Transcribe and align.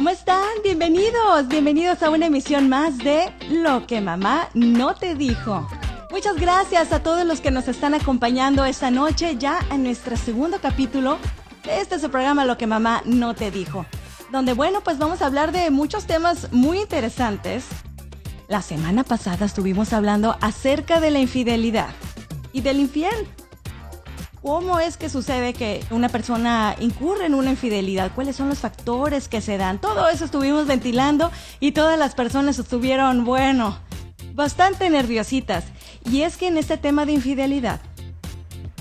¿Cómo 0.00 0.08
están? 0.08 0.48
Bienvenidos, 0.64 1.46
bienvenidos 1.46 2.02
a 2.02 2.08
una 2.08 2.24
emisión 2.24 2.70
más 2.70 2.96
de 2.96 3.30
Lo 3.50 3.86
que 3.86 4.00
mamá 4.00 4.48
no 4.54 4.94
te 4.94 5.14
dijo. 5.14 5.68
Muchas 6.10 6.36
gracias 6.36 6.90
a 6.94 7.02
todos 7.02 7.26
los 7.26 7.42
que 7.42 7.50
nos 7.50 7.68
están 7.68 7.92
acompañando 7.92 8.64
esta 8.64 8.90
noche 8.90 9.36
ya 9.36 9.58
en 9.70 9.82
nuestro 9.82 10.16
segundo 10.16 10.56
capítulo 10.58 11.18
de 11.64 11.82
este 11.82 11.98
programa 12.08 12.46
Lo 12.46 12.56
que 12.56 12.66
mamá 12.66 13.02
no 13.04 13.34
te 13.34 13.50
dijo. 13.50 13.84
Donde 14.32 14.54
bueno, 14.54 14.80
pues 14.80 14.96
vamos 14.96 15.20
a 15.20 15.26
hablar 15.26 15.52
de 15.52 15.70
muchos 15.70 16.06
temas 16.06 16.50
muy 16.50 16.80
interesantes. 16.80 17.66
La 18.48 18.62
semana 18.62 19.04
pasada 19.04 19.44
estuvimos 19.44 19.92
hablando 19.92 20.34
acerca 20.40 20.98
de 21.00 21.10
la 21.10 21.18
infidelidad 21.18 21.90
y 22.54 22.62
del 22.62 22.80
infiel. 22.80 23.28
¿Cómo 24.42 24.80
es 24.80 24.96
que 24.96 25.10
sucede 25.10 25.52
que 25.52 25.84
una 25.90 26.08
persona 26.08 26.74
incurre 26.80 27.26
en 27.26 27.34
una 27.34 27.50
infidelidad? 27.50 28.12
¿Cuáles 28.14 28.36
son 28.36 28.48
los 28.48 28.58
factores 28.58 29.28
que 29.28 29.42
se 29.42 29.58
dan? 29.58 29.78
Todo 29.78 30.08
eso 30.08 30.24
estuvimos 30.24 30.66
ventilando 30.66 31.30
y 31.60 31.72
todas 31.72 31.98
las 31.98 32.14
personas 32.14 32.58
estuvieron, 32.58 33.26
bueno, 33.26 33.78
bastante 34.32 34.88
nerviositas. 34.88 35.64
Y 36.10 36.22
es 36.22 36.38
que 36.38 36.48
en 36.48 36.56
este 36.56 36.78
tema 36.78 37.04
de 37.04 37.12
infidelidad 37.12 37.80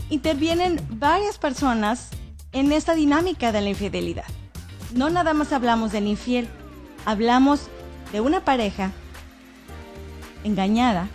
intervienen 0.10 0.80
varias 0.92 1.38
personas 1.38 2.08
en 2.54 2.72
esta 2.72 2.96
dinámica 2.96 3.52
de 3.52 3.60
la 3.60 3.70
infidelidad. 3.70 4.26
No 4.94 5.10
nada 5.10 5.34
más 5.34 5.52
hablamos 5.52 5.92
del 5.92 6.08
infiel, 6.08 6.48
hablamos 7.06 7.68
de 8.14 8.22
una 8.22 8.46
pareja 8.46 8.92
engañada 10.46 11.10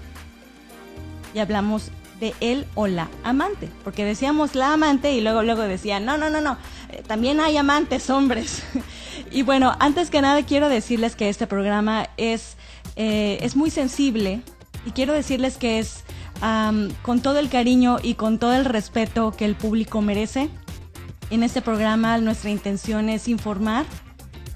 y 1.32 1.38
hablamos 1.38 1.90
de 2.20 2.34
él 2.40 2.66
o 2.74 2.86
la 2.86 3.08
amante, 3.22 3.68
porque 3.82 4.04
decíamos 4.04 4.54
la 4.54 4.72
amante 4.72 5.12
y 5.12 5.20
luego 5.20 5.42
luego 5.42 5.62
decían, 5.62 6.04
no, 6.04 6.16
no, 6.16 6.30
no, 6.30 6.40
no, 6.40 6.56
eh, 6.90 7.02
también 7.06 7.40
hay 7.40 7.56
amantes 7.56 8.10
hombres. 8.10 8.62
y 9.30 9.42
bueno, 9.42 9.74
antes 9.80 10.10
que 10.10 10.20
nada 10.20 10.44
quiero 10.44 10.68
decirles 10.68 11.16
que 11.16 11.28
este 11.28 11.46
programa 11.46 12.08
es, 12.16 12.56
eh, 12.96 13.38
es 13.42 13.56
muy 13.56 13.70
sensible 13.70 14.40
y 14.86 14.90
quiero 14.92 15.12
decirles 15.12 15.56
que 15.56 15.78
es 15.78 16.04
con 17.02 17.22
todo 17.22 17.38
el 17.38 17.48
cariño 17.48 17.96
y 18.02 18.14
con 18.14 18.38
todo 18.38 18.54
el 18.54 18.66
respeto 18.66 19.32
que 19.32 19.46
el 19.46 19.54
público 19.54 20.02
merece. 20.02 20.50
En 21.30 21.42
este 21.42 21.62
programa 21.62 22.18
nuestra 22.18 22.50
intención 22.50 23.08
es 23.08 23.28
informar, 23.28 23.86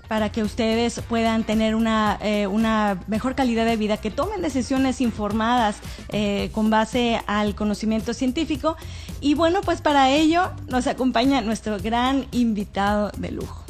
para 0.08 0.32
que 0.32 0.42
ustedes 0.42 1.00
puedan 1.08 1.44
tener 1.44 1.74
una, 1.74 2.18
eh, 2.22 2.46
una 2.46 2.98
mejor 3.06 3.34
calidad 3.34 3.66
de 3.66 3.76
vida, 3.76 3.98
que 3.98 4.10
tomen 4.10 4.42
decisiones 4.42 5.00
informadas 5.00 5.76
eh, 6.08 6.50
con 6.52 6.70
base 6.70 7.20
al 7.26 7.54
conocimiento 7.54 8.14
científico. 8.14 8.76
Y 9.20 9.34
bueno, 9.34 9.60
pues 9.60 9.82
para 9.82 10.10
ello 10.10 10.50
nos 10.66 10.86
acompaña 10.86 11.42
nuestro 11.42 11.78
gran 11.78 12.26
invitado 12.32 13.12
de 13.18 13.30
lujo. 13.32 13.64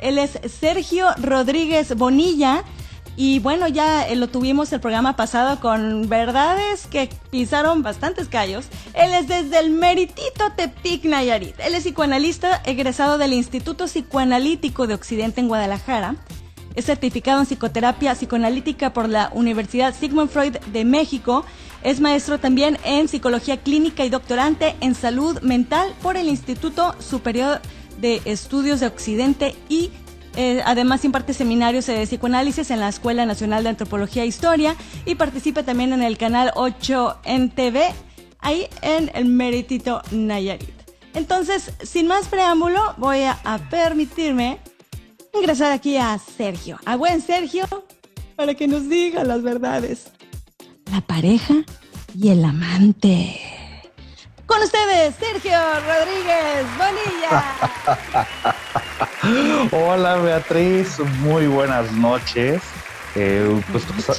Él 0.00 0.18
es 0.18 0.38
Sergio 0.50 1.08
Rodríguez 1.20 1.94
Bonilla. 1.96 2.64
Y 3.20 3.40
bueno, 3.40 3.66
ya 3.66 4.06
eh, 4.06 4.14
lo 4.14 4.28
tuvimos 4.28 4.72
el 4.72 4.78
programa 4.78 5.16
pasado 5.16 5.58
con 5.58 6.08
verdades 6.08 6.86
que 6.86 7.10
pisaron 7.30 7.82
bastantes 7.82 8.28
callos. 8.28 8.66
Él 8.94 9.12
es 9.12 9.26
desde 9.26 9.58
el 9.58 9.70
meritito 9.70 10.52
Tepic 10.56 11.04
Nayarit. 11.04 11.58
Él 11.58 11.74
es 11.74 11.82
psicoanalista 11.82 12.62
egresado 12.64 13.18
del 13.18 13.32
Instituto 13.32 13.86
Psicoanalítico 13.86 14.86
de 14.86 14.94
Occidente 14.94 15.40
en 15.40 15.48
Guadalajara. 15.48 16.14
Es 16.76 16.84
certificado 16.84 17.40
en 17.40 17.46
psicoterapia 17.46 18.14
psicoanalítica 18.14 18.92
por 18.92 19.08
la 19.08 19.32
Universidad 19.34 19.96
Sigmund 19.96 20.30
Freud 20.30 20.56
de 20.72 20.84
México. 20.84 21.44
Es 21.82 22.00
maestro 22.00 22.38
también 22.38 22.78
en 22.84 23.08
psicología 23.08 23.56
clínica 23.56 24.04
y 24.04 24.10
doctorante 24.10 24.76
en 24.80 24.94
salud 24.94 25.40
mental 25.40 25.92
por 26.02 26.16
el 26.16 26.28
Instituto 26.28 26.94
Superior 27.00 27.60
de 28.00 28.22
Estudios 28.26 28.78
de 28.78 28.86
Occidente 28.86 29.56
y 29.68 29.90
eh, 30.36 30.62
además 30.64 31.04
imparte 31.04 31.34
seminarios 31.34 31.86
de 31.86 32.06
psicoanálisis 32.06 32.70
en 32.70 32.80
la 32.80 32.88
Escuela 32.88 33.26
Nacional 33.26 33.62
de 33.62 33.70
Antropología 33.70 34.22
e 34.22 34.26
Historia 34.26 34.76
y 35.04 35.14
participa 35.14 35.62
también 35.62 35.92
en 35.92 36.02
el 36.02 36.18
canal 36.18 36.52
8 36.54 37.20
en 37.24 37.50
TV, 37.50 37.88
ahí 38.40 38.68
en 38.82 39.10
el 39.14 39.26
Meritito 39.26 40.02
Nayarit. 40.10 40.68
Entonces, 41.14 41.72
sin 41.82 42.06
más 42.06 42.28
preámbulo, 42.28 42.94
voy 42.98 43.22
a, 43.22 43.38
a 43.44 43.58
permitirme 43.58 44.58
ingresar 45.34 45.72
aquí 45.72 45.96
a 45.96 46.18
Sergio, 46.18 46.78
a 46.84 46.96
buen 46.96 47.20
Sergio, 47.20 47.66
para 48.36 48.54
que 48.54 48.68
nos 48.68 48.88
diga 48.88 49.24
las 49.24 49.42
verdades. 49.42 50.12
La 50.92 51.00
pareja 51.00 51.54
y 52.14 52.28
el 52.28 52.44
amante. 52.44 53.40
Con 54.46 54.62
ustedes, 54.62 55.14
Sergio 55.16 55.58
Rodríguez 55.58 56.66
Bonilla. 56.78 58.54
Hola 59.72 60.16
Beatriz, 60.16 60.98
muy 61.20 61.46
buenas 61.46 61.92
noches. 61.92 62.62
Eh, 63.14 63.46
un, 63.48 63.64
gusto 63.72 64.14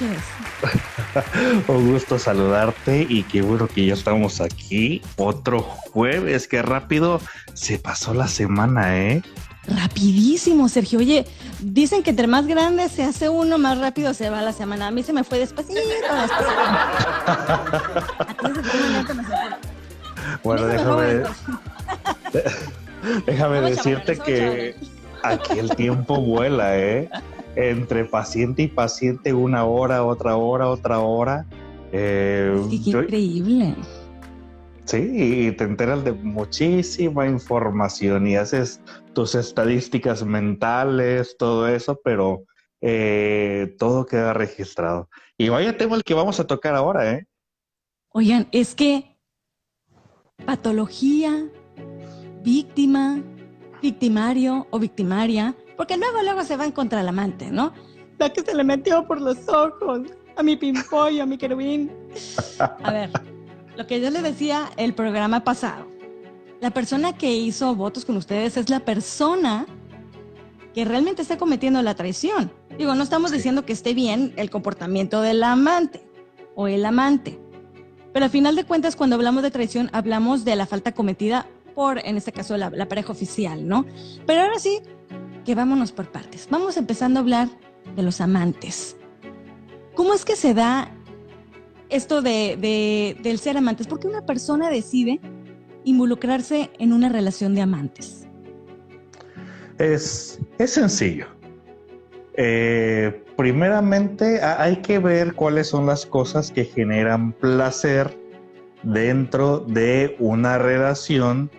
un 1.68 1.92
gusto 1.92 2.20
saludarte 2.20 3.06
y 3.08 3.24
qué 3.24 3.42
bueno 3.42 3.68
que 3.68 3.86
ya 3.86 3.94
estamos 3.94 4.42
aquí. 4.42 5.02
Otro 5.18 5.62
jueves, 5.62 6.48
qué 6.48 6.62
rápido 6.62 7.22
se 7.54 7.80
pasó 7.80 8.14
la 8.14 8.28
semana, 8.28 8.98
¿eh? 8.98 9.22
Rapidísimo, 9.68 10.68
Sergio. 10.68 11.00
Oye, 11.00 11.26
dicen 11.60 12.02
que 12.02 12.10
entre 12.10 12.28
más 12.28 12.48
grande 12.48 12.90
se 12.90 13.04
hace 13.04 13.30
uno, 13.30 13.58
más 13.58 13.78
rápido 13.78 14.14
se 14.14 14.30
va 14.30 14.42
la 14.42 14.54
semana. 14.54 14.88
A 14.88 14.92
mí 14.92 15.04
se 15.04 15.14
me 15.14 15.24
fue 15.24 15.40
despacito, 15.40 15.80
despacito. 15.80 16.50
Bueno, 20.44 20.66
déjame, 20.66 21.24
déjame 23.26 23.62
decirte 23.62 24.18
que 24.18 24.76
aquí 25.24 25.60
el 25.60 25.76
tiempo 25.76 26.22
vuela, 26.22 26.78
¿eh? 26.78 27.10
Entre 27.56 28.06
paciente 28.06 28.64
y 28.64 28.68
paciente, 28.68 29.34
una 29.34 29.66
hora, 29.66 30.04
otra 30.04 30.36
hora, 30.36 30.70
otra 30.70 31.00
hora. 31.00 31.46
Eh, 31.92 32.54
qué 32.70 32.76
increíble. 32.76 33.76
Sí, 34.86 34.98
y 34.98 35.52
te 35.52 35.66
enteras 35.66 36.04
de 36.04 36.14
muchísima 36.14 37.28
información 37.28 38.26
y 38.26 38.36
haces 38.36 38.82
tus 39.14 39.36
estadísticas 39.36 40.26
mentales, 40.26 41.36
todo 41.38 41.68
eso, 41.68 42.00
pero 42.04 42.44
eh, 42.82 43.76
todo 43.78 44.06
queda 44.06 44.34
registrado. 44.34 45.08
Y 45.38 45.50
vaya 45.50 45.78
tema 45.78 45.96
el 45.96 46.04
que 46.04 46.16
vamos 46.16 46.40
a 46.40 46.48
tocar 46.48 46.74
ahora, 46.76 47.12
¿eh? 47.12 47.28
Oigan, 48.12 48.48
es 48.52 48.74
que 48.74 49.16
patología, 50.46 51.48
víctima, 52.50 53.22
victimario 53.80 54.66
o 54.72 54.80
victimaria, 54.80 55.56
porque 55.78 55.98
luego 55.98 56.24
luego 56.24 56.44
se 56.44 56.58
van 56.58 56.72
contra 56.72 57.02
el 57.02 57.08
amante, 57.08 57.52
¿no? 57.52 57.74
La 58.18 58.34
que 58.34 58.42
se 58.42 58.56
le 58.56 58.64
metió 58.64 59.06
por 59.06 59.22
los 59.22 59.48
ojos 59.48 60.02
a 60.36 60.42
mi 60.42 60.56
pimpollo, 60.56 61.22
a 61.22 61.26
mi 61.28 61.38
querubín. 61.38 61.92
A 62.58 62.92
ver, 62.92 63.12
lo 63.78 63.86
que 63.86 64.02
yo 64.02 64.10
le 64.10 64.24
decía 64.24 64.72
el 64.78 64.96
programa 64.96 65.44
pasado, 65.44 65.86
la 66.60 66.72
persona 66.72 67.16
que 67.16 67.32
hizo 67.32 67.76
votos 67.76 68.04
con 68.04 68.18
ustedes 68.18 68.58
es 68.58 68.68
la 68.70 68.80
persona 68.80 69.68
que 70.74 70.86
realmente 70.86 71.22
está 71.22 71.38
cometiendo 71.38 71.84
la 71.84 71.94
traición. 71.94 72.52
Digo, 72.80 72.96
no 72.96 73.04
estamos 73.04 73.32
diciendo 73.32 73.64
que 73.64 73.74
esté 73.74 73.94
bien 73.94 74.34
el 74.38 74.50
comportamiento 74.50 75.22
del 75.22 75.44
amante 75.44 76.02
o 76.56 76.68
el 76.68 76.84
amante. 76.84 77.40
Pero 78.12 78.26
al 78.26 78.32
final 78.32 78.56
de 78.56 78.64
cuentas, 78.64 78.96
cuando 78.96 79.16
hablamos 79.16 79.44
de 79.44 79.52
traición, 79.52 79.92
hablamos 79.94 80.46
de 80.46 80.56
la 80.56 80.66
falta 80.66 80.94
cometida 80.94 81.46
por, 81.80 82.06
en 82.06 82.18
este 82.18 82.34
caso, 82.34 82.58
la, 82.58 82.90
pareja 82.90 83.14
oficial, 83.14 83.66
¿no? 83.66 83.86
Pero 84.28 84.42
ahora 84.42 84.60
sí, 84.60 84.82
que 85.46 85.56
vámonos 85.56 85.94
por 85.94 86.12
partes. 86.12 86.46
Vamos 86.52 86.76
empezando 86.76 87.20
a 87.20 87.22
hablar 87.22 87.48
de 87.96 88.04
los 88.04 88.20
amantes. 88.20 88.98
¿Cómo 89.96 90.14
es 90.14 90.26
que 90.26 90.36
se 90.36 90.54
da 90.54 90.92
esto 91.88 92.22
de, 92.22 93.16
del 93.24 93.40
ser 93.40 93.56
amantes? 93.56 93.88
¿Por 93.88 94.02
qué 94.02 94.10
una 94.10 94.26
persona 94.26 94.70
decide 94.70 95.22
involucrarse 95.86 96.70
en 96.80 96.92
una 96.92 97.08
relación 97.08 97.56
de 97.56 97.62
amantes? 97.62 98.28
Es, 99.78 100.38
es 100.58 100.74
sencillo. 100.74 101.28
Eh, 102.34 103.24
primeramente 103.38 104.42
hay 104.44 104.82
que 104.82 105.00
ver 105.00 105.34
cuáles 105.34 105.68
son 105.68 105.86
las 105.86 106.06
cosas 106.06 106.52
que 106.52 106.66
generan 106.66 107.32
placer 107.32 108.20
dentro 108.84 109.60
de 109.60 110.18
una 110.20 110.58
relación 110.58 111.50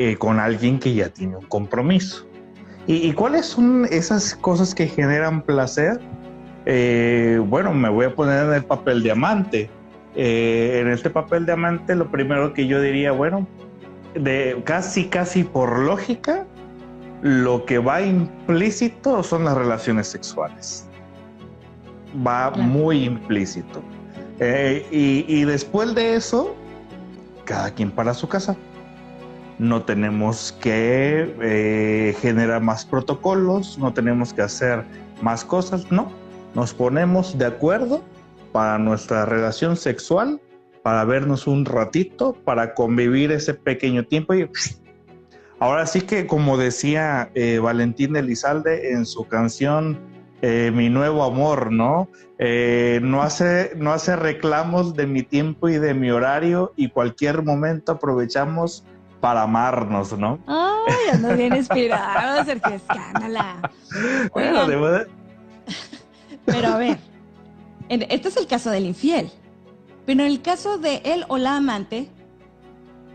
eh, 0.00 0.16
con 0.16 0.38
alguien 0.38 0.78
que 0.78 0.94
ya 0.94 1.08
tiene 1.08 1.36
un 1.36 1.46
compromiso. 1.46 2.26
¿Y, 2.86 3.12
cuáles 3.12 3.44
son 3.44 3.86
esas 3.90 4.34
cosas 4.34 4.74
que 4.74 4.86
generan 4.86 5.42
placer? 5.42 6.00
Eh, 6.64 7.38
bueno, 7.46 7.74
me 7.74 7.90
voy 7.90 8.06
a 8.06 8.14
poner 8.14 8.46
en 8.46 8.54
el 8.54 8.64
papel 8.64 9.02
de 9.02 9.10
amante. 9.10 9.70
Eh, 10.14 10.80
en 10.80 10.88
este 10.88 11.10
papel 11.10 11.44
de 11.44 11.52
amante, 11.52 11.94
lo 11.94 12.10
primero 12.10 12.54
que 12.54 12.66
yo 12.66 12.80
diría, 12.80 13.12
bueno, 13.12 13.46
de 14.14 14.58
casi, 14.64 15.08
casi 15.08 15.44
por 15.44 15.80
lógica, 15.80 16.46
lo 17.20 17.66
que 17.66 17.78
va 17.78 18.00
implícito 18.00 19.22
son 19.22 19.44
las 19.44 19.54
relaciones 19.54 20.06
sexuales 20.06 20.88
va 22.26 22.50
muy 22.50 23.04
implícito. 23.04 23.82
Eh, 24.40 24.86
y, 24.90 25.44
después 25.44 25.94
de 25.94 26.14
eso, 26.14 26.54
cada 27.44 27.70
quien 27.72 27.90
para 27.90 28.14
su 28.14 28.28
casa. 28.28 28.56
No 29.58 29.82
tenemos 29.82 30.56
que 30.60 31.34
eh, 31.42 32.16
generar 32.20 32.62
más 32.62 32.84
protocolos, 32.84 33.78
no 33.78 33.92
tenemos 33.92 34.32
que 34.32 34.42
hacer 34.42 34.84
más 35.20 35.44
cosas, 35.44 35.90
no. 35.90 36.12
Nos 36.54 36.72
ponemos 36.72 37.36
de 37.36 37.46
acuerdo 37.46 38.02
para 38.52 38.78
nuestra 38.78 39.26
relación 39.26 39.76
sexual, 39.76 40.40
para 40.82 41.04
vernos 41.04 41.46
un 41.46 41.64
ratito, 41.64 42.34
para 42.44 42.74
convivir 42.74 43.32
ese 43.32 43.54
pequeño 43.54 44.04
tiempo 44.04 44.34
y 44.34 44.48
ahora 45.58 45.86
sí 45.86 46.02
que 46.02 46.26
como 46.26 46.56
decía 46.56 47.30
eh, 47.34 47.58
Valentín 47.58 48.16
Elizalde 48.16 48.92
en 48.92 49.04
su 49.04 49.26
canción 49.26 49.98
eh, 50.40 50.70
Mi 50.72 50.88
nuevo 50.88 51.24
amor, 51.24 51.72
¿no? 51.72 52.08
no, 52.38 53.22
hace, 53.22 53.72
no 53.76 53.92
hace 53.92 54.14
reclamos 54.14 54.94
de 54.94 55.08
mi 55.08 55.24
tiempo 55.24 55.68
y 55.68 55.78
de 55.78 55.94
mi 55.94 56.12
horario 56.12 56.72
y 56.76 56.90
cualquier 56.90 57.42
momento 57.42 57.90
aprovechamos 57.90 58.84
para 59.20 59.42
amarnos, 59.42 60.16
¿no? 60.16 60.38
Ay, 60.46 61.14
ando 61.14 61.36
bien 61.36 61.56
inspirado, 61.56 62.44
Sergio 62.44 62.74
Escándala. 62.74 63.70
Bueno, 64.32 64.66
de 64.66 65.06
Pero 66.44 66.68
a 66.68 66.76
ver, 66.78 66.98
este 67.88 68.28
es 68.28 68.36
el 68.36 68.46
caso 68.46 68.70
del 68.70 68.86
infiel. 68.86 69.30
Pero 70.06 70.22
en 70.22 70.28
el 70.28 70.40
caso 70.40 70.78
de 70.78 71.02
él 71.04 71.24
o 71.28 71.36
la 71.36 71.56
amante, 71.56 72.08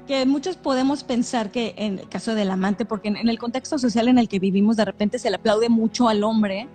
que 0.08 0.26
muchos 0.26 0.58
podemos 0.58 1.04
pensar 1.04 1.52
que 1.52 1.74
en 1.78 2.00
el 2.00 2.10
caso 2.10 2.36
del 2.36 2.52
amante, 2.52 2.86
porque 2.86 3.08
en 3.08 3.30
el 3.30 3.40
contexto 3.40 3.80
social 3.80 4.08
en 4.08 4.18
el 4.18 4.28
que 4.28 4.40
vivimos, 4.40 4.76
de 4.76 4.86
repente 4.86 5.18
se 5.18 5.30
le 5.30 5.38
aplaude 5.38 5.70
mucho 5.70 6.10
al 6.10 6.24
hombre 6.24 6.68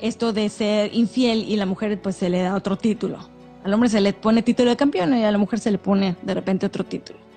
esto 0.00 0.32
de 0.32 0.48
ser 0.48 0.94
infiel 0.94 1.44
y 1.48 1.56
la 1.56 1.66
mujer 1.66 2.00
pues 2.00 2.16
se 2.16 2.30
le 2.30 2.40
da 2.40 2.54
otro 2.54 2.78
título. 2.78 3.18
Al 3.64 3.74
hombre 3.74 3.88
se 3.88 4.00
le 4.00 4.12
pone 4.12 4.42
título 4.42 4.70
de 4.70 4.76
campeón 4.76 5.14
y 5.16 5.24
a 5.24 5.30
la 5.30 5.38
mujer 5.38 5.58
se 5.58 5.70
le 5.70 5.78
pone 5.78 6.16
de 6.22 6.34
repente 6.34 6.64
otro 6.64 6.84
título 6.84 7.27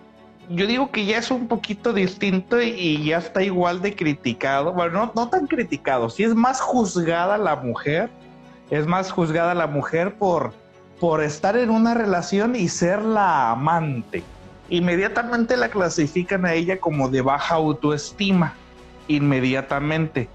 yo 0.53 0.67
digo 0.67 0.91
que 0.91 1.05
ya 1.05 1.17
es 1.17 1.31
un 1.31 1.47
poquito 1.47 1.93
distinto 1.93 2.61
y 2.61 3.03
ya 3.05 3.17
está 3.17 3.43
igual 3.43 3.81
de 3.81 3.95
criticado. 3.95 4.73
Bueno, 4.73 5.11
no, 5.15 5.29
tan 5.29 5.47
criticado, 5.47 6.09
sí 6.09 6.23
es 6.23 6.35
más 6.35 6.59
juzgada 6.59 7.37
la 7.37 7.55
mujer, 7.55 8.09
es 8.69 8.85
más 8.85 9.11
juzgada 9.11 9.53
la 9.53 9.67
mujer 9.67 10.15
por, 10.15 10.53
por 10.99 11.23
estar 11.23 11.55
en 11.57 11.69
una 11.69 11.93
relación 11.93 12.55
y 12.55 12.67
ser 12.67 13.01
la 13.01 13.51
amante. 13.51 14.23
Inmediatamente 14.69 15.57
la 15.57 15.69
clasifican 15.69 16.45
a 16.45 16.53
ella 16.53 16.79
como 16.79 17.09
de 17.09 17.21
baja 17.21 17.55
autoestima, 17.55 18.53
inmediatamente. 19.07 20.29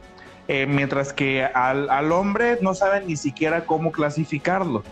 Eh, 0.48 0.66
mientras 0.66 1.12
que 1.12 1.44
al, 1.44 1.90
al 1.90 2.12
hombre 2.12 2.58
no 2.60 2.74
saben 2.74 3.08
ni 3.08 3.16
siquiera 3.16 3.64
cómo 3.64 3.90
clasificarlo, 3.90 4.84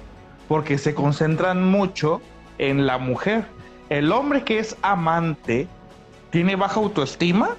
porque 0.49 0.79
se 0.79 0.95
concentran 0.95 1.65
mucho 1.65 2.21
en 2.59 2.87
la 2.87 2.99
mujer 2.99 3.47
el 3.89 4.13
hombre 4.13 4.45
que 4.45 4.59
es 4.59 4.77
amante 4.83 5.69
tiene 6.31 6.57
baja 6.57 6.81
autoestima, 6.81 7.57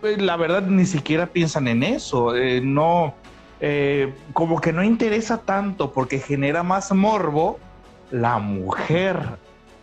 pues, 0.00 0.22
la 0.22 0.36
verdad 0.36 0.62
ni 0.62 0.86
siquiera 0.86 1.26
piensan 1.26 1.66
en 1.68 1.82
eso, 1.82 2.36
eh, 2.36 2.60
no, 2.60 3.14
eh, 3.60 4.14
como 4.32 4.60
que 4.60 4.72
no 4.72 4.84
interesa 4.84 5.38
tanto 5.38 5.92
porque 5.92 6.18
genera 6.18 6.62
más 6.62 6.92
morbo 6.92 7.58
la 8.10 8.38
mujer 8.38 9.18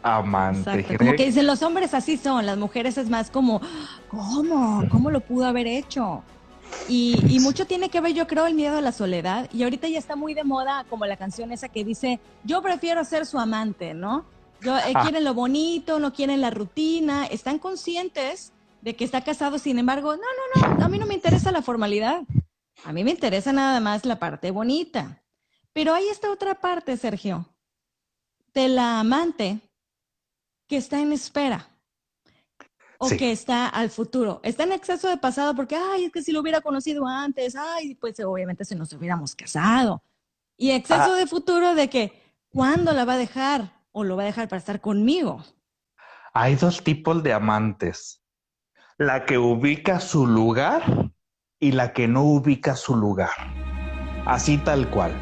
amante. 0.01 0.85
Como 0.97 1.13
que 1.13 1.25
dicen 1.25 1.47
los 1.47 1.61
hombres 1.63 1.93
así 1.93 2.15
son, 2.15 2.45
las 2.45 2.57
mujeres 2.57 2.97
es 2.97 3.09
más 3.09 3.29
como, 3.29 3.61
¿cómo? 4.09 4.83
¿Cómo 4.89 5.11
lo 5.11 5.19
pudo 5.19 5.45
haber 5.45 5.67
hecho? 5.67 6.23
Y, 6.87 7.19
y, 7.27 7.39
mucho 7.39 7.67
tiene 7.67 7.89
que 7.89 7.99
ver, 7.99 8.13
yo 8.13 8.25
creo, 8.25 8.47
el 8.47 8.55
miedo 8.55 8.77
a 8.77 8.81
la 8.81 8.91
soledad. 8.91 9.49
Y 9.53 9.63
ahorita 9.63 9.87
ya 9.89 9.99
está 9.99 10.15
muy 10.15 10.33
de 10.33 10.43
moda 10.43 10.85
como 10.89 11.05
la 11.05 11.17
canción 11.17 11.51
esa 11.51 11.67
que 11.67 11.83
dice, 11.83 12.19
yo 12.43 12.61
prefiero 12.61 13.03
ser 13.03 13.25
su 13.25 13.37
amante, 13.37 13.93
¿no? 13.93 14.25
Eh, 14.65 14.93
ah. 14.95 15.01
Quieren 15.01 15.23
lo 15.23 15.33
bonito, 15.33 15.99
no 15.99 16.13
quieren 16.13 16.41
la 16.41 16.49
rutina, 16.49 17.25
están 17.25 17.59
conscientes 17.59 18.53
de 18.81 18.95
que 18.95 19.05
está 19.05 19.23
casado, 19.23 19.59
sin 19.59 19.79
embargo, 19.79 20.15
no, 20.15 20.21
no, 20.21 20.75
no, 20.77 20.85
a 20.85 20.89
mí 20.89 20.99
no 20.99 21.05
me 21.05 21.13
interesa 21.13 21.51
la 21.51 21.61
formalidad, 21.61 22.23
a 22.83 22.93
mí 22.93 23.03
me 23.03 23.11
interesa 23.11 23.53
nada 23.53 23.79
más 23.79 24.05
la 24.05 24.19
parte 24.19 24.51
bonita. 24.51 25.21
Pero 25.73 25.93
hay 25.93 26.07
esta 26.07 26.31
otra 26.31 26.55
parte, 26.55 26.97
Sergio, 26.97 27.47
de 28.53 28.69
la 28.69 28.99
amante 28.99 29.59
que 30.67 30.77
está 30.77 30.99
en 30.99 31.11
espera 31.11 31.67
o 32.99 33.09
que 33.09 33.31
está 33.31 33.67
al 33.67 33.89
futuro. 33.89 34.39
Está 34.43 34.63
en 34.63 34.73
exceso 34.73 35.09
de 35.09 35.17
pasado 35.17 35.55
porque, 35.55 35.75
ay, 35.75 36.05
es 36.05 36.11
que 36.11 36.21
si 36.21 36.31
lo 36.31 36.41
hubiera 36.41 36.61
conocido 36.61 37.07
antes, 37.07 37.55
ay, 37.55 37.95
pues 37.95 38.19
obviamente 38.19 38.65
si 38.65 38.75
nos 38.75 38.93
hubiéramos 38.93 39.35
casado. 39.35 40.03
Y 40.57 40.71
exceso 40.71 41.13
ah. 41.13 41.15
de 41.15 41.27
futuro 41.27 41.73
de 41.73 41.89
que, 41.89 42.21
¿cuándo 42.49 42.93
la 42.93 43.05
va 43.05 43.13
a 43.13 43.17
dejar? 43.17 43.72
O 43.93 44.03
lo 44.03 44.17
va 44.17 44.23
a 44.23 44.25
dejar 44.25 44.49
para 44.49 44.59
estar 44.59 44.81
conmigo? 44.81 45.43
Hay 46.33 46.55
dos 46.55 46.83
tipos 46.83 47.23
de 47.23 47.31
amantes. 47.31 48.21
La 48.97 49.25
que 49.25 49.37
ubica 49.37 49.99
su 49.99 50.27
lugar 50.27 51.11
y 51.59 51.71
la 51.71 51.93
que 51.93 52.07
no 52.07 52.23
ubica 52.23 52.75
su 52.75 52.95
lugar. 52.95 53.29
Así 54.25 54.57
tal 54.57 54.89
cual. 54.89 55.13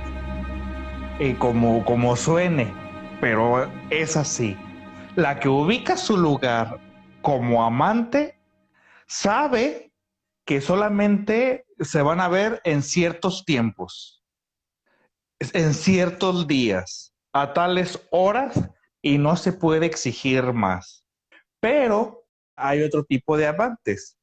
Y 1.19 1.33
como, 1.35 1.85
como 1.85 2.15
suene, 2.15 2.73
pero 3.19 3.69
es 3.89 4.17
así. 4.17 4.57
La 5.15 5.39
que 5.39 5.49
ubica 5.49 5.97
su 5.97 6.17
lugar 6.17 6.79
como 7.21 7.63
amante 7.63 8.39
sabe 9.07 9.93
que 10.45 10.61
solamente 10.61 11.65
se 11.79 12.01
van 12.01 12.21
a 12.21 12.29
ver 12.29 12.61
en 12.63 12.81
ciertos 12.81 13.43
tiempos, 13.45 14.23
en 15.39 15.73
ciertos 15.73 16.47
días 16.47 17.10
a 17.33 17.53
tales 17.53 17.99
horas 18.11 18.59
y 19.01 19.17
no 19.17 19.35
se 19.35 19.53
puede 19.53 19.85
exigir 19.85 20.53
más. 20.53 21.05
Pero 21.59 22.25
hay 22.55 22.83
otro 22.83 23.03
tipo 23.03 23.37
de 23.37 23.47
amantes. 23.47 24.17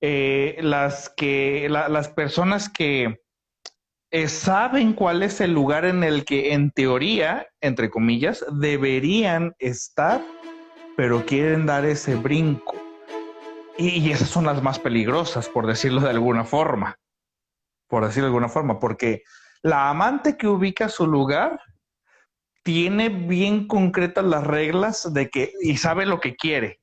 Eh, 0.00 0.58
las 0.60 1.12
que 1.16 1.68
las 1.68 2.08
personas 2.08 2.68
que 2.68 3.20
eh, 4.12 4.28
saben 4.28 4.92
cuál 4.92 5.24
es 5.24 5.40
el 5.40 5.52
lugar 5.52 5.84
en 5.84 6.04
el 6.04 6.24
que 6.24 6.52
en 6.52 6.70
teoría, 6.70 7.48
entre 7.60 7.90
comillas, 7.90 8.44
deberían 8.52 9.54
estar, 9.58 10.24
pero 10.96 11.26
quieren 11.26 11.66
dar 11.66 11.84
ese 11.84 12.14
brinco. 12.14 12.74
y 13.80 14.10
esas 14.10 14.28
son 14.28 14.44
las 14.44 14.60
más 14.60 14.80
peligrosas, 14.80 15.48
por 15.48 15.66
decirlo 15.66 16.00
de 16.00 16.10
alguna 16.10 16.44
forma. 16.44 16.96
Por 17.88 18.04
decirlo 18.04 18.26
de 18.26 18.30
alguna 18.30 18.48
forma, 18.48 18.80
porque 18.80 19.22
la 19.62 19.88
amante 19.88 20.36
que 20.36 20.48
ubica 20.48 20.88
su 20.88 21.06
lugar 21.06 21.60
tiene 22.68 23.08
bien 23.08 23.66
concretas 23.66 24.26
las 24.26 24.46
reglas 24.46 25.14
de 25.14 25.30
que 25.30 25.54
y 25.62 25.78
sabe 25.78 26.04
lo 26.04 26.20
que 26.20 26.36
quiere. 26.36 26.80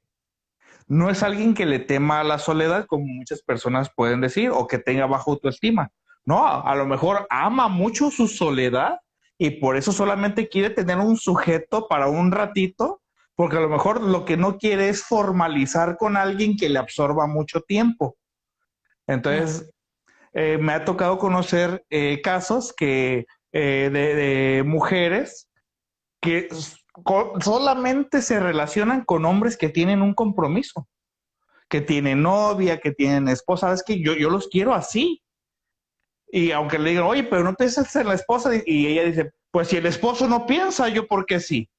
No 0.87 1.11
es 1.11 1.21
alguien 1.21 1.53
que 1.53 1.67
le 1.67 1.77
tema 1.77 2.21
a 2.21 2.23
la 2.23 2.39
soledad, 2.39 2.87
como 2.87 3.05
muchas 3.05 3.43
personas 3.43 3.91
pueden 3.95 4.19
decir, 4.19 4.49
o 4.49 4.65
que 4.65 4.79
tenga 4.79 5.05
baja 5.05 5.25
autoestima. 5.27 5.91
No, 6.25 6.43
a, 6.43 6.73
lo 6.73 6.87
mejor 6.87 7.27
ama 7.29 7.67
mucho 7.67 8.09
su 8.09 8.27
soledad 8.27 8.97
y 9.37 9.51
por 9.59 9.77
eso 9.77 9.91
solamente 9.91 10.49
quiere 10.49 10.71
tener 10.71 10.97
un 10.97 11.17
sujeto 11.17 11.87
para 11.87 12.07
un 12.07 12.31
ratito, 12.31 13.03
porque 13.35 13.57
a 13.57 13.61
lo 13.61 13.69
mejor 13.69 14.01
lo 14.01 14.25
que 14.25 14.37
no 14.37 14.57
quiere 14.57 14.89
es 14.89 15.03
formalizar 15.03 15.97
con 15.97 16.17
alguien 16.17 16.57
que 16.57 16.67
le 16.67 16.79
absorba 16.79 17.27
mucho 17.27 17.61
tiempo. 17.61 18.15
Entonces, 19.05 19.71
eh, 20.33 20.57
me 20.57 20.73
ha 20.73 20.83
tocado 20.83 21.19
conocer 21.19 21.85
eh, 21.91 22.21
casos 22.23 22.73
que 22.75 23.27
eh, 23.51 23.91
de, 23.93 24.63
mujeres 24.63 25.47
que 26.25 26.49
solamente 27.41 28.21
se 28.21 28.39
relacionan 28.39 29.05
con 29.05 29.25
hombres 29.25 29.57
que 29.57 29.69
tienen 29.69 30.01
un 30.01 30.13
compromiso, 30.13 30.87
que 31.69 31.81
tienen 31.81 32.21
novia, 32.23 32.79
que 32.79 32.91
tienen 32.91 33.27
esposa. 33.27 33.71
Es 33.71 33.83
que 33.83 34.01
yo, 34.01 34.13
yo 34.13 34.29
los 34.29 34.47
quiero 34.47 34.73
así. 34.73 35.21
Y 36.27 36.51
aunque 36.51 36.79
le 36.79 36.89
digan, 36.89 37.05
oye, 37.05 37.23
pero 37.23 37.43
no 37.43 37.53
te 37.53 37.65
haces 37.65 38.03
la 38.03 38.15
esposa, 38.15 38.51
y 38.65 38.87
ella 38.87 39.03
dice, 39.03 39.31
pues 39.51 39.69
si 39.69 39.77
el 39.77 39.85
esposo 39.85 40.27
no 40.27 40.45
piensa, 40.45 40.89
yo 40.89 41.07
por 41.07 41.25
qué 41.25 41.39
sí. 41.39 41.69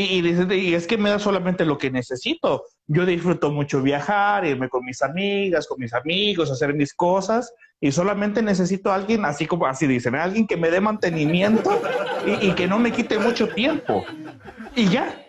Y, 0.00 0.22
dice, 0.22 0.54
y 0.54 0.74
es 0.74 0.86
que 0.86 0.96
me 0.96 1.10
da 1.10 1.18
solamente 1.18 1.64
lo 1.64 1.76
que 1.76 1.90
necesito. 1.90 2.62
Yo 2.86 3.04
disfruto 3.04 3.50
mucho 3.50 3.82
viajar, 3.82 4.46
irme 4.46 4.68
con 4.68 4.84
mis 4.84 5.02
amigas, 5.02 5.66
con 5.66 5.80
mis 5.80 5.92
amigos, 5.92 6.52
hacer 6.52 6.72
mis 6.72 6.94
cosas, 6.94 7.52
y 7.80 7.90
solamente 7.90 8.40
necesito 8.40 8.92
alguien, 8.92 9.24
así 9.24 9.44
como 9.46 9.66
así 9.66 9.88
dicen, 9.88 10.14
alguien 10.14 10.46
que 10.46 10.56
me 10.56 10.70
dé 10.70 10.80
mantenimiento 10.80 11.82
y, 12.24 12.52
que 12.52 12.68
no 12.68 12.78
me 12.78 12.92
quite 12.92 13.18
mucho 13.18 13.48
tiempo. 13.48 14.04
Y 14.76 14.88
ya. 14.88 15.20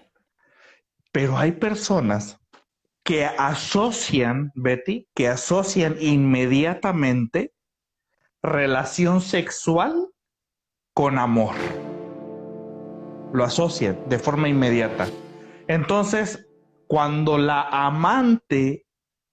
Pero 1.11 1.35
hay 1.35 1.53
personas 1.53 2.37
que 3.03 3.25
asocian, 3.25 4.51
Betty, 4.53 5.07
que 5.15 5.29
asocian 5.29 5.95
inmediatamente 5.99 7.53
relación 8.43 9.21
sexual 9.21 10.09
con 10.93 11.17
amor. 11.17 11.55
Lo 13.33 13.43
asocian 13.43 13.97
de 14.09 14.19
forma 14.19 14.49
inmediata. 14.49 15.07
Entonces, 15.67 16.47
cuando 16.87 17.37
la 17.37 17.61
amante 17.69 18.85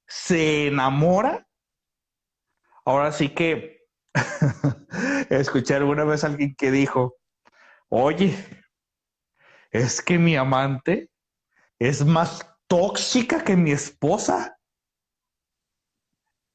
se 0.07 0.69
enamora, 0.69 1.49
ahora 2.85 3.13
sí 3.13 3.31
que 3.31 3.87
escuché 5.31 5.75
alguna 5.75 6.05
vez 6.05 6.25
a 6.25 6.29
alguien 6.29 6.55
que 6.57 6.71
dijo, 6.71 7.17
oye, 7.89 8.37
es 9.71 10.03
que 10.03 10.19
mi 10.19 10.37
amante 10.37 11.11
es 11.79 12.05
más 12.05 12.47
tóxica 12.67 13.45
que 13.45 13.57
mi 13.57 13.71
esposa. 13.71 14.59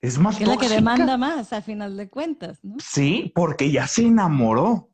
Es 0.01 0.17
más 0.17 0.39
es 0.39 0.47
la 0.47 0.57
que 0.57 0.69
demanda 0.69 1.17
más, 1.17 1.53
a 1.53 1.61
final 1.61 1.95
de 1.97 2.09
cuentas, 2.09 2.63
¿no? 2.63 2.75
Sí, 2.79 3.31
porque 3.35 3.71
ya 3.71 3.87
se 3.87 4.03
enamoró. 4.03 4.90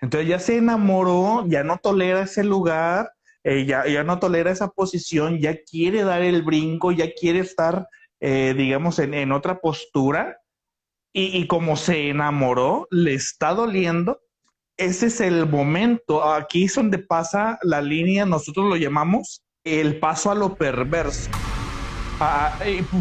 Entonces 0.00 0.28
ya 0.28 0.38
se 0.38 0.58
enamoró, 0.58 1.46
ya 1.48 1.64
no 1.64 1.78
tolera 1.78 2.22
ese 2.22 2.44
lugar, 2.44 3.10
eh, 3.44 3.64
ya, 3.64 3.86
ya, 3.86 4.04
no 4.04 4.18
tolera 4.18 4.50
esa 4.50 4.68
posición, 4.68 5.38
ya 5.38 5.56
quiere 5.62 6.02
dar 6.02 6.22
el 6.22 6.42
brinco, 6.42 6.92
ya 6.92 7.12
quiere 7.14 7.38
estar, 7.38 7.88
eh, 8.20 8.54
digamos, 8.56 8.98
en, 8.98 9.14
en, 9.14 9.32
otra 9.32 9.60
postura. 9.60 10.38
Y, 11.18 11.46
como 11.46 11.76
se 11.76 12.10
enamoró, 12.10 12.86
le 12.90 13.14
está 13.14 13.54
doliendo. 13.54 14.20
Ese 14.76 15.06
es 15.06 15.22
el 15.22 15.48
momento. 15.48 16.22
Aquí 16.22 16.64
es 16.64 16.74
donde 16.74 16.98
pasa 16.98 17.58
la 17.62 17.80
línea, 17.80 18.26
nosotros 18.26 18.66
lo 18.68 18.76
llamamos 18.76 19.42
el 19.64 19.98
paso 19.98 20.30
a 20.30 20.34
lo 20.34 20.56
perverso. 20.56 21.30
Ah, 22.20 22.58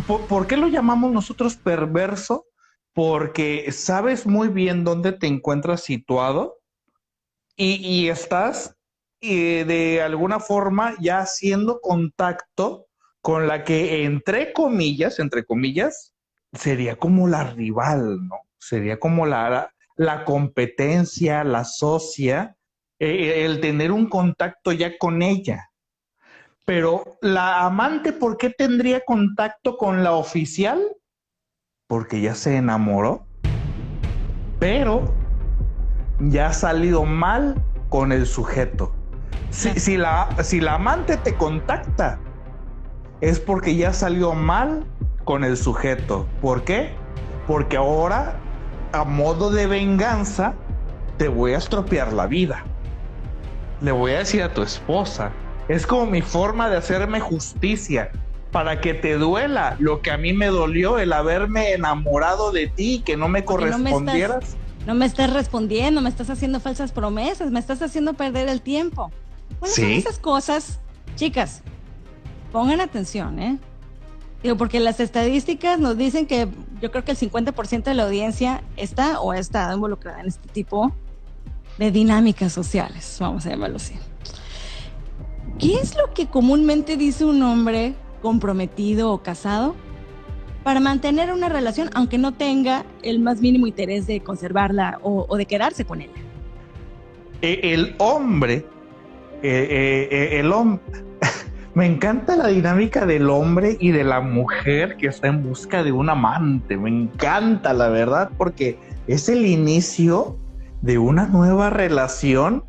¿por, 0.08 0.28
¿Por 0.28 0.48
qué 0.48 0.56
lo 0.56 0.70
llamamos 0.70 1.12
nosotros 1.12 1.58
perverso? 1.58 2.46
Porque 2.94 3.70
sabes 3.74 4.26
muy 4.26 4.48
bien 4.48 4.86
dónde 4.86 5.12
te 5.12 5.28
encuentras 5.28 5.84
situado 5.84 6.56
y, 7.58 8.10
estás 8.10 8.76
eh, 9.22 9.64
de 9.66 10.02
alguna 10.02 10.40
forma 10.40 10.96
ya 11.00 11.20
haciendo 11.20 11.80
contacto 11.82 12.88
con 13.22 13.48
la 13.48 13.64
que, 13.64 14.04
entre 14.04 14.54
comillas, 14.54 15.20
entre 15.20 15.46
comillas, 15.46 16.14
sería 16.54 16.98
como 16.98 17.28
la 17.28 17.44
rival, 17.52 18.28
¿no? 18.28 18.36
Sería 18.60 19.00
como 19.00 19.26
la, 19.26 19.74
la 19.96 20.26
competencia, 20.26 21.44
la 21.44 21.64
socia, 21.64 22.56
eh, 23.00 23.46
el 23.46 23.62
tener 23.62 23.92
un 23.92 24.10
contacto 24.10 24.72
ya 24.72 24.98
con 24.98 25.22
ella. 25.22 25.70
Pero 26.66 27.18
la 27.22 27.66
amante, 27.66 28.12
¿por 28.12 28.38
qué 28.38 28.50
tendría 28.50 29.02
contacto 29.02 29.78
con 29.78 30.04
la 30.04 30.14
oficial? 30.14 30.82
Porque 31.88 32.22
ya 32.22 32.36
se 32.36 32.58
enamoró. 32.58 33.28
Pero 34.60 35.14
ya 36.20 36.48
ha 36.48 36.54
salido 36.54 37.06
mal 37.06 37.56
con 37.90 38.12
el 38.12 38.26
sujeto. 38.26 38.94
Si, 39.50 39.80
si, 39.80 39.98
la, 39.98 40.30
si 40.44 40.60
la 40.60 40.76
amante 40.76 41.18
te 41.18 41.36
contacta, 41.36 42.20
es 43.22 43.40
porque 43.40 43.76
ya 43.76 43.94
salió 43.94 44.34
mal 44.34 44.86
con 45.24 45.44
el 45.44 45.58
sujeto. 45.58 46.28
¿Por 46.42 46.64
qué? 46.64 46.92
Porque 47.48 47.78
ahora, 47.78 48.38
a 48.92 49.04
modo 49.04 49.50
de 49.50 49.68
venganza, 49.68 50.54
te 51.18 51.28
voy 51.28 51.54
a 51.54 51.58
estropear 51.58 52.14
la 52.14 52.28
vida. 52.28 52.64
Le 53.82 53.92
voy 53.92 54.12
a 54.12 54.20
decir 54.20 54.44
a 54.44 54.54
tu 54.54 54.62
esposa. 54.62 55.32
Es 55.68 55.88
como 55.88 56.06
mi 56.06 56.22
forma 56.22 56.70
de 56.70 56.78
hacerme 56.78 57.20
justicia 57.20 58.12
para 58.52 58.80
que 58.80 58.94
te 58.94 59.16
duela 59.16 59.76
lo 59.80 60.02
que 60.02 60.12
a 60.12 60.18
mí 60.18 60.32
me 60.32 60.48
dolió 60.48 61.00
el 61.00 61.12
haberme 61.12 61.74
enamorado 61.74 62.52
de 62.52 62.68
ti 62.68 62.96
y 62.96 63.00
que 63.02 63.18
no 63.18 63.28
me 63.28 63.44
correspondieras. 63.44 64.30
No 64.30 64.40
me 64.40 64.46
estás 64.46 64.65
respondiendo, 65.32 66.02
me 66.02 66.10
estás 66.10 66.30
haciendo 66.30 66.60
falsas 66.60 66.92
promesas, 66.92 67.52
me 67.52 67.60
estás 67.60 67.82
haciendo 67.82 68.14
perder 68.14 68.50
el 68.50 68.62
tiempo. 68.62 69.12
Bueno, 69.60 69.76
¿Sí? 69.76 69.82
son 69.82 69.92
esas 69.92 70.20
cosas, 70.20 70.80
chicas, 71.16 71.62
pongan 72.52 72.82
atención, 72.82 73.40
¿eh? 73.40 73.58
Digo, 74.44 74.58
porque 74.58 74.80
las 74.80 75.00
estadísticas 75.00 75.80
nos 75.80 75.98
dicen 75.98 76.28
que 76.28 76.48
yo 76.82 76.92
creo 76.92 77.04
que 77.04 77.12
el 77.12 77.18
50% 77.18 77.84
de 77.84 77.94
la 77.96 78.04
audiencia 78.04 78.64
está 78.78 79.20
o 79.20 79.32
ha 79.32 79.40
estado 79.40 79.74
involucrada 79.74 80.22
en 80.22 80.28
este 80.28 80.48
tipo 80.50 80.92
de 81.80 81.92
dinámicas 81.92 82.54
sociales, 82.54 83.18
vamos 83.20 83.46
a 83.46 83.50
llamarlo 83.50 83.78
así. 83.78 83.96
¿Qué 85.58 85.76
es 85.76 85.96
lo 85.96 86.14
que 86.14 86.28
comúnmente 86.28 86.96
dice 86.98 87.26
un 87.26 87.42
hombre 87.42 87.96
comprometido 88.22 89.12
o 89.12 89.24
casado 89.24 89.76
para 90.66 90.80
mantener 90.80 91.32
una 91.32 91.48
relación 91.48 91.92
aunque 91.94 92.18
no 92.18 92.34
tenga 92.34 92.86
el 93.04 93.20
más 93.20 93.40
mínimo 93.40 93.68
interés 93.68 94.08
de 94.08 94.22
conservarla 94.22 94.98
o, 95.04 95.38
de 95.38 95.46
quedarse 95.46 95.86
con 95.86 96.02
ella? 96.02 96.12
El 97.44 97.94
hombre, 98.00 98.66
eh, 99.44 100.08
eh, 100.10 100.40
el 100.40 100.52
hombre, 100.52 100.82
me 101.76 101.86
encanta 101.86 102.36
la 102.36 102.48
dinámica 102.48 103.06
del 103.06 103.30
hombre 103.30 103.78
y 103.80 103.92
de 103.92 104.04
la 104.04 104.22
mujer 104.22 104.98
que 104.98 105.06
está 105.06 105.28
en 105.28 105.44
busca 105.44 105.84
de 105.84 105.92
un 105.92 106.10
amante, 106.10 106.78
me 106.78 106.90
encanta 106.90 107.72
la 107.72 107.90
verdad 107.90 108.32
porque 108.36 108.80
es 109.06 109.30
el 109.30 109.46
inicio 109.46 110.36
de 110.82 110.98
una 110.98 111.28
nueva 111.28 111.70
relación, 111.70 112.64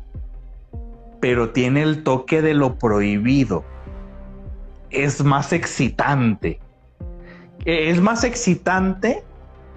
pero 1.19 1.49
tiene 1.49 1.81
el 1.81 2.03
toque 2.03 2.43
de 2.43 2.53
lo 2.53 2.77
prohibido. 2.77 3.65
Es 4.91 5.23
más 5.23 5.51
excitante 5.51 6.59
es 7.67 7.99
más 7.99 8.23
excitante 8.23 9.23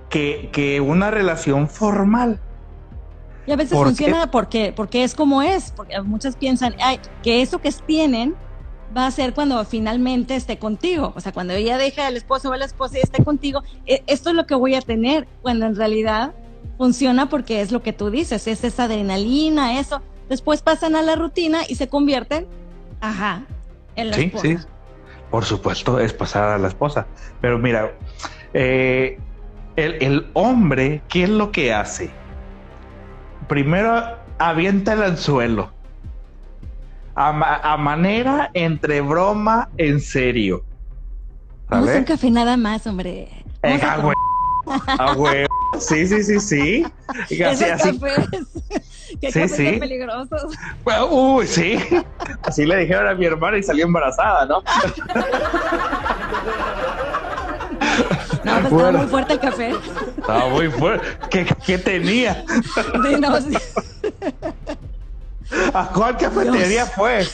que, 0.09 0.49
que 0.53 0.81
una 0.81 1.11
relación 1.11 1.69
formal. 1.69 2.41
Y 3.47 3.53
a 3.53 3.57
veces 3.57 3.73
¿Por 3.73 3.89
funciona 3.89 4.31
porque, 4.31 4.73
porque 4.75 5.03
es 5.03 5.15
como 5.15 5.43
es, 5.43 5.73
porque 5.73 6.01
muchas 6.03 6.37
piensan 6.37 6.77
ay, 6.81 7.01
que 7.23 7.43
eso 7.43 7.59
que 7.59 7.73
tienen 7.73 8.37
va 8.97 9.07
a 9.07 9.11
ser 9.11 9.35
cuando 9.35 9.65
finalmente 9.65 10.37
esté 10.37 10.59
contigo, 10.59 11.13
o 11.17 11.21
sea, 11.21 11.33
cuando 11.33 11.53
ella 11.55 11.79
deja 11.79 12.07
al 12.07 12.17
esposo 12.17 12.51
o 12.51 12.53
a 12.53 12.57
la 12.57 12.65
esposa 12.65 12.99
y 12.99 13.01
esté 13.01 13.25
contigo, 13.25 13.63
e, 13.87 14.03
esto 14.07 14.31
es 14.31 14.37
lo 14.37 14.47
que 14.47 14.55
voy 14.55 14.75
a 14.75 14.81
tener, 14.81 15.27
cuando 15.43 15.67
en 15.67 15.75
realidad 15.75 16.33
funciona 16.79 17.29
porque 17.29 17.61
es 17.61 17.73
lo 17.73 17.83
que 17.83 17.93
tú 17.93 18.11
dices, 18.11 18.47
es 18.47 18.65
esa 18.65 18.85
adrenalina, 18.85 19.79
eso, 19.81 20.01
después 20.29 20.63
pasan 20.63 20.97
a 20.97 21.03
la 21.03 21.17
rutina 21.17 21.61
y 21.69 21.77
se 21.77 21.89
convierten, 21.89 22.47
ajá, 23.01 23.47
en 23.97 24.11
la 24.11 24.17
sí, 24.17 24.23
esposa. 24.25 24.43
Sí, 24.43 24.57
por 25.31 25.45
supuesto, 25.45 26.01
es 26.01 26.13
pasar 26.13 26.51
a 26.51 26.59
la 26.59 26.69
esposa. 26.69 27.07
Pero 27.41 27.59
mira, 27.59 27.93
eh, 28.53 29.19
el, 29.77 30.29
hombre, 30.35 31.03
¿qué 31.09 31.25
es 31.25 31.29
lo 31.31 31.53
que 31.53 31.73
hace? 31.73 32.11
Primero 33.49 34.17
avienta 34.39 34.93
el 34.93 35.03
anzuelo. 35.03 35.73
A, 37.15 37.77
manera 37.77 38.51
entre 38.55 39.03
broma 39.03 39.69
en 39.77 40.01
serio. 40.01 40.65
No 41.69 41.85
es 41.85 41.99
un 41.99 42.05
café 42.05 42.31
nada 42.31 42.57
más, 42.57 42.87
hombre. 42.87 43.29
Eh, 43.63 43.81
a 43.83 45.13
huevo. 45.13 45.60
Sí, 45.79 46.07
sí, 46.07 46.23
sí, 46.23 46.41
sí. 46.41 46.87
Y 47.31 47.43
así, 47.43 47.65
así. 47.65 47.99
Cafés, 47.99 48.29
¿Qué 49.21 49.33
sí, 49.33 49.49
sí. 49.49 49.77
peligrosos? 49.79 50.53
uy, 51.11 51.47
sí. 51.47 51.79
Así 52.43 52.65
le 52.67 52.77
dijeron 52.79 53.09
a 53.09 53.15
mi 53.15 53.27
hermana 53.27 53.59
y 53.59 53.63
salió 53.63 53.85
embarazada, 53.85 54.47
¿no? 54.47 54.63
No, 58.43 58.53
pues 58.55 58.73
estaba 58.73 58.93
muy 58.93 59.07
fuerte 59.07 59.33
el 59.35 59.41
café. 59.41 59.75
Estaba 60.19 60.49
muy 60.49 60.71
fuerte. 60.71 61.07
¿Qué, 61.31 61.47
qué 61.67 61.79
tenía? 61.79 62.45
Sí, 62.75 63.21
no, 63.21 63.39
sí. 63.41 63.57
¿A 65.75 65.89
cuál 65.89 66.17
cafetería 66.17 66.85
Dios. 66.85 66.91
fue? 66.95 67.27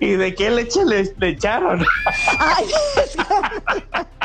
¿Y 0.00 0.12
de 0.12 0.34
qué 0.34 0.50
leche 0.50 0.84
le, 0.84 1.12
le 1.18 1.28
echaron? 1.30 1.84
Ay, 2.38 2.66
que... 2.94 4.15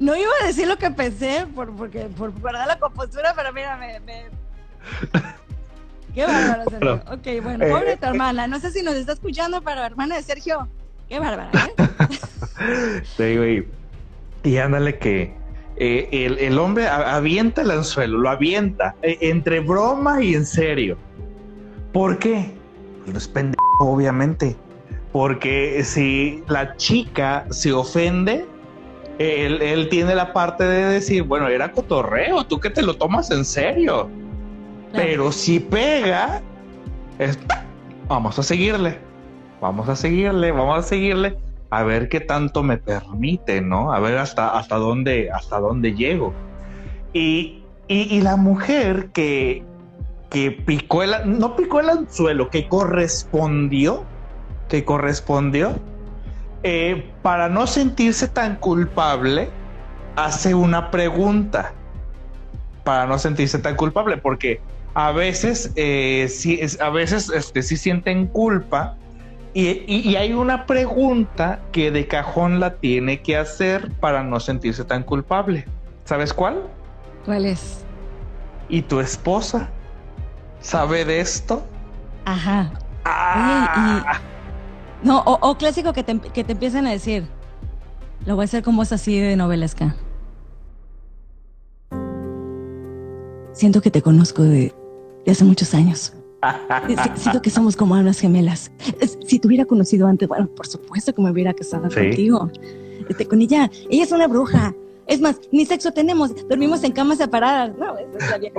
No 0.00 0.16
iba 0.16 0.30
a 0.42 0.46
decir 0.46 0.66
lo 0.66 0.78
que 0.78 0.90
pensé 0.90 1.46
por, 1.54 1.76
porque, 1.76 2.04
por 2.16 2.32
guardar 2.40 2.66
la 2.66 2.78
compostura, 2.78 3.34
pero 3.36 3.52
mira, 3.52 3.76
me. 3.76 4.00
Qué 6.14 6.24
bárbaro, 6.24 6.70
Sergio. 6.70 6.94
ok, 7.12 7.42
bueno, 7.42 7.64
eh, 7.66 7.70
pobre 7.70 7.96
tu 7.98 8.06
eh, 8.06 8.08
hermana. 8.08 8.46
No 8.46 8.58
sé 8.58 8.72
si 8.72 8.82
nos 8.82 8.94
está 8.94 9.12
escuchando, 9.12 9.60
pero 9.60 9.84
hermana 9.84 10.16
de 10.16 10.22
Sergio, 10.22 10.66
qué 11.06 11.18
bárbara, 11.18 11.50
¿eh? 11.52 13.02
Te 13.18 13.26
digo, 13.26 13.44
y, 13.44 13.68
y 14.42 14.56
ándale 14.56 14.98
que 14.98 15.34
eh, 15.76 16.08
el, 16.12 16.38
el, 16.38 16.58
hombre 16.58 16.88
avienta 16.88 17.60
el 17.60 17.70
anzuelo, 17.70 18.16
lo 18.18 18.30
avienta, 18.30 18.94
eh, 19.02 19.18
entre 19.20 19.60
broma 19.60 20.22
y 20.22 20.34
en 20.34 20.46
serio. 20.46 20.96
¿Por 21.92 22.18
qué? 22.18 22.50
Pues 23.00 23.12
no 23.12 23.18
es 23.18 23.28
pendejo, 23.28 23.60
obviamente. 23.80 24.56
Porque 25.12 25.82
si 25.84 26.42
la 26.48 26.74
chica 26.76 27.44
se 27.50 27.72
ofende, 27.72 28.46
él, 29.20 29.88
tiene 29.90 30.14
la 30.14 30.32
parte 30.32 30.64
de 30.64 30.86
decir, 30.86 31.24
bueno, 31.24 31.48
era 31.48 31.72
cotorreo, 31.72 32.44
tú 32.44 32.58
que 32.58 32.70
te 32.70 32.80
lo 32.80 32.94
tomas 32.94 33.30
en 33.30 33.44
serio. 33.44 34.08
Pero 34.94 35.30
si 35.30 35.60
pega, 35.60 36.40
es, 37.18 37.38
vamos 38.08 38.38
a 38.38 38.42
seguirle, 38.42 38.98
vamos 39.60 39.90
a 39.90 39.94
seguirle, 39.94 40.52
vamos 40.52 40.78
a 40.78 40.82
seguirle, 40.82 41.36
a 41.68 41.82
ver 41.82 42.08
qué 42.08 42.20
tanto 42.20 42.62
me 42.62 42.78
permite, 42.78 43.60
¿no? 43.60 43.92
A 43.92 44.00
ver 44.00 44.16
hasta, 44.16 44.58
hasta, 44.58 44.76
dónde, 44.76 45.30
hasta 45.30 45.60
dónde 45.60 45.94
llego. 45.94 46.32
Y, 47.12 47.62
y, 47.88 48.22
la 48.22 48.36
mujer 48.36 49.10
que, 49.12 49.62
que 50.30 50.50
picó 50.50 51.02
el, 51.02 51.12
no 51.26 51.56
picó 51.56 51.80
el 51.80 51.90
anzuelo, 51.90 52.48
que 52.48 52.68
correspondió, 52.68 54.04
que 54.70 54.82
correspondió, 54.82 55.74
eh, 56.62 57.10
para 57.22 57.48
no 57.48 57.66
sentirse 57.66 58.28
tan 58.28 58.56
culpable, 58.56 59.50
hace 60.16 60.54
una 60.54 60.90
pregunta. 60.90 61.72
Para 62.84 63.06
no 63.06 63.18
sentirse 63.18 63.58
tan 63.58 63.76
culpable, 63.76 64.16
porque 64.16 64.60
a 64.94 65.12
veces, 65.12 65.72
eh, 65.76 66.26
sí, 66.28 66.60
a 66.80 66.90
veces 66.90 67.30
este, 67.30 67.62
sí 67.62 67.76
sienten 67.76 68.26
culpa 68.26 68.96
y, 69.52 70.14
hay 70.14 70.32
una 70.32 70.66
pregunta 70.66 71.60
que 71.72 71.90
de 71.90 72.06
cajón 72.06 72.60
la 72.60 72.76
tiene 72.76 73.20
que 73.20 73.36
hacer 73.36 73.90
para 73.98 74.22
no 74.22 74.38
sentirse 74.38 74.84
tan 74.84 75.02
culpable. 75.02 75.66
¿Sabes 76.04 76.32
cuál? 76.32 76.62
¿Cuál 77.24 77.46
es? 77.46 77.84
¿Y 78.68 78.82
tu 78.82 79.00
esposa 79.00 79.68
sabe 80.60 81.04
de 81.04 81.20
esto? 81.20 81.64
Ajá. 82.24 82.70
Ah. 83.04 84.20
No, 85.02 85.22
o, 85.24 85.54
clásico 85.56 85.92
que 85.92 86.02
te, 86.02 86.18
que 86.18 86.44
te 86.44 86.52
empiezan 86.52 86.86
a 86.86 86.90
decir, 86.90 87.24
lo 88.26 88.36
voy 88.36 88.42
a 88.42 88.44
hacer 88.44 88.62
como 88.62 88.82
es 88.82 88.92
así 88.92 89.18
de 89.18 89.36
novelesca. 89.36 89.96
Siento 93.52 93.80
que 93.80 93.90
te 93.90 94.02
conozco 94.02 94.42
de, 94.42 94.74
hace 95.26 95.44
muchos 95.44 95.74
años. 95.74 96.12
Siento 97.16 97.42
que 97.42 97.50
somos 97.50 97.76
como 97.76 97.94
unas 97.94 98.18
gemelas. 98.18 98.70
Si 99.26 99.38
te 99.38 99.46
hubiera 99.46 99.64
conocido 99.64 100.06
antes, 100.06 100.28
bueno, 100.28 100.46
por 100.48 100.66
supuesto 100.66 101.14
que 101.14 101.20
me 101.20 101.30
hubiera 101.30 101.52
casado 101.52 101.88
contigo. 101.88 102.50
Este, 103.08 103.26
con 103.26 103.42
ella, 103.42 103.70
ella 103.90 104.04
es 104.04 104.12
una 104.12 104.26
bruja. 104.28 104.74
Es 105.06 105.20
más, 105.20 105.40
ni 105.50 105.66
sexo 105.66 105.92
tenemos, 105.92 106.30
dormimos 106.48 106.84
en 106.84 106.92
camas 106.92 107.18
separadas. 107.18 107.72
No, 107.76 107.94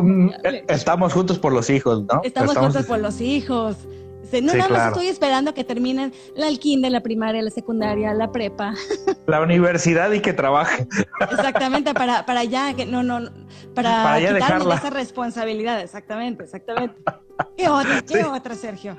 mm, 0.03 0.29
Estamos 0.67 1.13
juntos 1.13 1.39
por 1.39 1.53
los 1.53 1.69
hijos, 1.69 2.03
¿no? 2.03 2.21
Estamos, 2.23 2.57
juntos 2.57 2.85
por 2.85 2.99
los 2.99 3.21
hijos. 3.21 3.77
No, 4.41 4.53
nada 4.53 4.69
más 4.69 4.87
estoy 4.89 5.07
esperando 5.07 5.53
que 5.53 5.63
terminen 5.63 6.13
la 6.35 6.47
de 6.49 6.89
la 6.89 7.01
primaria, 7.01 7.41
la 7.41 7.49
secundaria, 7.49 8.13
la 8.13 8.31
prepa. 8.31 8.73
La 9.27 9.41
universidad 9.41 10.11
y 10.11 10.19
que 10.19 10.33
trabaje. 10.33 10.87
Exactamente, 11.31 11.93
para, 11.93 12.25
para 12.25 12.43
ya, 12.43 12.73
que 12.73 12.85
no, 12.85 13.01
no, 13.01 13.29
para, 13.73 14.03
para 14.03 14.19
quitarme 14.19 14.75
esa 14.75 14.89
responsabilidad, 14.89 15.79
exactamente, 15.81 16.43
exactamente. 16.43 16.95
¿Qué 17.57 17.67
otra, 17.69 18.01
qué 18.01 18.23
otra, 18.23 18.55
Sergio? 18.55 18.97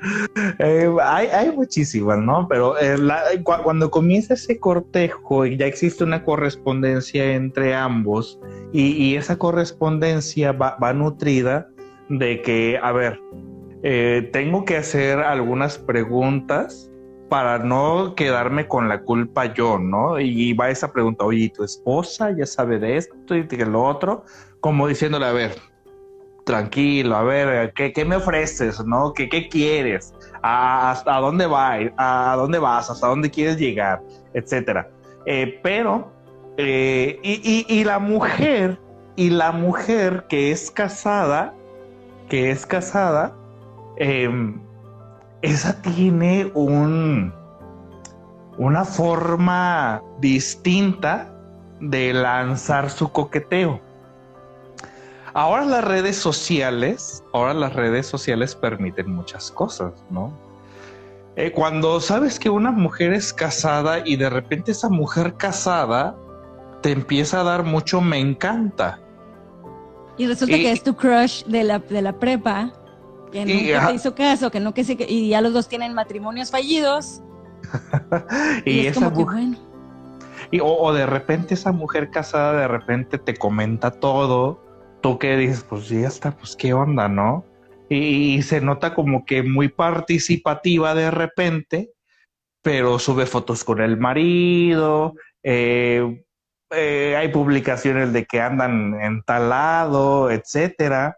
Eh, 0.59 0.91
hay, 1.03 1.27
hay 1.29 1.51
muchísimas, 1.53 2.19
¿no? 2.19 2.47
Pero 2.49 2.79
eh, 2.81 2.97
cuando 3.43 3.91
comienza 3.91 4.35
ese 4.35 4.59
cortejo 4.59 5.47
y 5.47 5.57
ya 5.57 5.67
existe 5.67 6.03
una 6.05 6.25
correspondencia 6.25 7.35
entre 7.35 7.75
ambos 7.75 8.41
y, 8.73 8.93
y 8.93 9.17
esa 9.17 9.37
correspondencia 9.37 10.53
va, 10.53 10.77
va 10.83 10.93
nutrida 10.93 11.69
de 12.09 12.43
que, 12.43 12.79
a 12.83 12.93
ver, 12.93 13.21
eh, 13.83 14.31
tengo 14.33 14.65
que 14.65 14.77
hacer 14.77 15.19
algunas 15.19 15.79
preguntas 15.79 16.89
para 17.29 17.59
no 17.59 18.15
quedarme 18.15 18.69
con 18.69 18.89
la 18.89 19.01
culpa 19.01 19.53
yo, 19.55 19.79
¿no? 19.79 20.21
Y 20.21 20.53
va 20.53 20.71
esa 20.71 20.93
pregunta, 20.93 21.25
oye, 21.25 21.49
¿tu 21.49 21.65
esposa 21.65 22.31
ya 22.37 22.47
sabe 22.47 22.79
de 22.79 22.99
esto 22.99 23.35
y 23.35 23.43
de 23.43 23.65
lo 23.65 23.83
otro? 23.83 24.25
Como 24.61 24.87
diciéndole, 24.87 25.27
a 25.27 25.33
ver, 25.33 25.57
tranquilo, 26.45 27.17
a 27.17 27.23
ver, 27.23 27.73
¿qué, 27.73 28.05
me 28.05 28.17
ofreces, 28.17 28.85
no? 28.85 29.15
¿Qué, 29.15 29.29
qué 29.29 29.49
quieres? 29.49 30.13
¿Hasta 30.43 31.17
dónde 31.19 31.47
vas? 31.47 31.81
¿A 31.97 32.35
dónde 32.37 32.59
vas? 32.59 32.91
¿Hasta 32.91 33.07
dónde 33.07 33.31
quieres 33.31 33.57
llegar? 33.57 34.03
Etcétera. 34.35 34.91
Eh, 35.25 35.59
pero, 35.63 36.13
eh, 36.59 37.19
y, 37.23 37.65
y 37.67 37.85
la 37.85 37.99
mujer, 37.99 38.79
y 39.17 39.31
la 39.31 39.53
mujer 39.53 40.27
que 40.29 40.53
es 40.53 40.71
casada, 40.71 41.55
que 42.29 42.51
es 42.51 42.67
casada, 42.67 43.35
Em, 43.97 44.61
esa 45.43 45.81
tiene 45.83 46.51
un, 46.55 47.33
una 48.59 48.85
forma 48.85 50.03
distinta 50.21 51.35
de 51.81 52.13
lanzar 52.13 52.91
su 52.91 53.11
coqueteo. 53.11 53.81
Ahora 55.35 55.65
las 55.65 55.85
redes 55.85 56.17
sociales, 56.17 57.25
ahora 57.33 57.55
las 57.55 57.73
redes 57.73 58.07
sociales 58.07 58.55
permiten 58.55 59.11
muchas 59.11 59.51
cosas, 59.51 59.93
¿no? 60.11 60.33
Eh, 61.37 61.51
cuando 61.53 61.99
sabes 62.01 62.39
que 62.39 62.51
una 62.51 62.71
mujer 62.71 63.15
es 63.15 63.33
casada 63.33 64.03
y 64.05 64.17
de 64.17 64.29
repente 64.29 64.73
esa 64.73 64.91
mujer 64.91 65.35
casada 65.35 66.15
te 66.83 66.93
empieza 66.93 67.41
a 67.41 67.45
dar 67.45 67.65
mucho 67.65 68.03
me 68.03 68.19
encanta. 68.19 69.01
Y 70.19 70.27
resulta 70.27 70.57
que 70.57 70.71
es 70.71 70.83
tu 70.83 70.95
crush 70.95 71.45
de 71.45 71.65
la, 71.65 71.79
de 71.79 72.03
la 72.03 72.13
prepa 72.13 72.71
que 73.33 73.45
nunca 73.45 73.89
te 73.89 73.95
hizo 73.95 74.15
caso, 74.15 74.51
que 74.51 74.61
no 74.61 74.75
que 74.75 74.85
sí, 74.85 74.97
y 75.09 75.31
ya 75.31 75.41
los 75.41 75.53
dos 75.53 75.69
tienen 75.69 75.95
matrimonios 75.95 76.51
fallidos. 76.51 77.23
y, 78.65 78.87
es 78.87 78.95
como 78.95 79.13
que 79.13 79.25
bueno. 79.25 79.59
Y, 80.51 80.61
o, 80.63 80.93
de 80.93 81.07
repente 81.07 81.55
esa 81.55 81.73
mujer 81.73 82.11
casada 82.11 82.53
de 82.53 82.69
repente 82.69 83.19
te 83.19 83.35
comenta 83.35 83.91
todo, 83.91 84.63
tú 85.01 85.19
que 85.19 85.37
dices, 85.37 85.65
pues 85.69 85.89
ya 85.89 86.07
está, 86.07 86.37
pues 86.37 86.55
qué 86.55 86.75
onda, 86.75 87.09
¿no? 87.09 87.45
Y, 87.89 88.43
se 88.43 88.61
nota 88.61 88.95
como 88.95 89.25
que 89.25 89.43
muy 89.43 89.69
participativa 89.69 90.95
de 90.95 91.11
repente, 91.11 91.91
pero 92.63 92.99
sube 92.99 93.27
fotos 93.27 93.65
con 93.65 93.81
el 93.81 93.99
marido, 93.99 95.15
eh, 95.43 96.23
eh, 96.71 97.17
hay 97.17 97.29
publicaciones 97.29 98.13
de 98.13 98.25
que 98.25 98.41
andan 98.41 99.01
en 99.01 99.23
tal 99.23 99.49
lado, 99.51 100.31
etcétera 100.31 101.17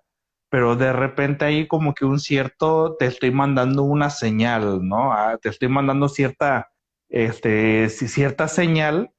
pero 0.55 0.77
de 0.77 0.93
repente 0.93 1.45
ahí 1.45 1.67
como 1.67 1.95
que 1.95 2.05
un 2.05 2.21
cierto, 2.21 2.95
te 2.97 3.07
estoy 3.07 3.33
mandando 3.33 3.83
una 3.83 4.09
señal, 4.09 4.87
¿no? 4.87 5.13
Ah, 5.13 5.37
te 5.43 5.49
estoy 5.49 5.67
mandando 5.67 6.09
cierta, 6.09 6.71
este, 7.09 7.89
cierta 7.89 8.47
señal 8.47 9.11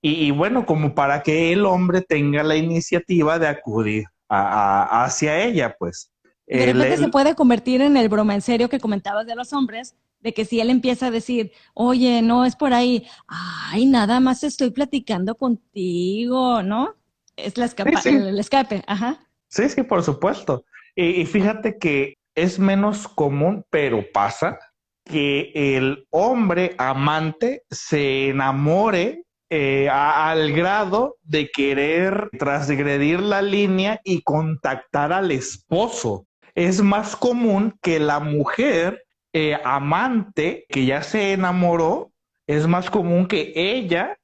y, 0.00 0.30
bueno, 0.30 0.66
como 0.66 0.94
para 0.94 1.24
que 1.24 1.52
el 1.52 1.66
hombre 1.66 2.00
tenga 2.00 2.44
la 2.44 2.54
iniciativa 2.54 3.40
de 3.40 3.48
acudir 3.48 4.04
hacia 4.28 5.42
ella, 5.42 5.74
pues. 5.76 6.12
De 6.46 6.64
repente 6.64 6.96
se 6.98 7.08
puede 7.08 7.34
convertir 7.34 7.80
en 7.82 7.96
el 7.96 8.08
broma 8.08 8.36
en 8.36 8.42
serio 8.42 8.68
que 8.68 8.78
comentabas 8.78 9.26
de 9.26 9.34
los 9.34 9.52
hombres, 9.52 9.96
de 10.20 10.32
que 10.32 10.44
si 10.44 10.60
él 10.60 10.70
empieza 10.70 11.08
a 11.08 11.10
decir, 11.10 11.50
oye, 11.74 12.22
no 12.22 12.44
es 12.44 12.54
por 12.54 12.72
ahí, 12.72 13.04
ay, 13.26 13.86
nada 13.86 14.20
más 14.20 14.44
estoy 14.44 14.70
platicando 14.70 15.34
contigo, 15.34 16.62
¿no? 16.62 16.94
Es 17.34 17.58
la 17.58 17.64
escapa 17.64 18.00
el 18.04 18.38
escape, 18.38 18.84
ajá. 18.86 19.18
Sí, 19.48 19.68
sí, 19.68 19.82
por 19.82 20.04
supuesto. 20.04 20.64
Y, 20.96 21.24
fíjate 21.26 21.78
que 21.78 22.14
es 22.34 22.58
menos 22.58 23.08
común, 23.08 23.64
pero 23.70 24.04
pasa, 24.12 24.58
que 25.04 25.52
el 25.54 26.06
hombre 26.10 26.74
amante 26.78 27.62
se 27.70 28.28
enamore 28.28 29.24
eh, 29.50 29.88
al 29.90 30.52
grado 30.52 31.16
de 31.22 31.50
querer 31.50 32.30
transgredir 32.38 33.20
la 33.20 33.42
línea 33.42 34.00
y 34.02 34.22
contactar 34.22 35.12
al 35.12 35.30
esposo. 35.30 36.26
Es 36.54 36.80
más 36.80 37.16
común 37.16 37.76
que 37.82 37.98
la 37.98 38.20
mujer 38.20 39.04
eh, 39.32 39.58
amante 39.64 40.64
que 40.68 40.86
ya 40.86 41.02
se 41.02 41.32
enamoró, 41.32 42.12
es 42.46 42.66
más 42.66 42.88
común 42.88 43.26
que 43.26 43.52
ella 43.56 44.16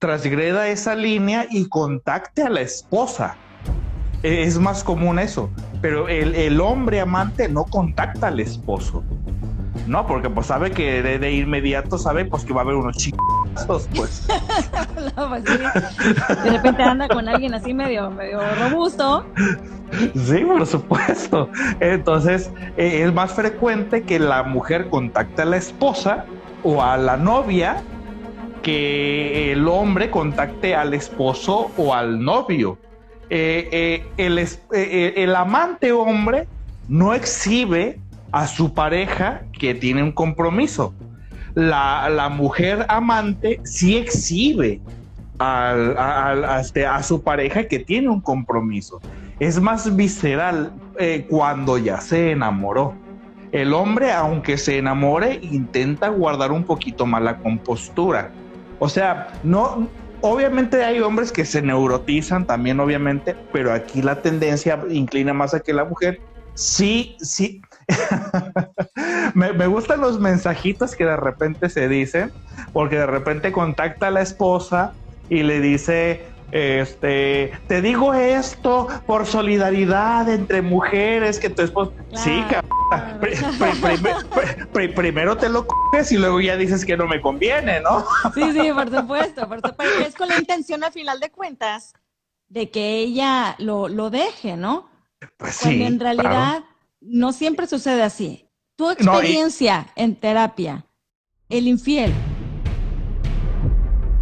transgreda 0.00 0.68
esa 0.68 0.94
línea 0.94 1.46
y 1.50 1.68
contacte 1.68 2.42
a 2.42 2.50
la 2.50 2.62
esposa. 2.62 3.36
Es 4.22 4.58
más 4.58 4.84
común 4.84 5.18
eso 5.18 5.50
pero 5.80 6.08
el, 6.08 6.60
hombre 6.60 7.00
amante 7.00 7.48
no 7.48 7.64
contacta 7.64 8.28
al 8.28 8.40
esposo. 8.40 9.02
No, 9.86 10.06
porque 10.06 10.28
pues 10.28 10.46
sabe 10.46 10.70
que 10.70 11.02
de, 11.02 11.32
inmediato 11.32 11.96
sabe 11.96 12.24
pues 12.24 12.44
que 12.44 12.52
va 12.52 12.60
a 12.60 12.64
haber 12.64 12.76
unos 12.76 12.96
chicos, 12.96 13.88
pues. 13.94 14.26
pues 15.28 15.44
de 15.44 16.50
repente 16.50 16.82
anda 16.82 17.08
con 17.08 17.28
alguien 17.28 17.54
así 17.54 17.72
medio, 17.72 18.10
medio 18.10 18.40
robusto. 18.56 19.24
Sí, 20.14 20.44
por 20.44 20.66
supuesto. 20.66 21.48
Entonces, 21.80 22.52
eh, 22.76 23.02
es 23.04 23.12
más 23.12 23.32
frecuente 23.32 24.02
que 24.02 24.18
la 24.18 24.42
mujer 24.42 24.88
contacte 24.88 25.42
a 25.42 25.46
la 25.46 25.56
esposa 25.56 26.26
o 26.62 26.82
a 26.82 26.96
la 26.96 27.16
novia 27.16 27.82
que 28.62 29.52
el 29.52 29.66
hombre 29.66 30.10
contacte 30.10 30.76
al 30.76 30.94
esposo 30.94 31.70
o 31.76 31.94
al 31.94 32.22
novio. 32.22 32.78
Eh, 33.32 33.68
eh, 33.70 34.04
el, 34.16 34.38
eh, 34.38 35.14
el 35.16 35.36
amante 35.36 35.92
hombre 35.92 36.48
no 36.88 37.14
exhibe 37.14 38.00
a 38.32 38.48
su 38.48 38.74
pareja 38.74 39.42
que 39.56 39.72
tiene 39.72 40.02
un 40.02 40.10
compromiso. 40.10 40.92
La, 41.54 42.28
mujer 42.28 42.86
amante 42.88 43.60
sí 43.62 43.96
exhibe 43.96 44.80
este, 46.58 46.86
a, 46.86 47.02
su 47.04 47.22
pareja 47.22 47.64
que 47.68 47.78
tiene 47.78 48.08
un 48.08 48.20
compromiso. 48.20 49.00
Es 49.38 49.60
más 49.60 49.94
visceral 49.94 50.72
cuando 51.28 51.78
ya 51.78 52.00
se 52.00 52.32
enamoró. 52.32 52.94
El 53.52 53.72
hombre, 53.72 54.12
aunque 54.12 54.58
se 54.58 54.78
enamore, 54.78 55.40
intenta 55.42 56.08
guardar 56.08 56.52
un 56.52 56.64
poquito 56.64 57.06
más 57.06 57.22
la 57.22 57.38
compostura. 57.38 58.30
O 58.78 58.88
sea, 58.88 59.28
no, 59.42 59.88
Obviamente 60.22 60.84
hay 60.84 61.00
hombres 61.00 61.32
que 61.32 61.44
se 61.44 61.62
neurotizan 61.62 62.46
también, 62.46 62.78
obviamente, 62.80 63.36
pero 63.52 63.72
aquí 63.72 64.02
la 64.02 64.20
tendencia 64.20 64.78
inclina 64.88 65.32
más 65.32 65.54
a 65.54 65.60
que 65.60 65.72
la 65.72 65.84
mujer 65.84 66.20
sí, 66.54 67.16
sí. 67.20 67.62
me, 69.34 69.66
gustan 69.66 70.00
los 70.00 70.20
mensajitos 70.20 70.94
que 70.94 71.04
de 71.04 71.16
repente 71.16 71.70
se 71.70 71.88
dicen, 71.88 72.32
porque 72.72 72.98
de 72.98 73.06
repente 73.06 73.52
contacta 73.52 74.08
a 74.08 74.10
la 74.10 74.20
esposa 74.20 74.96
y 75.28 75.42
le 75.42 75.60
dice, 75.60 76.29
este, 76.52 77.52
te 77.66 77.82
digo 77.82 78.14
esto 78.14 78.88
por 79.06 79.26
solidaridad 79.26 80.28
entre 80.28 80.62
mujeres, 80.62 81.38
que 81.38 81.50
tu 81.50 81.62
esposa, 81.62 81.92
sí, 82.14 82.42
cabrón 82.48 82.70
primero 84.94 85.36
te 85.36 85.48
lo 85.48 85.66
coges 85.66 86.10
y 86.12 86.16
luego 86.16 86.40
ya 86.40 86.56
dices 86.56 86.84
que 86.84 86.96
no 86.96 87.06
me 87.06 87.20
conviene, 87.20 87.80
¿no? 87.80 88.04
Sí, 88.34 88.52
sí, 88.52 88.72
por 88.72 88.90
supuesto, 88.90 89.48
por 89.48 89.60
supuesto. 89.60 90.00
Es 90.00 90.14
con 90.14 90.28
la 90.28 90.38
intención, 90.38 90.82
al 90.84 90.92
final 90.92 91.20
de 91.20 91.30
cuentas, 91.30 91.94
de 92.48 92.70
que 92.70 92.98
ella 92.98 93.54
lo, 93.58 93.88
lo 93.88 94.10
deje, 94.10 94.56
¿no? 94.56 94.88
Pues 95.36 95.58
Cuando 95.62 95.84
en 95.84 96.00
realidad 96.00 96.64
no 97.00 97.32
siempre 97.32 97.66
sucede 97.66 98.02
así. 98.02 98.46
Tu 98.76 98.90
experiencia 98.90 99.88
en 99.94 100.16
terapia, 100.16 100.86
el 101.48 101.68
infiel, 101.68 102.12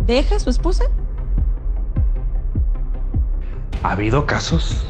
¿deja 0.04 0.36
a 0.36 0.40
su 0.40 0.50
esposa? 0.50 0.84
Ha 3.88 3.92
habido 3.92 4.26
casos. 4.26 4.84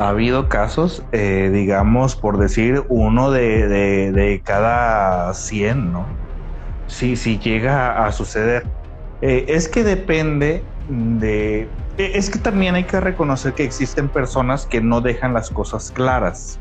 Ha 0.00 0.08
habido 0.08 0.48
casos, 0.48 1.04
eh, 1.12 1.52
digamos, 1.54 2.16
por 2.16 2.36
decir, 2.36 2.82
uno 2.88 3.30
de, 3.30 4.42
cada 4.44 5.32
100, 5.32 5.92
¿no? 5.92 6.04
Sí, 6.88 7.14
sí 7.14 7.38
llega 7.38 8.04
a 8.04 8.10
suceder. 8.10 8.66
Eh, 9.20 9.44
es 9.46 9.68
que 9.68 9.84
depende 9.84 10.64
de... 10.88 11.68
E, 11.96 12.18
es 12.18 12.28
que 12.28 12.40
también 12.40 12.74
hay 12.74 12.82
que 12.82 12.98
reconocer 12.98 13.52
que 13.52 13.62
existen 13.62 14.08
personas 14.08 14.66
que 14.66 14.80
no 14.80 15.00
dejan 15.00 15.32
las 15.32 15.48
cosas 15.50 15.92
claras. 15.92 16.58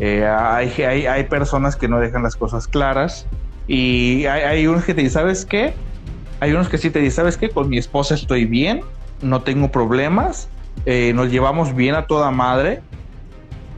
Eh, 0.00 0.26
hay, 0.26 0.72
hay, 0.82 1.06
hay, 1.06 1.24
personas 1.28 1.76
que 1.76 1.86
no 1.86 2.00
dejan 2.00 2.24
las 2.24 2.34
cosas 2.34 2.66
claras 2.66 3.28
y 3.68 4.26
hay, 4.26 4.42
hay 4.42 4.66
unos 4.66 4.82
que 4.84 4.92
te 4.92 5.02
dicen, 5.02 5.20
¿sabes 5.20 5.46
qué? 5.46 5.72
Hay 6.40 6.50
unos 6.50 6.68
que 6.68 6.78
sí 6.78 6.90
te 6.90 6.98
dicen, 6.98 7.14
¿sabes 7.14 7.36
qué? 7.36 7.48
Con 7.48 7.68
mi 7.68 7.78
esposa 7.78 8.16
estoy 8.16 8.44
bien, 8.44 8.80
no 9.22 9.42
tengo 9.42 9.70
problemas, 9.70 10.48
eh, 10.86 11.12
nos 11.14 11.30
llevamos 11.30 11.74
bien 11.74 11.94
a 11.94 12.06
toda 12.06 12.30
madre, 12.30 12.82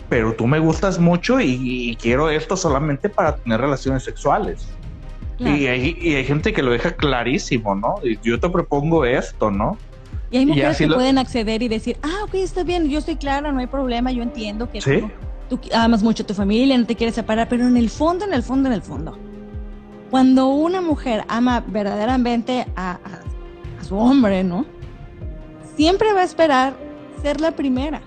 pero 0.09 0.35
tú 0.35 0.47
me 0.47 0.59
gustas 0.59 0.99
mucho 0.99 1.41
y, 1.41 1.97
quiero 2.01 2.31
esto 2.31 2.57
solamente 2.57 3.09
para 3.09 3.37
tener 3.37 3.61
relaciones 3.61 4.03
sexuales. 4.03 4.69
Y, 5.39 5.67
hay, 5.67 6.25
gente 6.25 6.53
que 6.53 6.63
lo 6.63 6.71
deja 6.71 6.93
clarísimo, 6.93 7.75
¿no? 7.75 7.97
Yo 8.23 8.41
te 8.41 8.49
propongo 8.49 9.05
esto, 9.05 9.51
¿no? 9.51 9.77
Y 10.31 10.39
hay 10.39 10.47
mujeres 10.47 10.79
que 10.79 10.89
pueden 10.89 11.19
acceder 11.19 11.63
y 11.63 11.69
decir, 11.69 11.97
ah, 12.03 12.25
ok, 12.25 12.35
está 12.35 12.65
bien, 12.65 12.89
yo 12.89 12.99
estoy 12.99 13.17
clara, 13.17 13.53
no 13.53 13.61
hay 13.61 13.67
problema, 13.67 14.11
yo 14.11 14.23
entiendo 14.23 14.71
que 14.71 14.81
tú, 15.49 15.61
amas 15.73 16.03
mucho 16.03 16.25
a 16.25 16.27
tu 16.27 16.35
familia, 16.35 16.77
no 16.77 16.87
te 16.87 16.97
quieres 16.97 17.15
separar, 17.15 17.49
pero 17.49 17.67
en 17.67 17.77
el 17.77 17.91
fondo, 17.91 18.25
en 18.25 18.33
el 18.33 18.43
fondo, 18.43 18.69
en 18.69 18.73
el 18.73 18.83
fondo, 18.83 19.17
cuando 20.11 20.49
una 20.49 20.81
mujer 20.81 21.25
ama 21.29 21.63
verdaderamente 21.67 22.67
a 22.75 22.99
su 23.87 23.97
hombre, 23.97 24.43
¿no? 24.43 24.67
Siempre 25.77 26.13
va 26.13 26.23
a 26.23 26.25
esperar 26.25 26.86
ser 27.23 27.41
la 27.41 27.53
primera. 27.53 28.01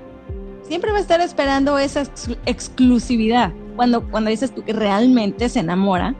Siempre 0.67 0.91
va 0.91 0.97
a 0.97 1.01
estar 1.01 1.19
esperando 1.21 1.77
esa 1.79 2.03
exclusividad. 2.45 3.51
Cuando, 3.75 4.09
cuando 4.09 4.29
dices 4.29 4.53
tú 4.53 4.63
que 4.63 4.73
realmente 4.73 5.49
se 5.49 5.59
enamora, 5.59 6.13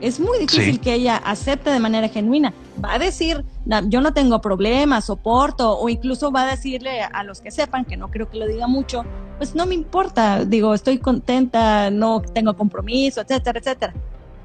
es 0.00 0.20
muy 0.20 0.38
difícil 0.38 0.80
que 0.80 0.94
ella 0.94 1.16
acepte 1.16 1.70
de 1.70 1.80
manera 1.80 2.08
genuina. 2.08 2.52
Va 2.82 2.94
a 2.94 2.98
decir, 2.98 3.44
yo 3.86 4.00
no 4.00 4.12
tengo 4.12 4.40
problemas, 4.40 5.04
soporto, 5.04 5.78
o 5.78 5.88
incluso 5.88 6.30
va 6.30 6.42
a 6.42 6.46
decirle 6.46 7.02
a 7.02 7.24
los 7.24 7.40
que 7.40 7.50
sepan, 7.50 7.84
que 7.84 7.96
no 7.96 8.08
creo 8.10 8.30
que 8.30 8.38
lo 8.38 8.46
diga 8.46 8.66
mucho, 8.68 9.04
pues 9.38 9.54
no 9.54 9.66
me 9.66 9.74
importa, 9.74 10.44
digo, 10.44 10.74
estoy 10.74 10.98
contenta, 10.98 11.90
no 11.90 12.20
tengo 12.20 12.56
compromiso, 12.56 13.20
etcétera, 13.20 13.58
etcétera. 13.58 13.94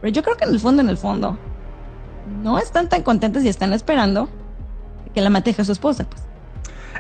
Pero 0.02 0.14
yo 0.14 0.24
creo 0.24 0.36
que 0.36 0.46
en 0.46 0.52
el 0.52 0.60
fondo, 0.60 0.82
en 0.82 0.90
el 0.90 0.98
fondo, 0.98 1.38
no 2.42 2.58
están 2.58 2.90
tan 2.90 3.04
contentas 3.04 3.44
y 3.44 3.50
están 3.50 3.74
esperando 3.74 4.30
que 5.14 5.22
la 5.22 5.30
mateje 5.30 5.64
su 5.64 5.72
esposa, 5.72 6.06
pues. 6.10 6.24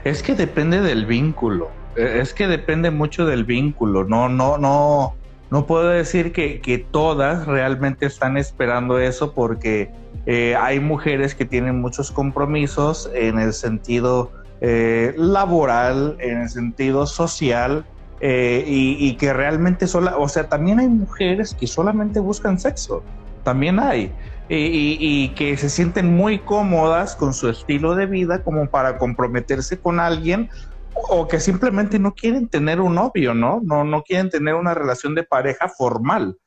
Es 0.03 0.23
que 0.23 0.35
depende 0.35 0.81
del 0.81 1.05
vínculo. 1.05 1.69
E, 1.95 2.19
es 2.19 2.33
que 2.33 2.47
depende 2.47 2.91
mucho 2.91 3.25
del 3.25 3.43
vínculo. 3.43 4.03
No, 4.03 4.29
no, 4.29 4.57
no, 4.57 5.15
no 5.49 5.65
puedo 5.65 5.89
decir 5.89 6.31
que, 6.31 6.59
que 6.61 6.77
todas 6.77 7.45
realmente 7.45 8.05
están 8.05 8.37
esperando 8.37 8.99
eso 8.99 9.33
porque 9.33 9.91
eh, 10.25 10.55
hay 10.55 10.79
mujeres 10.79 11.35
que 11.35 11.45
tienen 11.45 11.81
muchos 11.81 12.11
compromisos 12.11 13.09
en 13.13 13.39
el 13.39 13.53
sentido 13.53 14.31
eh, 14.61 15.13
laboral, 15.17 16.17
en 16.19 16.41
el 16.41 16.49
sentido 16.49 17.05
social. 17.05 17.85
Eh, 18.25 18.63
y, 18.65 18.95
y, 19.05 19.17
que 19.17 19.33
realmente 19.33 19.85
sola, 19.85 20.15
o 20.17 20.29
sea, 20.29 20.47
también 20.47 20.79
hay 20.79 20.87
mujeres 20.87 21.53
que 21.53 21.67
solamente 21.67 22.21
buscan 22.21 22.57
sexo, 22.57 23.03
también 23.43 23.79
hay 23.79 24.13
y, 24.49 25.29
que 25.29 25.57
se 25.57 25.69
sienten 25.69 26.15
muy 26.15 26.39
cómodas 26.39 27.15
con 27.15 27.33
su 27.33 27.49
estilo 27.49 27.95
de 27.95 28.05
vida 28.05 28.43
como 28.43 28.69
para 28.69 28.97
comprometerse 28.97 29.79
con 29.79 29.99
alguien 29.99 30.49
o 30.93 31.27
que 31.27 31.39
simplemente 31.39 31.97
no 31.97 32.13
quieren 32.13 32.47
tener 32.47 32.79
un 32.79 32.95
novio, 32.95 33.33
¿no? 33.33 33.61
No, 33.63 33.83
no 33.83 34.03
quieren 34.03 34.29
tener 34.29 34.53
una 34.53 34.73
relación 34.73 35.15
de 35.15 35.23
pareja 35.23 35.67
formal. 35.67 36.37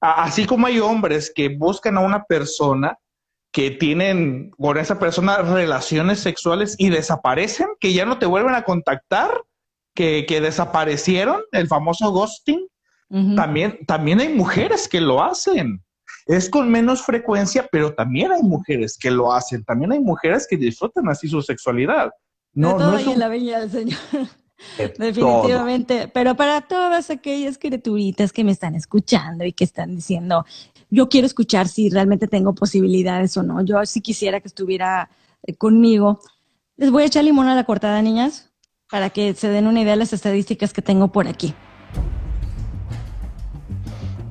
Así 0.00 0.44
como 0.44 0.66
hay 0.66 0.80
hombres 0.80 1.32
que 1.34 1.56
buscan 1.56 1.96
a 1.96 2.00
una 2.00 2.24
persona 2.24 2.98
que 3.52 3.70
tienen 3.70 4.50
con 4.50 4.76
esa 4.76 4.98
persona 4.98 5.38
relaciones 5.38 6.20
sexuales 6.20 6.74
y 6.78 6.90
desaparecen, 6.90 7.68
que 7.80 7.92
ya 7.92 8.04
no 8.04 8.18
te 8.18 8.26
vuelven 8.26 8.54
a 8.54 8.64
contactar, 8.64 9.30
que, 9.94 10.26
desaparecieron, 10.28 11.40
el 11.52 11.68
famoso 11.68 12.10
ghosting. 12.10 12.66
también, 13.34 13.78
también 13.86 14.20
hay 14.20 14.28
mujeres 14.34 14.88
que 14.88 15.00
lo 15.00 15.22
hacen. 15.22 15.85
Es 16.26 16.50
con 16.50 16.68
menos 16.68 17.02
frecuencia, 17.02 17.68
pero 17.70 17.94
también 17.94 18.32
hay 18.32 18.42
mujeres 18.42 18.98
que 18.98 19.10
lo 19.12 19.32
hacen, 19.32 19.64
también 19.64 19.92
hay 19.92 20.00
mujeres 20.00 20.46
que 20.48 20.56
disfrutan 20.56 21.08
así 21.08 21.28
su 21.28 21.40
sexualidad. 21.40 22.10
No, 22.52 22.72
de 22.72 22.74
todo 22.78 22.90
no 22.90 22.98
es 22.98 23.06
en 23.06 23.18
la 23.20 23.28
bella 23.28 23.60
del 23.60 23.70
Señor. 23.70 23.98
Definitivamente. 24.98 26.08
Pero 26.12 26.34
para 26.34 26.62
todas 26.62 27.10
aquellas 27.10 27.58
criaturitas 27.58 28.32
que 28.32 28.42
me 28.42 28.52
están 28.52 28.74
escuchando 28.74 29.44
y 29.44 29.52
que 29.52 29.64
están 29.64 29.94
diciendo, 29.94 30.44
yo 30.90 31.08
quiero 31.08 31.26
escuchar 31.26 31.68
si 31.68 31.90
realmente 31.90 32.26
tengo 32.26 32.54
posibilidades 32.54 33.36
o 33.36 33.42
no. 33.42 33.64
Yo 33.64 33.84
sí 33.84 34.00
quisiera 34.00 34.40
que 34.40 34.48
estuviera 34.48 35.10
eh, 35.42 35.54
conmigo. 35.54 36.20
Les 36.76 36.90
voy 36.90 37.04
a 37.04 37.06
echar 37.06 37.22
limón 37.24 37.46
a 37.46 37.54
la 37.54 37.64
cortada, 37.64 38.02
niñas, 38.02 38.50
para 38.90 39.10
que 39.10 39.34
se 39.34 39.48
den 39.48 39.66
una 39.66 39.82
idea 39.82 39.92
de 39.92 39.98
las 39.98 40.12
estadísticas 40.12 40.72
que 40.72 40.82
tengo 40.82 41.12
por 41.12 41.28
aquí. 41.28 41.54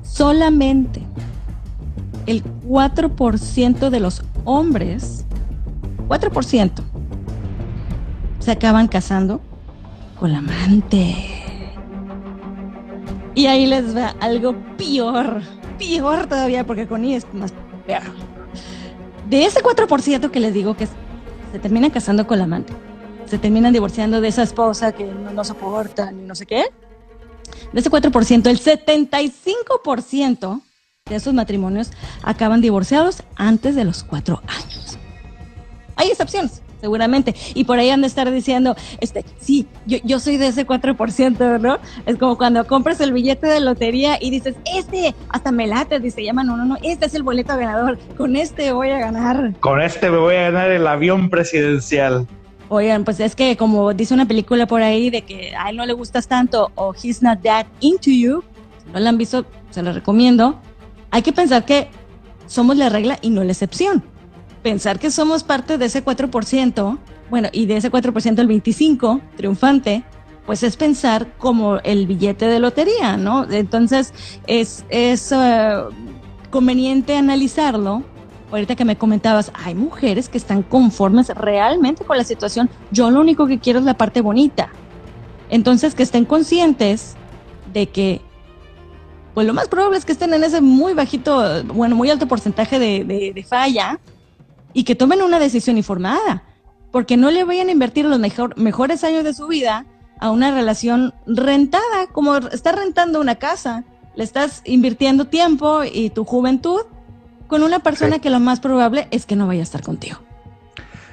Solamente 0.02 1.02
el 2.26 2.44
4% 2.44 3.90
de 3.90 4.00
los 4.00 4.22
hombres, 4.44 5.24
4%, 6.08 6.70
se 8.40 8.50
acaban 8.50 8.88
casando 8.88 9.40
con 10.18 10.32
la 10.32 10.38
amante. 10.38 11.14
Y 13.34 13.46
ahí 13.46 13.66
les 13.66 13.96
va 13.96 14.14
algo 14.20 14.54
peor, 14.76 15.42
peor 15.78 16.26
todavía, 16.26 16.64
porque 16.64 16.86
con 16.86 17.04
ella 17.04 17.18
es 17.18 17.34
más 17.34 17.52
peor. 17.86 18.02
De 19.28 19.44
ese 19.44 19.62
4% 19.62 20.30
que 20.30 20.40
les 20.40 20.54
digo 20.54 20.76
que 20.76 20.86
se 20.86 21.58
terminan 21.60 21.90
casando 21.90 22.26
con 22.26 22.38
la 22.38 22.44
amante, 22.44 22.72
se 23.26 23.38
terminan 23.38 23.72
divorciando 23.72 24.20
de 24.20 24.28
esa 24.28 24.42
esposa 24.42 24.92
que 24.92 25.04
no, 25.04 25.32
no 25.32 25.44
soportan 25.44 26.20
y 26.20 26.24
no 26.24 26.34
sé 26.34 26.46
qué, 26.46 26.64
de 27.72 27.80
ese 27.80 27.90
4%, 27.90 28.46
el 28.46 28.60
75% 28.60 30.60
de 31.08 31.14
esos 31.14 31.34
matrimonios 31.34 31.92
acaban 32.24 32.60
divorciados 32.60 33.22
antes 33.36 33.76
de 33.76 33.84
los 33.84 34.02
cuatro 34.02 34.42
años. 34.48 34.98
Hay 35.94 36.08
excepciones, 36.08 36.62
seguramente. 36.80 37.32
Y 37.54 37.62
por 37.62 37.78
ahí 37.78 37.90
han 37.90 38.00
de 38.00 38.08
estar 38.08 38.28
diciendo, 38.28 38.74
este, 39.00 39.24
sí, 39.38 39.68
yo, 39.86 39.98
yo 40.02 40.18
soy 40.18 40.36
de 40.36 40.48
ese 40.48 40.66
4%, 40.66 41.60
¿no? 41.60 41.78
Es 42.06 42.16
como 42.16 42.36
cuando 42.36 42.66
compras 42.66 43.00
el 43.00 43.12
billete 43.12 43.46
de 43.46 43.60
lotería 43.60 44.18
y 44.20 44.30
dices, 44.30 44.56
este, 44.74 45.14
hasta 45.28 45.52
me 45.52 45.68
late, 45.68 46.00
dice, 46.00 46.24
llama, 46.24 46.42
no, 46.42 46.56
no, 46.56 46.64
no, 46.64 46.76
este 46.82 47.06
es 47.06 47.14
el 47.14 47.22
boleto 47.22 47.56
ganador, 47.56 48.00
con 48.16 48.34
este 48.34 48.72
voy 48.72 48.90
a 48.90 48.98
ganar. 48.98 49.54
Con 49.60 49.80
este 49.80 50.10
me 50.10 50.18
voy 50.18 50.34
a 50.34 50.50
ganar 50.50 50.72
el 50.72 50.88
avión 50.88 51.30
presidencial. 51.30 52.26
Oigan, 52.68 53.04
pues 53.04 53.20
es 53.20 53.36
que 53.36 53.56
como 53.56 53.94
dice 53.94 54.12
una 54.12 54.26
película 54.26 54.66
por 54.66 54.82
ahí 54.82 55.10
de 55.10 55.22
que 55.22 55.54
a 55.56 55.70
él 55.70 55.76
no 55.76 55.86
le 55.86 55.92
gustas 55.92 56.26
tanto 56.26 56.72
o 56.74 56.92
he's 57.00 57.22
not 57.22 57.40
that 57.42 57.64
into 57.78 58.10
you, 58.10 58.42
si 58.84 58.90
no 58.92 58.98
la 58.98 59.10
han 59.10 59.18
visto, 59.18 59.46
se 59.70 59.84
lo 59.84 59.92
recomiendo 59.92 60.60
hay 61.16 61.22
que 61.22 61.32
pensar 61.32 61.64
que 61.64 61.88
somos 62.46 62.76
la 62.76 62.90
regla 62.90 63.18
y 63.22 63.30
no 63.30 63.42
la 63.42 63.52
excepción. 63.52 64.04
Pensar 64.62 64.98
que 64.98 65.10
somos 65.10 65.44
parte 65.44 65.78
de 65.78 65.86
ese 65.86 66.04
4%, 66.04 66.98
bueno, 67.30 67.48
y 67.52 67.64
de 67.64 67.78
ese 67.78 67.90
4% 67.90 68.38
el 68.38 68.46
25% 68.46 69.22
triunfante, 69.34 70.04
pues 70.44 70.62
es 70.62 70.76
pensar 70.76 71.32
como 71.38 71.78
el 71.78 72.06
billete 72.06 72.48
de 72.48 72.60
lotería, 72.60 73.16
¿no? 73.16 73.50
Entonces 73.50 74.12
es, 74.46 74.84
es 74.90 75.32
eh, 75.32 75.84
conveniente 76.50 77.16
analizarlo. 77.16 78.02
Ahorita 78.50 78.76
que 78.76 78.84
me 78.84 78.98
comentabas, 78.98 79.52
hay 79.54 79.74
mujeres 79.74 80.28
que 80.28 80.36
están 80.36 80.62
conformes 80.62 81.28
realmente 81.30 82.04
con 82.04 82.18
la 82.18 82.24
situación. 82.24 82.68
Yo 82.90 83.10
lo 83.10 83.22
único 83.22 83.46
que 83.46 83.58
quiero 83.58 83.78
es 83.78 83.86
la 83.86 83.96
parte 83.96 84.20
bonita. 84.20 84.68
Entonces, 85.48 85.94
que 85.94 86.02
estén 86.02 86.26
conscientes 86.26 87.14
de 87.72 87.86
que 87.86 88.20
pues 89.36 89.46
lo 89.46 89.52
más 89.52 89.68
probable 89.68 89.98
es 89.98 90.06
que 90.06 90.12
estén 90.12 90.32
en 90.32 90.44
ese 90.44 90.62
muy 90.62 90.94
bajito, 90.94 91.62
bueno, 91.64 91.94
muy 91.94 92.08
alto 92.08 92.26
porcentaje 92.26 92.78
de, 92.78 93.46
falla 93.46 94.00
y 94.72 94.84
que 94.84 94.94
tomen 94.94 95.20
una 95.20 95.38
decisión 95.38 95.76
informada, 95.76 96.42
porque 96.90 97.18
no 97.18 97.30
le 97.30 97.44
vayan 97.44 97.68
a 97.68 97.72
invertir 97.72 98.06
los 98.06 98.18
mejores 98.56 99.04
años 99.04 99.24
de 99.24 99.34
su 99.34 99.46
vida 99.46 99.84
a 100.20 100.30
una 100.30 100.52
relación 100.52 101.12
rentada, 101.26 102.06
como 102.12 102.38
estás 102.38 102.76
rentando 102.76 103.20
una 103.20 103.34
casa, 103.34 103.84
le 104.14 104.24
estás 104.24 104.62
invirtiendo 104.64 105.26
tiempo 105.26 105.84
y 105.84 106.08
tu 106.08 106.24
juventud 106.24 106.80
con 107.46 107.62
una 107.62 107.80
persona 107.80 108.20
que 108.20 108.30
lo 108.30 108.40
más 108.40 108.60
probable 108.60 109.06
es 109.10 109.26
que 109.26 109.36
no 109.36 109.46
vaya 109.46 109.60
a 109.60 109.64
estar 109.64 109.82
contigo. 109.82 110.16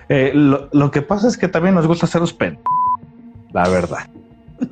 Eh, 0.08 0.32
lo, 0.34 0.92
que 0.92 1.02
pasa 1.02 1.28
es 1.28 1.38
que 1.38 1.50
también 1.50 1.76
nos 1.76 1.88
gusta 1.88 2.08
ser 2.08 2.22
los 2.22 2.32
pen, 2.32 2.58
la 3.52 3.68
verdad. 3.68 4.08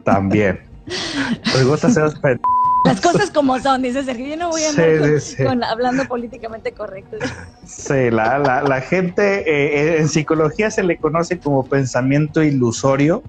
También. 0.06 0.62
nos 1.54 1.66
gusta 1.66 1.90
ser 1.90 2.04
los 2.04 2.18
pen. 2.18 2.40
Las 2.86 3.00
cosas 3.00 3.32
como 3.32 3.60
son, 3.60 3.82
dice 3.82 4.04
Sergio. 4.04 4.28
Yo 4.28 4.38
no 4.38 4.50
voy 4.50 4.64
a 4.64 4.70
andar 4.70 5.70
hablando 5.70 6.06
políticamente 6.06 6.72
correcto. 6.72 7.18
Sí, 7.66 8.10
la, 8.10 8.40
la, 8.40 8.82
gente 8.82 9.44
eh, 9.48 10.00
en 10.00 10.08
psicología 10.10 10.72
se 10.72 10.84
le 10.84 10.98
conoce 10.98 11.40
como 11.40 11.64
pensamiento 11.66 12.44
ilusorio 12.44 13.24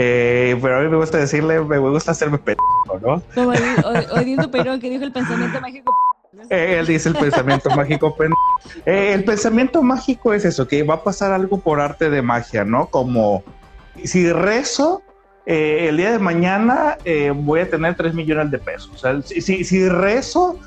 eh, 0.00 0.56
pero 0.62 0.78
a 0.78 0.80
mí 0.82 0.88
me 0.88 0.96
gusta 0.96 1.18
decirle, 1.18 1.60
me 1.60 1.78
gusta 1.78 2.12
hacerme 2.12 2.38
pendejo, 2.38 3.00
¿no? 3.02 3.22
Como 3.34 3.50
Odín 4.12 4.36
Perón 4.50 4.78
que 4.78 4.90
dijo 4.90 5.02
el 5.02 5.10
pensamiento 5.10 5.60
mágico. 5.60 5.92
Eh, 6.50 6.76
él 6.78 6.86
dice 6.86 7.08
el 7.08 7.16
pensamiento 7.16 7.68
mágico. 7.70 8.14
Eh, 8.86 9.12
el 9.14 9.24
pensamiento 9.24 9.82
mágico 9.82 10.32
es 10.34 10.44
eso, 10.44 10.68
que 10.68 10.84
va 10.84 10.94
a 10.94 11.02
pasar 11.02 11.32
algo 11.32 11.58
por 11.58 11.80
arte 11.80 12.10
de 12.10 12.22
magia, 12.22 12.64
¿no? 12.64 12.86
Como 12.86 13.42
si 14.04 14.30
rezo, 14.32 15.02
el 15.48 15.96
día 15.96 16.12
de 16.12 16.18
mañana 16.18 16.98
voy 17.34 17.60
a 17.60 17.70
tener 17.70 17.94
3 17.94 18.14
millones 18.14 18.50
de 18.50 18.58
pesos. 18.58 19.02
Si, 19.24 19.88
rezo, 19.88 20.58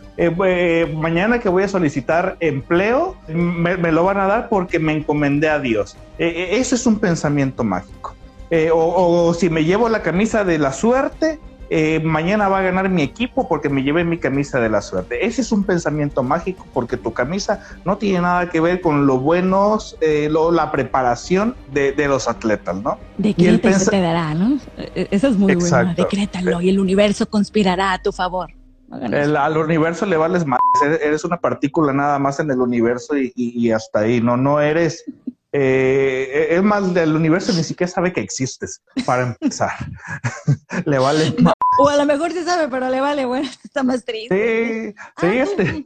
mañana 0.96 1.40
que 1.40 1.50
voy 1.50 1.64
a 1.64 1.68
solicitar 1.68 2.38
empleo, 2.40 3.16
me, 3.28 3.92
lo 3.92 4.04
van 4.04 4.18
a 4.18 4.26
dar 4.26 4.50
porque 4.50 4.80
me 4.80 4.94
encomendé 4.94 5.50
a 5.50 5.60
Dios. 5.60 5.98
ese 6.18 6.76
es 6.76 6.86
un 6.86 7.00
pensamiento 7.00 7.64
mágico. 7.64 8.16
Eh, 8.52 8.70
o, 8.74 9.34
si 9.34 9.50
me 9.50 9.64
llevo 9.64 9.88
la 9.88 10.02
camisa 10.02 10.44
de 10.44 10.60
la 10.60 10.74
suerte, 10.74 11.40
eh, 11.74 12.02
mañana 12.02 12.50
va 12.50 12.60
a 12.60 12.62
ganar 12.64 12.90
mi 12.90 13.02
equipo 13.02 13.48
porque 13.48 13.70
me 13.70 13.82
llevé 13.82 14.04
mi 14.04 14.18
camisa 14.18 14.60
de 14.60 14.70
la 14.70 14.82
suerte. 14.82 15.26
Ese 15.26 15.40
es 15.40 15.54
un 15.54 15.64
pensamiento 15.64 16.22
mágico 16.22 16.68
porque 16.74 16.98
tu 16.98 17.14
camisa 17.14 17.64
no 17.86 17.98
tiene 17.98 18.20
nada 18.20 18.50
que 18.50 18.60
ver 18.60 18.82
con 18.82 19.08
lo 19.08 19.20
buenos, 19.20 19.98
eh, 20.02 20.30
la 20.30 20.70
preparación 20.70 21.56
de, 21.72 21.96
los 22.10 22.28
atletas, 22.28 22.76
¿no? 22.76 23.00
Decrétalo, 23.18 23.78
y 23.78 23.86
te 23.86 24.02
dará, 24.02 24.34
¿no? 24.34 24.60
E, 24.76 25.08
Eso 25.12 25.30
es 25.30 25.38
muy 25.38 25.56
bueno, 25.56 25.94
decrétalo 25.96 26.60
y 26.60 26.68
el 26.68 26.78
universo 26.78 27.30
conspirará 27.30 27.94
a 27.94 28.02
tu 28.02 28.12
favor. 28.12 28.50
al 28.92 29.58
universo 29.58 30.06
le 30.06 30.18
vales 30.18 30.46
más, 30.46 30.60
eres 31.02 31.24
una 31.24 31.38
partícula 31.38 31.94
nada 31.94 32.20
más 32.20 32.42
en 32.42 32.52
el 32.52 32.60
universo 32.60 33.18
y, 33.18 33.32
y 33.34 33.72
hasta 33.72 34.00
ahí, 34.00 34.20
no, 34.20 34.36
no 34.36 34.60
eres 34.60 35.06
eh, 35.54 36.48
es 36.52 36.64
más, 36.64 36.94
del 36.94 37.16
universo 37.16 37.52
ni 37.54 37.64
siquiera 37.64 37.92
sabe 37.92 38.14
que 38.14 38.22
existes, 38.22 38.82
para 39.06 39.24
empezar. 39.24 39.72
le 40.86 40.98
vale. 40.98 41.36
O 41.82 41.90
a 41.90 41.98
lo 41.98 42.06
mejor 42.06 42.32
sí 42.32 42.44
sabe, 42.44 42.68
pero 42.68 42.90
le 42.90 43.02
vale, 43.02 43.26
bueno, 43.26 43.50
está 43.64 43.84
más 43.84 44.06
triste. 44.06 44.94
Sí, 44.94 44.96
sí, 45.20 45.28
este. 45.38 45.84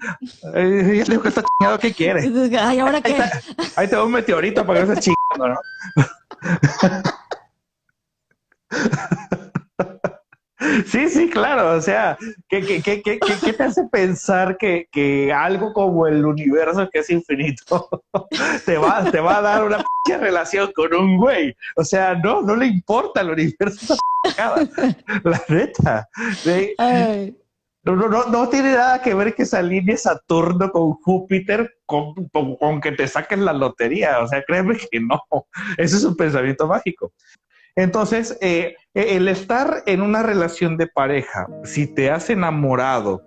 Eh, 0.53 1.03
digo 1.08 1.21
que 1.21 1.29
está 1.29 1.43
chingado, 1.43 1.79
¿qué 1.79 1.93
quiere? 1.93 2.29
Ay, 2.60 2.79
¿ahora 2.79 3.01
qué? 3.01 3.17
Ahí, 3.75 3.88
te 3.88 3.95
va 3.95 4.03
un 4.03 4.12
meteorito 4.12 4.65
para 4.65 4.81
que 4.81 4.86
no 4.86 4.93
estés 4.93 5.13
chingando, 5.13 5.55
¿no? 5.55 5.60
Sí, 10.86 11.10
sí, 11.10 11.30
claro. 11.30 11.78
O 11.78 11.82
sea, 11.82 12.17
¿qué, 12.49 12.62
qué, 12.62 13.01
qué, 13.01 13.19
qué 13.19 13.54
te 13.54 13.63
hace 13.63 13.84
pensar 13.91 14.58
que, 14.58 15.34
algo 15.36 15.73
como 15.73 16.08
el 16.08 16.25
universo 16.25 16.89
que 16.91 16.99
es 16.99 17.10
infinito 17.10 17.89
te 18.65 18.78
va, 18.78 19.10
te 19.12 19.19
va 19.19 19.38
a 19.38 19.41
dar 19.41 19.63
una 19.63 19.84
relación 20.08 20.71
con 20.73 20.93
un 20.93 21.17
güey? 21.17 21.56
O 21.75 21.84
sea, 21.84 22.15
no, 22.15 22.41
no 22.41 22.56
le 22.56 22.67
importa 22.67 23.21
el 23.21 23.32
universo. 23.32 23.95
La 25.23 25.41
neta. 25.47 26.08
No, 27.86 27.95
no, 27.95 28.10
no, 28.10 28.25
no 28.25 28.49
tiene 28.49 28.71
nada 28.71 28.99
que 28.99 29.13
ver 29.13 29.36
que 29.36 29.45
se 29.45 29.58
alinee 29.58 29.95
Saturno 29.95 30.71
con 30.71 30.93
Júpiter 30.93 31.78
con, 31.86 32.15
con, 32.30 32.82
que 32.82 32.91
te 32.93 33.08
saquen 33.08 33.45
la 33.45 33.54
lotería. 33.54 34.21
O 34.21 34.28
sea, 34.28 34.43
créeme 34.43 34.75
que 34.75 34.99
no. 34.99 35.21
Eso 35.78 35.97
es 35.97 36.04
un 36.04 36.15
pensamiento 36.15 36.65
mágico. 36.65 37.13
Entonces, 37.75 38.38
eh, 38.41 38.75
eh, 38.93 39.17
el 39.17 39.27
estar 39.27 39.83
en 39.85 40.01
una 40.01 40.23
relación 40.23 40.77
de 40.77 40.88
pareja, 40.88 41.47
si 41.63 41.88
te 41.88 42.09
has 42.09 42.29
enamorado 42.29 43.23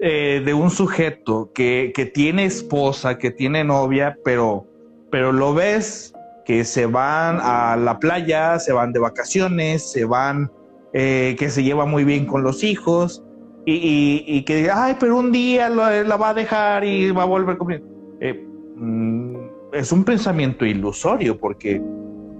eh, 0.00 0.40
de 0.44 0.54
un 0.54 0.70
sujeto 0.70 1.50
que, 1.52 1.92
tiene 2.14 2.44
esposa, 2.44 3.18
que 3.18 3.32
tiene 3.32 3.64
novia, 3.64 4.16
pero, 4.24 4.66
pero 5.10 5.32
lo 5.32 5.52
ves 5.52 6.14
que 6.44 6.64
se 6.64 6.86
van 6.86 7.40
a 7.42 7.76
la 7.76 7.98
playa, 7.98 8.58
se 8.58 8.72
van 8.72 8.92
de 8.92 9.00
vacaciones, 9.00 9.90
se 9.90 10.04
van, 10.04 10.50
que 10.92 11.46
se 11.50 11.62
lleva 11.62 11.84
muy 11.84 12.04
bien 12.04 12.24
con 12.24 12.42
los 12.42 12.64
hijos, 12.64 13.22
y, 13.66 14.42
que, 14.44 14.70
ay, 14.72 14.96
pero 14.98 15.18
un 15.18 15.30
día 15.30 15.68
la 15.68 16.16
va 16.16 16.30
a 16.30 16.34
dejar 16.34 16.84
y 16.84 17.10
va 17.10 17.24
a 17.24 17.26
volver 17.26 17.58
conmigo. 17.58 17.84
Mm, 18.76 19.36
es 19.72 19.92
un 19.92 20.04
pensamiento 20.04 20.64
ilusorio 20.64 21.38
porque 21.38 21.82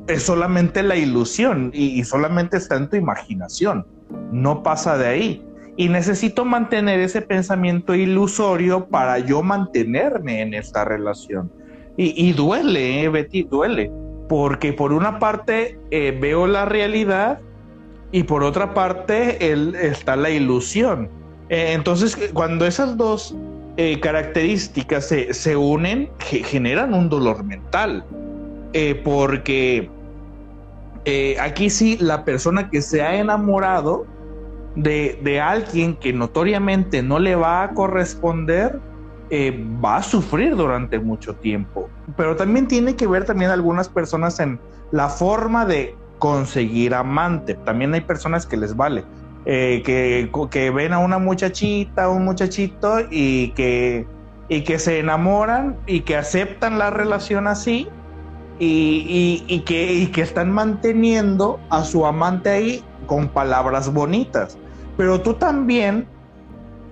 es 0.08 0.22
solamente 0.22 0.82
la 0.82 0.96
ilusión 0.96 1.70
y, 1.72 2.02
solamente 2.04 2.56
está 2.56 2.76
en 2.76 2.88
tu 2.88 2.96
imaginación, 2.96 3.86
no 4.32 4.62
pasa 4.62 4.96
de 4.96 5.06
ahí. 5.06 5.44
Y 5.76 5.88
necesito 5.88 6.44
mantener 6.44 6.98
ese 6.98 7.22
pensamiento 7.22 7.94
ilusorio 7.94 8.86
para 8.86 9.20
yo 9.20 9.42
mantenerme 9.42 10.40
en 10.40 10.54
esta 10.54 10.84
relación. 10.84 11.52
Y, 11.96 12.32
duele, 12.32 13.02
eh, 13.02 13.08
Betty, 13.08 13.42
duele, 13.42 13.90
porque 14.28 14.72
por 14.72 14.92
una 14.92 15.18
parte 15.18 15.78
eh, 15.90 16.16
veo 16.20 16.46
la 16.46 16.64
realidad 16.64 17.40
y 18.12 18.22
por 18.22 18.44
otra 18.44 18.72
parte 18.72 19.52
está 19.84 20.16
la 20.16 20.30
ilusión. 20.30 21.10
Eh, 21.48 21.72
entonces, 21.72 22.16
cuando 22.32 22.66
esas 22.66 22.96
dos 22.96 23.36
características 24.00 25.06
se, 25.06 25.32
se 25.32 25.56
unen, 25.56 26.08
generan 26.18 26.94
un 26.94 27.08
dolor 27.08 27.44
mental. 27.44 28.04
porque 29.04 29.88
eh, 31.04 31.36
aquí 31.40 31.70
sí 31.70 31.96
la 32.00 32.24
persona 32.24 32.70
que 32.70 32.82
se 32.82 33.02
ha 33.02 33.16
enamorado 33.16 34.06
de, 34.76 35.40
alguien 35.40 35.96
que 35.96 36.12
notoriamente 36.12 37.02
no 37.02 37.18
le 37.18 37.34
va 37.34 37.62
a 37.62 37.70
corresponder, 37.74 38.78
eh, 39.30 39.64
va 39.84 39.96
a 39.96 40.02
sufrir 40.02 40.56
durante 40.56 40.98
mucho 40.98 41.34
tiempo. 41.34 41.88
Pero 42.16 42.36
también 42.36 42.68
tiene 42.68 42.94
que 42.96 43.06
ver 43.06 43.24
también 43.24 43.50
algunas 43.50 43.88
personas 43.88 44.38
en 44.40 44.60
la 44.92 45.08
forma 45.08 45.66
de 45.66 45.96
conseguir 46.18 46.94
amante. 46.94 47.54
También 47.54 47.94
hay 47.94 48.02
personas 48.02 48.46
que 48.46 48.56
les 48.56 48.76
vale. 48.76 49.04
Eh, 49.46 49.82
que, 49.84 50.30
que, 50.50 50.70
ven 50.70 50.92
a 50.92 50.98
una 50.98 51.18
muchachita, 51.18 52.08
un 52.08 52.24
muchachito 52.24 52.98
y 53.10 53.52
que, 53.52 54.06
y 54.48 54.62
que 54.62 54.78
se 54.78 54.98
enamoran 54.98 55.76
y 55.86 56.00
que 56.00 56.16
aceptan 56.16 56.78
la 56.78 56.90
relación 56.90 57.46
así 57.46 57.88
y, 58.58 59.62
que, 59.66 60.10
que 60.12 60.22
están 60.22 60.50
manteniendo 60.50 61.60
a 61.70 61.84
su 61.84 62.06
amante 62.06 62.50
ahí 62.50 62.84
con 63.06 63.28
palabras 63.28 63.92
bonitas. 63.92 64.58
Pero 64.96 65.20
tú 65.20 65.34
también 65.34 66.06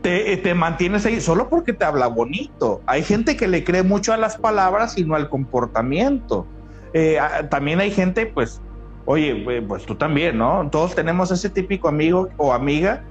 te, 0.02 0.55
mantienes 0.55 1.05
ahí 1.07 1.20
solo 1.20 1.48
porque 1.48 1.72
te 1.72 1.85
habla 1.85 2.07
bonito. 2.07 2.81
Hay 2.87 3.02
gente 3.02 3.37
que 3.37 3.48
le 3.48 3.64
cree 3.64 3.83
mucho 3.83 4.12
a 4.12 4.16
las 4.16 4.37
palabras 4.37 4.96
y 4.96 5.05
no 5.05 5.16
al 5.16 5.29
comportamiento. 5.29 6.46
Eh, 6.92 7.18
también 7.50 7.81
hay 7.81 7.90
gente, 7.90 8.26
pues, 8.26 8.61
oye, 9.05 9.62
pues 9.66 9.85
tú 9.85 9.96
también, 9.96 10.38
¿no? 10.38 10.68
Todos 10.70 10.94
tenemos 10.94 11.33
ese 11.33 11.50
típico 11.50 11.88
amigo 11.88 12.29
o 12.37 12.52
amiga 12.52 13.02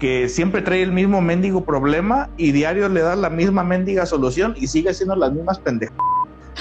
que 0.00 0.28
siempre 0.28 0.62
trae 0.62 0.82
el 0.82 0.92
mismo 0.92 1.20
mendigo 1.20 1.64
problema 1.64 2.30
y 2.36 2.52
diario 2.52 2.88
le 2.88 3.02
da 3.02 3.14
la 3.14 3.30
misma 3.30 3.62
mendiga 3.62 4.06
solución 4.06 4.54
y 4.56 4.66
sigue 4.66 4.92
siendo 4.94 5.14
las 5.14 5.30
mismas 5.32 5.60
pendejas. 5.60 5.96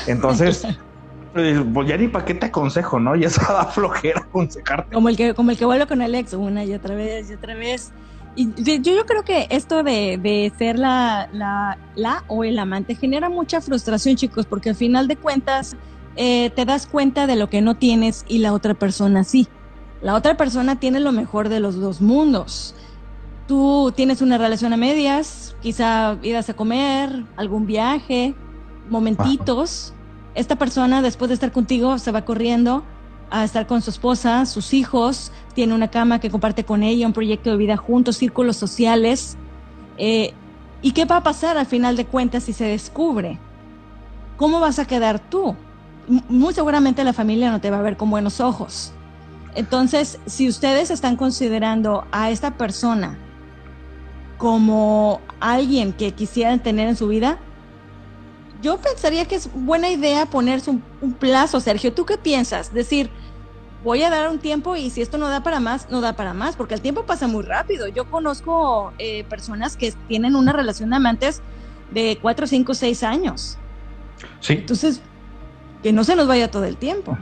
Entonces, 0.06 0.68
Pues, 1.34 1.88
ya 1.88 1.98
ni 1.98 2.08
para 2.08 2.26
qué 2.26 2.34
te 2.34 2.48
aconsejo, 2.48 3.00
¿no? 3.00 3.16
Ya 3.16 3.30
se 3.30 3.42
da 3.42 3.66
flojera 3.66 4.22
aconsejarte. 4.22 4.94
Como 4.94 5.10
el 5.10 5.18
que, 5.18 5.34
como 5.34 5.52
el 5.52 5.58
que 5.58 5.66
vuelve 5.66 5.88
con 5.88 6.02
el 6.02 6.16
ex 6.16 6.34
una 6.34 6.64
y 6.64 6.74
otra 6.74 6.96
vez 6.96 7.30
y 7.30 7.34
otra 7.34 7.56
vez. 7.56 7.92
Y 8.36 8.54
yo, 8.62 8.76
yo 8.94 9.06
creo 9.06 9.24
que 9.24 9.48
esto 9.50 9.84
de, 9.84 10.18
de 10.22 10.52
ser 10.58 10.80
la, 10.80 11.30
la, 11.34 11.78
la, 11.96 12.24
o 12.28 12.44
el 12.44 12.58
amante 12.60 12.96
genera 12.96 13.30
mucha 13.30 13.60
frustración, 13.60 14.16
chicos, 14.16 14.46
porque 14.46 14.70
al 14.70 14.76
final 14.76 15.08
de 15.08 15.18
cuentas 15.18 15.76
eh, 16.16 16.52
te 16.52 16.66
das 16.66 16.86
cuenta 16.86 17.28
de 17.28 17.36
lo 17.36 17.50
que 17.50 17.62
no 17.62 17.76
tienes 17.76 18.26
y 18.28 18.40
la 18.40 18.54
otra 18.54 18.74
persona 18.74 19.24
sí. 19.24 19.48
La 20.02 20.16
otra 20.16 20.38
persona 20.38 20.80
tiene 20.80 21.00
lo 21.00 21.12
mejor 21.12 21.50
de 21.50 21.60
los 21.60 21.76
dos 21.76 22.02
mundos. 22.02 22.76
Tú 23.48 23.92
tienes 23.96 24.22
una 24.22 24.38
relación 24.38 24.72
a 24.74 24.78
medias, 24.78 25.56
quizá 25.62 26.18
irás 26.22 26.50
a 26.50 26.54
comer, 26.54 27.26
algún 27.36 27.66
viaje, 27.66 28.36
momentitos 28.90 29.94
esta 30.36 30.56
persona 30.56 31.02
después 31.02 31.30
de 31.30 31.34
estar 31.34 31.52
contigo 31.52 31.98
se 31.98 32.12
va 32.12 32.26
corriendo 32.26 32.84
a 33.32 33.44
estar 33.44 33.68
con 33.68 33.82
su 33.82 33.92
esposa, 33.92 34.46
sus 34.46 34.74
hijos, 34.74 35.32
tiene 35.54 35.76
una 35.76 35.90
cama 35.90 36.20
que 36.20 36.32
comparte 36.32 36.64
con 36.64 36.82
ella, 36.82 37.06
un 37.06 37.14
proyecto 37.14 37.52
de 37.52 37.58
vida 37.58 37.78
juntos, 37.78 38.18
círculos 38.18 38.58
sociales. 38.58 39.38
Eh, 39.98 40.34
¿Y 40.82 40.94
qué 40.94 41.06
va 41.06 41.18
a 41.18 41.24
pasar 41.24 41.58
al 41.58 41.66
final 41.66 41.96
de 41.96 42.06
cuentas 42.06 42.44
si 42.44 42.54
se 42.54 42.66
descubre? 42.66 43.38
¿Cómo 44.38 44.60
vas 44.60 44.80
a 44.80 44.86
quedar 44.86 45.20
tú? 45.20 45.56
muy 46.28 46.54
seguramente 46.54 47.04
la 47.04 47.14
familia 47.14 47.52
no 47.52 47.62
te 47.62 47.70
va 47.70 47.80
a 47.80 47.82
ver 47.82 47.96
con 47.96 48.10
buenos 48.10 48.40
ojos. 48.40 48.92
Entonces, 49.56 50.20
si 50.26 50.48
ustedes 50.48 50.92
están 50.92 51.16
considerando 51.16 52.06
a 52.12 52.32
esta 52.32 52.58
persona 52.58 53.18
como 54.38 55.22
alguien 55.40 55.94
que 55.94 56.14
quisieran 56.14 56.62
tener 56.62 56.88
en 56.88 56.96
su 56.96 57.08
vida, 57.08 57.40
yo 58.62 58.78
pensaría 58.78 59.26
que 59.26 59.36
es 59.36 59.50
buena 59.54 59.90
idea 59.90 60.26
ponerse 60.26 60.70
un, 60.70 60.84
un, 61.02 61.14
plazo, 61.14 61.60
Sergio. 61.60 61.94
¿Tú 61.94 62.06
qué 62.06 62.18
piensas? 62.18 62.74
Decir, 62.74 63.10
voy 63.84 64.04
a 64.04 64.10
dar 64.10 64.30
un 64.30 64.40
tiempo 64.40 64.76
y 64.76 64.90
si 64.90 65.02
esto 65.02 65.18
no 65.18 65.30
da 65.30 65.44
para 65.44 65.60
más, 65.60 65.90
no 65.90 66.02
da 66.02 66.14
para 66.14 66.34
más, 66.34 66.56
porque 66.56 66.74
el 66.74 66.82
tiempo 66.82 67.06
pasa 67.06 67.28
muy 67.28 67.44
rápido. 67.44 67.88
Yo 67.88 68.10
conozco 68.10 68.94
eh, 68.98 69.24
personas 69.26 69.78
que 69.78 69.94
tienen 70.08 70.36
una 70.36 70.54
relación 70.54 70.90
de 70.90 70.98
amantes 70.98 71.42
de 71.92 72.18
cuatro, 72.22 72.48
cinco, 72.48 72.74
seis 72.74 73.04
años. 73.04 73.58
Sí. 74.42 74.54
Entonces, 74.54 75.02
que 75.82 75.94
no 75.94 76.04
se 76.04 76.16
nos 76.16 76.28
vaya 76.28 76.52
todo 76.52 76.66
el 76.66 76.78
tiempo. 76.78 77.18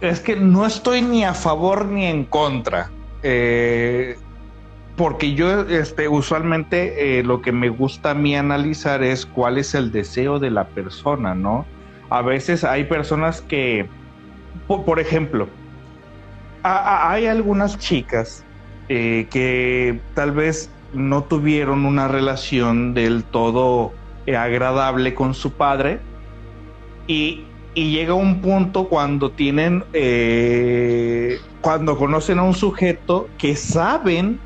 Es 0.00 0.20
que 0.20 0.36
no 0.36 0.64
estoy 0.64 1.02
ni 1.02 1.24
a 1.24 1.34
favor 1.34 1.84
ni 1.86 2.06
en 2.06 2.24
contra. 2.24 2.90
Eh, 3.22 4.18
porque 5.00 5.32
yo 5.32 5.62
este, 5.62 6.08
usualmente 6.08 7.20
eh, 7.20 7.22
lo 7.22 7.40
que 7.40 7.52
me 7.52 7.70
gusta 7.70 8.10
a 8.10 8.14
mí 8.14 8.36
analizar 8.36 9.02
es 9.02 9.24
cuál 9.24 9.56
es 9.56 9.74
el 9.74 9.92
deseo 9.92 10.38
de 10.38 10.50
la 10.50 10.68
persona, 10.68 11.34
¿no? 11.34 11.64
A 12.10 12.20
veces 12.20 12.64
hay 12.64 12.84
personas 12.84 13.40
que, 13.40 13.88
por, 14.66 15.00
ejemplo, 15.00 15.48
hay 16.62 17.24
algunas 17.24 17.78
chicas 17.78 18.44
eh, 18.90 19.26
que 19.30 19.98
tal 20.12 20.32
vez 20.32 20.68
no 20.92 21.24
tuvieron 21.24 21.86
una 21.86 22.06
relación 22.06 22.92
del 22.92 23.24
todo 23.24 23.94
eh, 24.26 24.36
agradable 24.36 25.14
con 25.14 25.32
su 25.32 25.50
padre 25.52 25.98
y, 27.06 27.44
y, 27.74 27.92
llega 27.92 28.12
un 28.12 28.42
punto 28.42 28.86
cuando 28.90 29.30
tienen, 29.30 29.82
cuando 31.62 31.96
conocen 31.96 32.38
a 32.38 32.42
un 32.42 32.52
sujeto 32.52 33.30
que 33.38 33.56
saben 33.56 34.38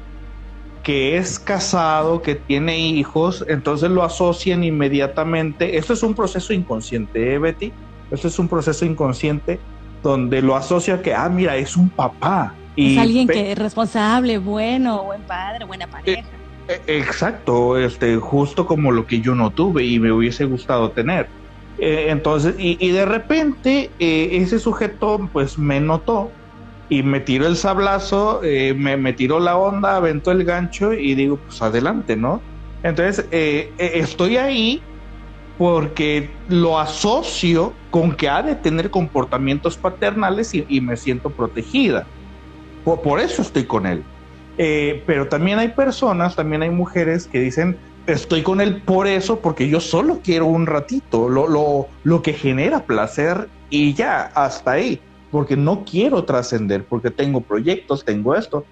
que 0.85 1.16
es 1.16 1.38
casado, 1.38 2.23
que 2.23 2.35
tiene 2.35 2.79
hijos, 2.79 3.44
entonces 3.49 3.90
lo 3.90 4.05
asocian 4.05 4.62
inmediatamente. 4.62 5.77
Esto 5.77 5.94
es 5.94 6.03
un 6.03 6.14
proceso 6.14 6.53
inconsciente, 6.53 7.35
¿eh, 7.35 7.38
Betty? 7.38 7.73
Esto 8.11 8.29
es 8.29 8.38
un 8.38 8.49
proceso 8.49 8.85
inconsciente 8.85 9.59
donde 10.03 10.42
lo 10.42 10.55
asocia 10.55 11.03
que, 11.03 11.14
ah, 11.14 11.29
mira, 11.29 11.57
es 11.57 11.77
un 11.77 11.88
papá. 11.88 12.55
Y 12.77 12.94
es 12.94 13.03
alguien 13.03 13.27
que 13.27 13.53
es 13.53 13.59
responsable, 13.59 14.38
bueno, 14.38 15.05
buen 15.05 15.23
padre, 15.23 15.64
buena 15.64 15.87
pareja. 15.87 16.20
Eh, 16.20 16.25
eh, 16.68 16.83
exacto, 16.87 17.79
este, 17.79 18.16
justo 18.16 18.66
como 18.66 18.92
lo 18.92 19.07
que 19.07 19.20
yo 19.20 19.35
no 19.35 19.51
tuve 19.51 19.85
y 19.85 19.99
me 19.99 20.12
hubiese 20.12 20.44
gustado 20.44 20.90
tener. 20.90 21.29
Eh, 21.79 22.07
entonces, 22.11 22.55
y, 22.59 22.77
y, 22.79 22.92
de 22.92 23.05
repente 23.05 23.90
eh, 23.99 24.29
ese 24.33 24.59
sujeto 24.61 25.29
pues 25.33 25.59
me 25.59 25.81
notó 25.81 26.31
y 26.88 27.03
me 27.03 27.20
tiró 27.20 27.47
el 27.47 27.57
sablazo, 27.57 28.42
eh, 28.42 28.75
me, 28.75 28.97
me, 28.97 29.12
tiró 29.12 29.40
la 29.40 29.57
onda, 29.57 29.97
aventó 29.97 30.31
el 30.31 30.44
gancho 30.44 30.92
y 30.92 31.14
digo, 31.14 31.37
pues 31.37 31.61
adelante, 31.62 32.16
¿no? 32.16 32.42
Entonces, 32.83 33.27
eh, 33.31 33.73
estoy 33.79 34.37
ahí 34.37 34.83
porque 35.57 36.31
lo 36.49 36.79
asocio 36.79 37.73
con 37.90 38.14
que 38.14 38.29
ha 38.29 38.42
de 38.42 38.57
tener 38.57 38.90
comportamientos 38.90 39.77
paternales 39.77 40.53
y, 40.55 40.81
me 40.81 40.97
siento 40.97 41.31
protegida. 41.31 42.07
Por, 42.85 43.01
por, 43.01 43.20
eso 43.20 43.40
estoy 43.40 43.64
con 43.64 43.87
él. 43.87 44.03
Eh, 44.59 45.03
pero 45.07 45.29
también 45.29 45.59
hay 45.59 45.68
personas, 45.68 46.37
también 46.37 46.62
hay 46.62 46.70
mujeres 46.70 47.27
que 47.27 47.40
dicen, 47.40 47.79
estoy 48.07 48.42
con 48.42 48.61
él 48.61 48.83
por 48.83 49.07
eso, 49.07 49.40
porque 49.40 49.68
yo 49.68 49.81
solo 49.81 50.20
quiero 50.23 50.47
un 50.47 50.66
ratito, 50.66 51.29
lo, 51.29 51.49
lo, 51.49 51.88
lo 52.03 52.23
que 52.23 52.35
genera 52.35 52.85
placer 52.85 53.49
y 53.70 53.94
ya, 53.94 54.31
hasta 54.35 54.73
ahí 54.73 55.01
porque 55.35 55.57
no 55.57 55.85
quiero 55.85 56.23
trascender, 56.23 56.85
porque 56.85 57.11
tengo 57.11 57.40
proyectos, 57.40 58.05
tengo 58.05 58.37
esto. 58.37 58.64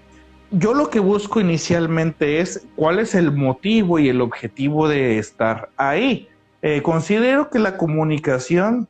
Yo 0.49 0.73
lo 0.73 0.89
que 0.89 1.01
busco 1.01 1.41
inicialmente 1.41 2.39
es 2.39 2.65
cuál 2.77 2.99
es 2.99 3.15
el 3.15 3.33
motivo 3.33 3.99
y 3.99 4.07
el 4.07 4.21
objetivo 4.21 4.87
de 4.87 5.17
estar 5.17 5.71
ahí. 5.75 6.29
Eh, 6.61 6.81
considero 6.81 7.49
que 7.49 7.59
la 7.59 7.75
comunicación 7.75 8.87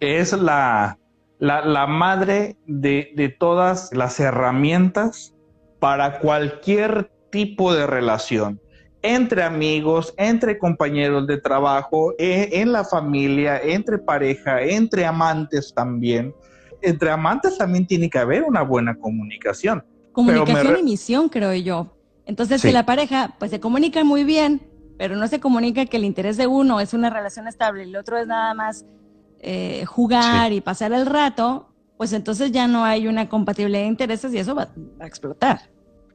es 0.00 0.32
la, 0.32 0.98
la, 1.38 1.64
la 1.64 1.86
madre 1.86 2.56
de, 2.66 3.12
de 3.14 3.28
todas 3.28 3.92
las 3.92 4.18
herramientas 4.18 5.36
para 5.78 6.18
cualquier 6.18 7.12
tipo 7.30 7.72
de 7.72 7.86
relación 7.86 8.60
entre 9.04 9.44
amigos, 9.44 10.14
entre 10.16 10.58
compañeros 10.58 11.28
de 11.28 11.40
trabajo, 11.40 12.12
en, 12.18 12.48
en, 12.52 12.72
la 12.72 12.84
familia, 12.84 13.60
entre 13.60 13.98
pareja, 13.98 14.62
entre 14.62 15.04
amantes 15.04 15.72
también 15.74 16.34
entre 16.82 17.10
amantes 17.10 17.58
también 17.58 17.86
tiene 17.86 18.10
que 18.10 18.18
haber 18.18 18.42
una 18.42 18.62
buena 18.62 18.96
comunicación. 18.96 19.84
Comunicación 20.12 20.78
y 20.78 20.82
misión, 20.82 21.28
creo 21.28 21.54
yo. 21.54 21.96
Entonces, 22.26 22.60
sí. 22.60 22.68
si 22.68 22.74
la 22.74 22.86
pareja 22.86 23.34
pues 23.38 23.50
se 23.50 23.60
comunica 23.60 24.04
muy 24.04 24.24
bien, 24.24 24.62
pero 24.98 25.16
no 25.16 25.26
se 25.28 25.40
comunica 25.40 25.86
que 25.86 25.96
el 25.96 26.04
interés 26.04 26.36
de 26.36 26.46
uno 26.46 26.80
es 26.80 26.94
una 26.94 27.10
relación 27.10 27.48
estable 27.48 27.84
y 27.84 27.88
el 27.88 27.96
otro 27.96 28.18
es 28.18 28.26
nada 28.26 28.54
más 28.54 28.84
eh, 29.40 29.84
jugar 29.86 30.50
sí. 30.50 30.56
y 30.56 30.60
pasar 30.60 30.92
el 30.92 31.06
rato, 31.06 31.68
pues 31.96 32.12
entonces 32.12 32.52
ya 32.52 32.68
no 32.68 32.84
hay 32.84 33.08
una 33.08 33.28
compatibilidad 33.28 33.80
de 33.80 33.88
intereses 33.88 34.32
y 34.34 34.38
eso 34.38 34.54
va, 34.54 34.68
va 35.00 35.04
a 35.04 35.08
explotar. 35.08 35.60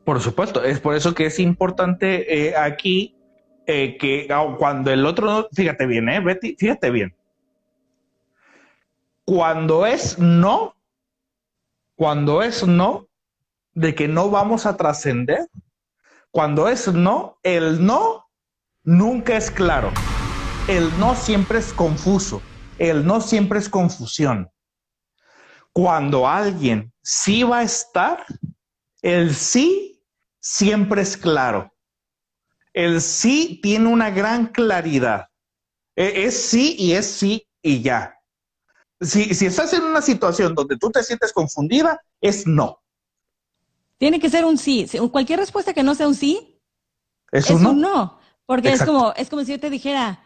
Por 0.07 0.21
supuesto, 0.21 0.63
es 0.63 0.79
por 0.79 0.95
eso 0.95 1.13
que 1.13 1.25
es 1.25 1.37
importante 1.37 2.47
eh, 2.47 2.55
aquí 2.55 3.17
eh, 3.65 3.97
que 3.97 4.25
cuando 4.57 4.91
el 4.91 5.05
otro, 5.05 5.49
fíjate 5.51 5.85
bien, 5.85 6.07
eh, 6.07 6.21
Betty, 6.21 6.55
fíjate 6.57 6.89
bien, 6.89 7.13
cuando 9.27 9.85
es 9.85 10.17
no, 10.17 10.77
cuando 11.95 12.41
es 12.41 12.65
no, 12.65 13.09
de 13.73 13.93
que 13.93 14.07
no 14.07 14.29
vamos 14.29 14.65
a 14.65 14.77
trascender, 14.77 15.49
cuando 16.31 16.69
es 16.69 16.87
no, 16.87 17.37
el 17.43 17.85
no 17.85 18.29
nunca 18.83 19.35
es 19.35 19.51
claro. 19.51 19.91
El 20.69 20.97
no 20.97 21.13
siempre 21.13 21.59
es 21.59 21.73
confuso. 21.73 22.41
El 22.79 23.05
no 23.05 23.19
siempre 23.19 23.59
es 23.59 23.67
confusión. 23.67 24.49
Cuando 25.73 26.25
alguien 26.25 26.93
sí 27.01 27.43
va 27.43 27.59
a 27.59 27.63
estar, 27.63 28.25
el 29.01 29.35
sí 29.35 30.05
siempre 30.39 31.01
es 31.01 31.17
claro. 31.17 31.73
El 32.71 33.01
sí 33.01 33.59
tiene 33.61 33.87
una 33.87 34.09
gran 34.09 34.47
claridad. 34.47 35.27
E, 35.97 36.23
es 36.27 36.49
sí 36.49 36.77
y 36.79 36.93
es 36.93 37.07
sí 37.07 37.45
y 37.61 37.81
ya 37.81 38.16
si, 39.01 39.33
si 39.33 39.45
estás 39.45 39.73
en 39.73 39.83
una 39.83 40.01
situación 40.01 40.55
donde 40.55 40.77
tú 40.77 40.89
te 40.89 41.03
sientes 41.03 41.33
confundida, 41.33 42.01
es 42.21 42.47
no. 42.47 42.81
Tiene 43.97 44.19
que 44.19 44.29
ser 44.29 44.45
un 44.45 44.57
sí. 44.57 44.87
Cualquier 45.11 45.39
respuesta 45.39 45.73
que 45.73 45.83
no 45.83 45.95
sea 45.95 46.07
un 46.07 46.15
sí 46.15 46.59
es, 47.31 47.45
es 47.45 47.51
un, 47.51 47.63
no? 47.63 47.71
un, 47.71 47.81
no. 47.81 48.19
Porque 48.45 48.69
Exacto. 48.69 48.91
es 48.91 48.97
como, 48.97 49.13
es 49.13 49.29
como 49.29 49.43
si 49.43 49.51
yo 49.51 49.59
te 49.59 49.69
dijera, 49.69 50.19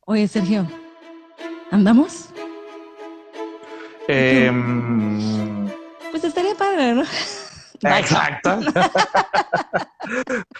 oye 0.00 0.26
Sergio, 0.26 0.66
¿andamos? 1.70 2.30
Eh, 4.08 4.50
pues 6.10 6.24
estaría 6.24 6.56
padre, 6.56 6.94
¿no? 6.94 7.04
Exacto. 7.82 8.60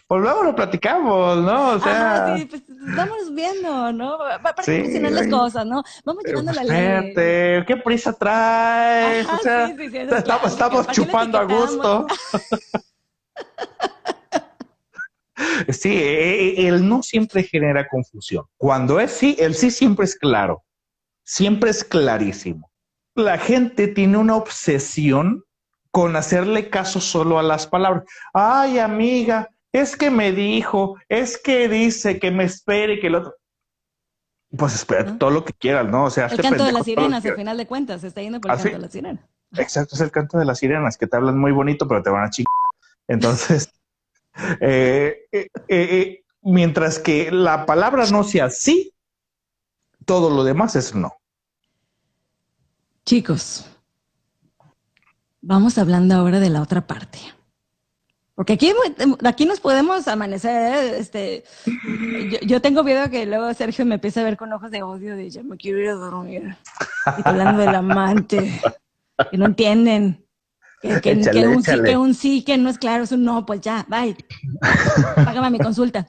pues 0.07 0.21
luego 0.21 0.45
lo 0.45 0.55
platicamos, 0.55 1.39
¿no? 1.39 1.71
O 1.71 1.81
sea. 1.81 2.37
Sí, 2.37 2.45
pues 2.47 2.63
estamos 2.69 3.35
viendo, 3.35 3.93
¿no? 3.93 4.19
Para 4.43 4.63
sí, 4.63 4.83
funcionar 4.83 5.13
las 5.13 5.29
cosas, 5.29 5.67
¿no? 5.67 5.83
Vamos 6.05 6.25
llevando 6.25 6.53
pues, 6.53 6.67
la 6.67 6.75
ley. 6.75 7.15
¿Qué 7.15 7.77
prisa 7.85 8.13
traes? 8.13 9.27
Ajá, 9.27 9.37
o 9.37 9.43
sea, 9.43 9.67
sí, 9.67 9.75
sí, 9.77 9.97
estamos, 9.97 10.25
claro, 10.25 10.47
estamos 10.47 10.87
chupando 10.89 11.39
a 11.39 11.45
gusto. 11.45 12.07
sí, 15.69 15.93
e, 15.93 16.63
e, 16.63 16.69
el 16.69 16.89
no 16.89 17.03
siempre 17.03 17.43
genera 17.43 17.89
confusión. 17.89 18.45
Cuando 18.57 19.01
es 19.01 19.13
sí, 19.13 19.37
el 19.39 19.55
sí 19.55 19.71
siempre 19.71 20.07
es 20.07 20.17
claro. 20.17 20.65
Siempre 21.25 21.71
es 21.71 21.85
clarísimo. 21.85 22.71
La 23.15 23.39
gente 23.39 23.89
tiene 23.89 24.17
una 24.17 24.37
obsesión 24.37 25.45
con 25.91 26.17
hacerle 26.17 26.71
caso 26.71 27.01
solo 27.01 27.39
a 27.39 27.43
las 27.43 27.67
palabras. 27.67 28.05
Ay, 28.33 28.79
amiga, 28.79 29.49
es 29.73 29.97
que 29.97 30.11
me 30.11 30.33
dijo, 30.33 30.97
es 31.09 31.39
que 31.39 31.69
dice 31.69 32.19
que 32.19 32.31
me 32.31 32.45
espere, 32.45 33.01
que 33.01 33.09
el 33.09 33.17
otro. 33.17 33.35
Pues 34.57 34.75
espera, 34.75 35.17
todo 35.17 35.31
lo 35.31 35.45
que 35.45 35.53
quieras, 35.53 35.87
¿no? 35.89 36.05
O 36.05 36.11
sea, 36.11 36.27
el 36.27 36.41
canto 36.41 36.65
de 36.65 36.73
las 36.73 36.85
sirenas, 36.85 37.25
al 37.25 37.37
final 37.37 37.57
de 37.57 37.67
cuentas, 37.67 38.01
se 38.01 38.09
está 38.09 38.21
yendo 38.21 38.41
por 38.41 38.51
el 38.51 38.55
¿Ah, 38.55 38.57
canto 38.57 38.69
sí? 38.69 38.75
de 38.75 38.83
las 38.83 38.93
sirenas. 38.93 39.25
Exacto, 39.57 39.95
es 39.95 40.01
el 40.01 40.11
canto 40.11 40.39
de 40.39 40.45
las 40.45 40.59
sirenas, 40.59 40.97
que 40.97 41.07
te 41.07 41.17
hablan 41.17 41.39
muy 41.39 41.53
bonito, 41.53 41.87
pero 41.87 42.03
te 42.03 42.11
van 42.11 42.25
a 42.25 42.31
chingar. 42.31 42.51
Entonces, 43.07 43.73
eh, 44.61 45.27
eh, 45.31 45.49
eh, 45.69 46.25
mientras 46.43 46.99
que 46.99 47.31
la 47.31 47.67
palabra 47.67 48.07
no 48.11 48.25
sea 48.25 48.51
sí, 48.51 48.93
todo 50.05 50.31
lo 50.31 50.43
demás 50.43 50.75
es 50.75 50.95
no. 50.95 51.15
Chicos, 53.05 53.70
vamos 55.41 55.79
hablando 55.79 56.15
ahora 56.15 56.41
de 56.41 56.51
la 56.51 56.63
otra 56.63 56.87
parte. 56.87 57.19
Porque 58.35 58.55
aquí, 58.55 58.73
aquí 59.25 59.45
nos 59.45 59.61
podemos 59.61 60.09
amanecer, 60.09 60.95
este, 60.95 61.45
yo, 61.67 62.39
yo, 62.41 62.63
tengo 62.63 62.83
miedo 62.83 63.11
que 63.11 63.27
luego 63.27 63.53
Sergio 63.53 63.85
me 63.85 63.97
empiece 63.97 64.21
a 64.21 64.25
ver 64.25 64.39
con 64.39 64.51
ojos 64.53 64.71
de 64.71 64.83
odio 64.83 65.15
de 65.15 65.29
ya 65.29 65.43
me 65.43 65.59
quiero 65.59 65.79
ir 65.79 65.91
a 65.91 65.95
dormir. 65.95 66.57
Y 67.19 67.23
hablando 67.29 67.61
del 67.61 67.75
amante. 67.75 68.61
que 69.31 69.37
no 69.37 69.47
entienden. 69.47 70.25
Que, 70.81 71.13
un 71.47 71.63
sí, 71.63 71.83
que 71.85 71.97
un 71.99 72.15
sí, 72.15 72.43
que 72.43 72.57
no 72.57 72.71
es 72.71 72.79
claro, 72.79 73.05
es 73.05 73.13
un 73.13 73.23
no, 73.23 73.45
pues 73.45 73.61
ya, 73.61 73.85
bye. 73.91 74.17
Págame 75.17 75.51
mi 75.51 75.59
consulta. 75.59 76.09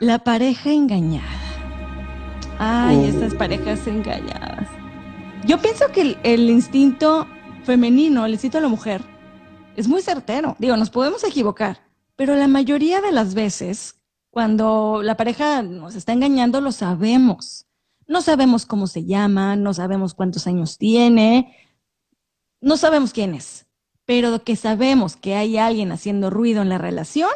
La 0.00 0.18
pareja 0.18 0.70
engañada. 0.70 1.24
Ay, 2.58 2.96
uh. 2.96 3.04
esas 3.04 3.34
parejas 3.34 3.86
engañadas. 3.86 4.53
Yo 5.46 5.60
pienso 5.60 5.92
que 5.92 6.16
el, 6.22 6.48
instinto 6.48 7.26
femenino, 7.64 8.24
el 8.24 8.32
instinto 8.32 8.56
de 8.56 8.62
la 8.62 8.68
mujer, 8.68 9.02
es 9.76 9.86
muy 9.86 10.00
certero. 10.00 10.56
Digo, 10.58 10.74
nos 10.78 10.88
podemos 10.88 11.22
equivocar, 11.22 11.82
pero 12.16 12.34
la 12.34 12.48
mayoría 12.48 13.02
de 13.02 13.12
las 13.12 13.34
veces, 13.34 14.00
cuando 14.30 15.02
la 15.02 15.18
pareja 15.18 15.62
nos 15.62 15.96
está 15.96 16.14
engañando, 16.14 16.62
lo 16.62 16.72
sabemos. 16.72 17.66
No 18.06 18.22
sabemos 18.22 18.64
cómo 18.64 18.86
se 18.86 19.04
llama, 19.04 19.54
no 19.54 19.74
sabemos 19.74 20.14
cuántos 20.14 20.46
años 20.46 20.78
tiene, 20.78 21.54
no 22.62 22.78
sabemos 22.78 23.12
quién 23.12 23.34
es, 23.34 23.66
pero 24.06 24.44
que 24.44 24.56
sabemos 24.56 25.14
que 25.14 25.34
hay 25.34 25.58
alguien 25.58 25.92
haciendo 25.92 26.30
ruido 26.30 26.62
en 26.62 26.70
la 26.70 26.78
relación, 26.78 27.30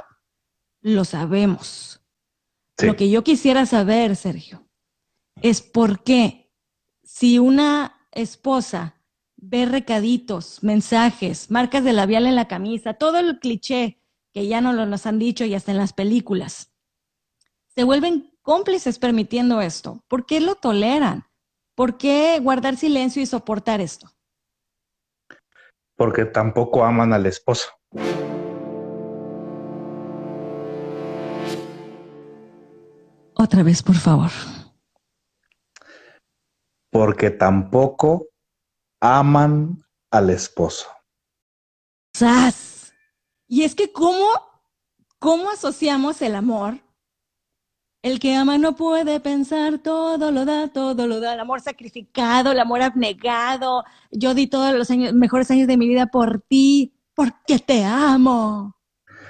lo 0.81 1.05
sabemos. 1.05 2.01
Lo 2.79 2.97
que 2.97 3.11
yo 3.11 3.23
quisiera 3.23 3.67
saber, 3.67 4.17
Sergio, 4.17 4.67
es 5.43 5.61
por 5.61 6.03
qué 6.03 6.51
si 7.03 7.39
una 7.39 7.98
esposa 8.21 8.95
ve 9.37 9.67
recaditos, 9.67 10.63
mensajes, 10.63 11.51
marcas 11.51 11.85
de 11.85 11.93
labial 11.93 12.27
en 12.27 12.35
la 12.35 12.49
camisa, 12.49 12.95
todo 12.95 13.19
el 13.19 13.39
cliché 13.39 14.01
que 14.33 14.47
ya 14.47 14.61
no 14.61 14.73
lo 14.73 14.87
nos 14.87 15.07
han 15.07 15.19
dicho 15.19 15.45
y 15.45 15.55
hasta 15.55 15.71
en 15.71 15.79
las 15.79 15.93
películas, 15.93 16.73
se 17.75 17.85
vuelven 17.85 18.37
cómplices 18.43 18.99
permitiendo 18.99 19.61
esto? 19.61 20.03
¿Por 20.09 20.27
qué 20.27 20.41
lo 20.41 20.57
toleran? 20.57 21.27
¿Por 21.75 21.97
qué 21.97 22.41
guardar 22.41 22.77
silencio 22.77 23.23
y 23.23 23.27
soportar 23.27 23.81
esto? 23.81 24.11
Porque 25.97 26.25
tampoco 26.25 26.85
aman 26.85 27.13
al 27.13 27.27
esposo. 27.27 27.69
Otra 33.35 33.63
vez, 33.63 33.83
por 33.83 33.95
favor. 33.95 34.31
Porque 36.91 37.31
tampoco 37.31 38.29
aman 39.01 39.85
al 40.11 40.31
esposo. 40.31 40.89
¡Sas! 42.15 42.93
Y 43.47 43.63
es 43.63 43.75
que 43.75 43.93
cómo, 43.93 44.27
cómo 45.19 45.51
asociamos 45.51 46.21
el 46.23 46.35
amor 46.35 46.81
el 48.03 48.21
que 48.21 48.35
ama 48.35 48.59
no 48.59 48.77
puede 48.77 49.19
pensar, 49.19 49.79
todo 49.79 50.31
lo 50.31 50.45
da, 50.45 50.69
todo 50.69 51.07
lo 51.07 51.21
da. 51.21 51.35
El 51.35 51.41
amor 51.41 51.61
sacrificado, 51.61 52.53
el 52.53 52.61
amor 52.61 52.81
abnegado. 52.81 53.85
Yo 54.11 54.35
di 54.35 54.47
todos 54.47 54.73
los 54.73 54.91
años, 54.91 55.13
mejores 55.13 55.51
años 55.51 55.67
de 55.67 55.77
mi 55.77 55.89
vida 55.89 56.07
por 56.07 56.41
ti, 56.41 56.95
porque 57.15 57.59
te 57.59 57.85
amo. 57.85 58.77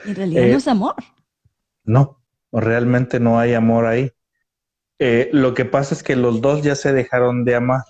En 0.04 0.14
realidad 0.14 0.42
no 0.42 0.48
eh, 0.48 0.54
es 0.54 0.68
amor. 0.68 0.94
No, 1.84 2.22
realmente 2.52 3.18
no 3.18 3.38
hay 3.38 3.54
amor 3.54 3.86
ahí. 3.86 4.12
Eh, 5.01 5.30
lo 5.32 5.55
que 5.55 5.64
pasa 5.64 5.94
es 5.94 6.03
que 6.03 6.16
los 6.16 6.40
dos 6.40 6.62
ya 6.62 6.74
se 6.74 6.92
dejaron 6.92 7.44
de 7.44 7.55
amar. 7.55 7.82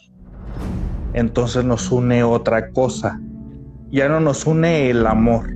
Entonces 1.15 1.65
nos 1.65 1.91
une 1.91 2.23
otra 2.23 2.71
cosa. 2.71 3.19
Ya 3.91 4.09
no 4.09 4.21
nos 4.21 4.47
une 4.47 4.91
el 4.91 5.07
amor. 5.07 5.47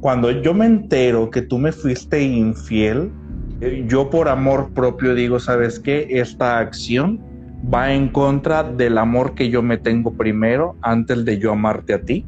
Cuando 0.00 0.30
yo 0.30 0.54
me 0.54 0.66
entero 0.66 1.30
que 1.30 1.42
tú 1.42 1.58
me 1.58 1.72
fuiste 1.72 2.22
infiel, 2.22 3.12
eh, 3.60 3.84
yo 3.86 4.08
por 4.08 4.28
amor 4.28 4.70
propio 4.72 5.14
digo, 5.14 5.38
¿sabes 5.38 5.78
qué? 5.80 6.06
Esta 6.08 6.58
acción 6.58 7.20
va 7.62 7.92
en 7.92 8.08
contra 8.08 8.62
del 8.62 8.96
amor 8.96 9.34
que 9.34 9.50
yo 9.50 9.62
me 9.62 9.76
tengo 9.76 10.14
primero 10.14 10.76
antes 10.80 11.24
de 11.24 11.38
yo 11.38 11.52
amarte 11.52 11.92
a 11.92 12.02
ti. 12.02 12.26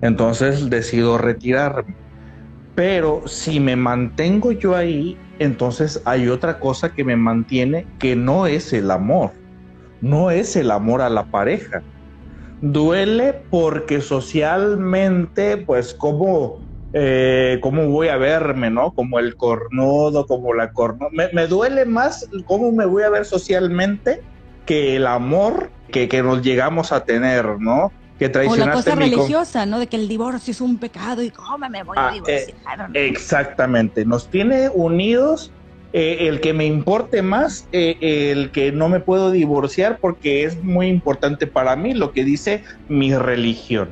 Entonces 0.00 0.70
decido 0.70 1.18
retirarme. 1.18 1.96
Pero 2.74 3.22
si 3.26 3.58
me 3.58 3.74
mantengo 3.74 4.52
yo 4.52 4.76
ahí, 4.76 5.25
entonces 5.38 6.00
hay 6.04 6.28
otra 6.28 6.58
cosa 6.58 6.94
que 6.94 7.04
me 7.04 7.16
mantiene 7.16 7.86
que 7.98 8.16
no 8.16 8.46
es 8.46 8.72
el 8.72 8.90
amor. 8.90 9.32
No 10.00 10.30
es 10.30 10.56
el 10.56 10.70
amor 10.70 11.02
a 11.02 11.08
la 11.08 11.24
pareja. 11.24 11.82
Duele 12.60 13.42
porque 13.50 14.00
socialmente, 14.00 15.56
pues 15.58 15.94
como 15.94 16.60
eh, 16.98 17.58
cómo 17.60 17.88
voy 17.88 18.08
a 18.08 18.16
verme, 18.16 18.70
¿no? 18.70 18.92
Como 18.92 19.18
el 19.18 19.36
cornudo, 19.36 20.26
como 20.26 20.54
la 20.54 20.72
cornuda. 20.72 21.10
Me, 21.32 21.46
duele 21.46 21.84
más 21.84 22.26
cómo 22.46 22.72
me 22.72 22.86
voy 22.86 23.02
a 23.02 23.10
ver 23.10 23.26
socialmente 23.26 24.22
que 24.64 24.96
el 24.96 25.06
amor 25.06 25.70
que, 25.92 26.08
nos 26.22 26.40
llegamos 26.40 26.92
a 26.92 27.04
tener, 27.04 27.60
¿no? 27.60 27.92
Que 28.18 28.26
o 28.48 28.56
la 28.56 28.72
cosa 28.72 28.94
religiosa, 28.94 29.66
¿no? 29.66 29.78
De 29.78 29.88
que 29.88 29.96
el 29.96 30.08
divorcio 30.08 30.50
es 30.50 30.60
un 30.62 30.78
pecado 30.78 31.22
y 31.22 31.30
cómo 31.30 31.68
me 31.68 31.82
voy 31.82 31.98
a 31.98 32.08
ah, 32.08 32.10
eh, 32.10 32.14
divorciar. 32.14 32.90
exactamente, 32.94 34.06
nos 34.06 34.30
tiene 34.30 34.70
unidos 34.70 35.52
eh, 35.92 36.28
el 36.28 36.40
que 36.40 36.54
me 36.54 36.64
importe 36.64 37.20
más, 37.20 37.68
el 37.72 38.50
que 38.52 38.72
no 38.72 38.88
me 38.88 39.00
puedo 39.00 39.30
divorciar 39.30 39.98
porque 39.98 40.44
es 40.44 40.62
muy 40.64 40.86
importante 40.86 41.46
para 41.46 41.76
mí 41.76 41.92
lo 41.92 42.12
que 42.12 42.24
dice 42.24 42.64
mi 42.88 43.14
religión. 43.14 43.90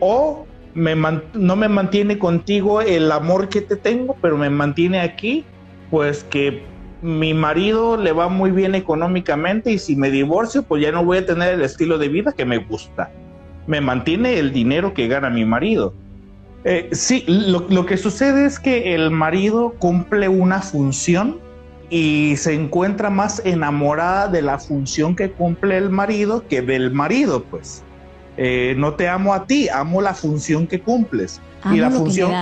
o 0.00 0.46
no 0.74 1.56
me 1.56 1.68
mantiene 1.68 2.18
contigo 2.18 2.80
el 2.80 3.12
amor 3.12 3.48
que 3.48 3.60
te 3.60 3.76
tengo, 3.76 4.16
pero 4.20 4.36
me 4.36 4.50
mantiene 4.50 5.00
aquí, 5.00 5.44
pues 5.90 6.24
que 6.24 6.64
mi 7.02 7.34
marido 7.34 7.96
le 7.96 8.12
va 8.12 8.28
muy 8.28 8.50
bien 8.50 8.74
económicamente 8.74 9.72
y 9.72 9.78
si 9.78 9.96
me 9.96 10.10
divorcio, 10.10 10.62
pues 10.62 10.82
ya 10.82 10.92
no 10.92 11.04
voy 11.04 11.18
a 11.18 11.26
tener 11.26 11.54
el 11.54 11.62
estilo 11.62 11.98
de 11.98 12.08
vida 12.08 12.32
que 12.32 12.44
me 12.44 12.58
gusta. 12.58 13.10
Me 13.66 13.80
mantiene 13.80 14.38
el 14.38 14.52
dinero 14.52 14.94
que 14.94 15.08
gana 15.08 15.30
mi 15.30 15.44
marido. 15.44 15.94
Eh, 16.64 16.90
sí, 16.92 17.24
lo, 17.26 17.66
lo 17.70 17.86
que 17.86 17.96
sucede 17.96 18.44
es 18.44 18.58
que 18.58 18.94
el 18.94 19.10
marido 19.10 19.74
cumple 19.78 20.28
una 20.28 20.60
función 20.60 21.38
y 21.90 22.36
se 22.36 22.54
encuentra 22.54 23.10
más 23.10 23.42
enamorada 23.44 24.28
de 24.28 24.42
la 24.42 24.58
función 24.58 25.16
que 25.16 25.32
cumple 25.32 25.76
el 25.76 25.90
marido 25.90 26.46
que 26.46 26.62
del 26.62 26.92
marido, 26.92 27.42
pues. 27.44 27.82
Eh, 28.36 28.74
no 28.78 28.94
te 28.94 29.08
amo 29.08 29.34
a 29.34 29.46
ti, 29.46 29.68
amo 29.68 30.00
la 30.00 30.14
función 30.14 30.66
que 30.66 30.80
cumples. 30.80 31.40
y 31.70 31.76
la 31.76 31.90
función... 31.90 32.32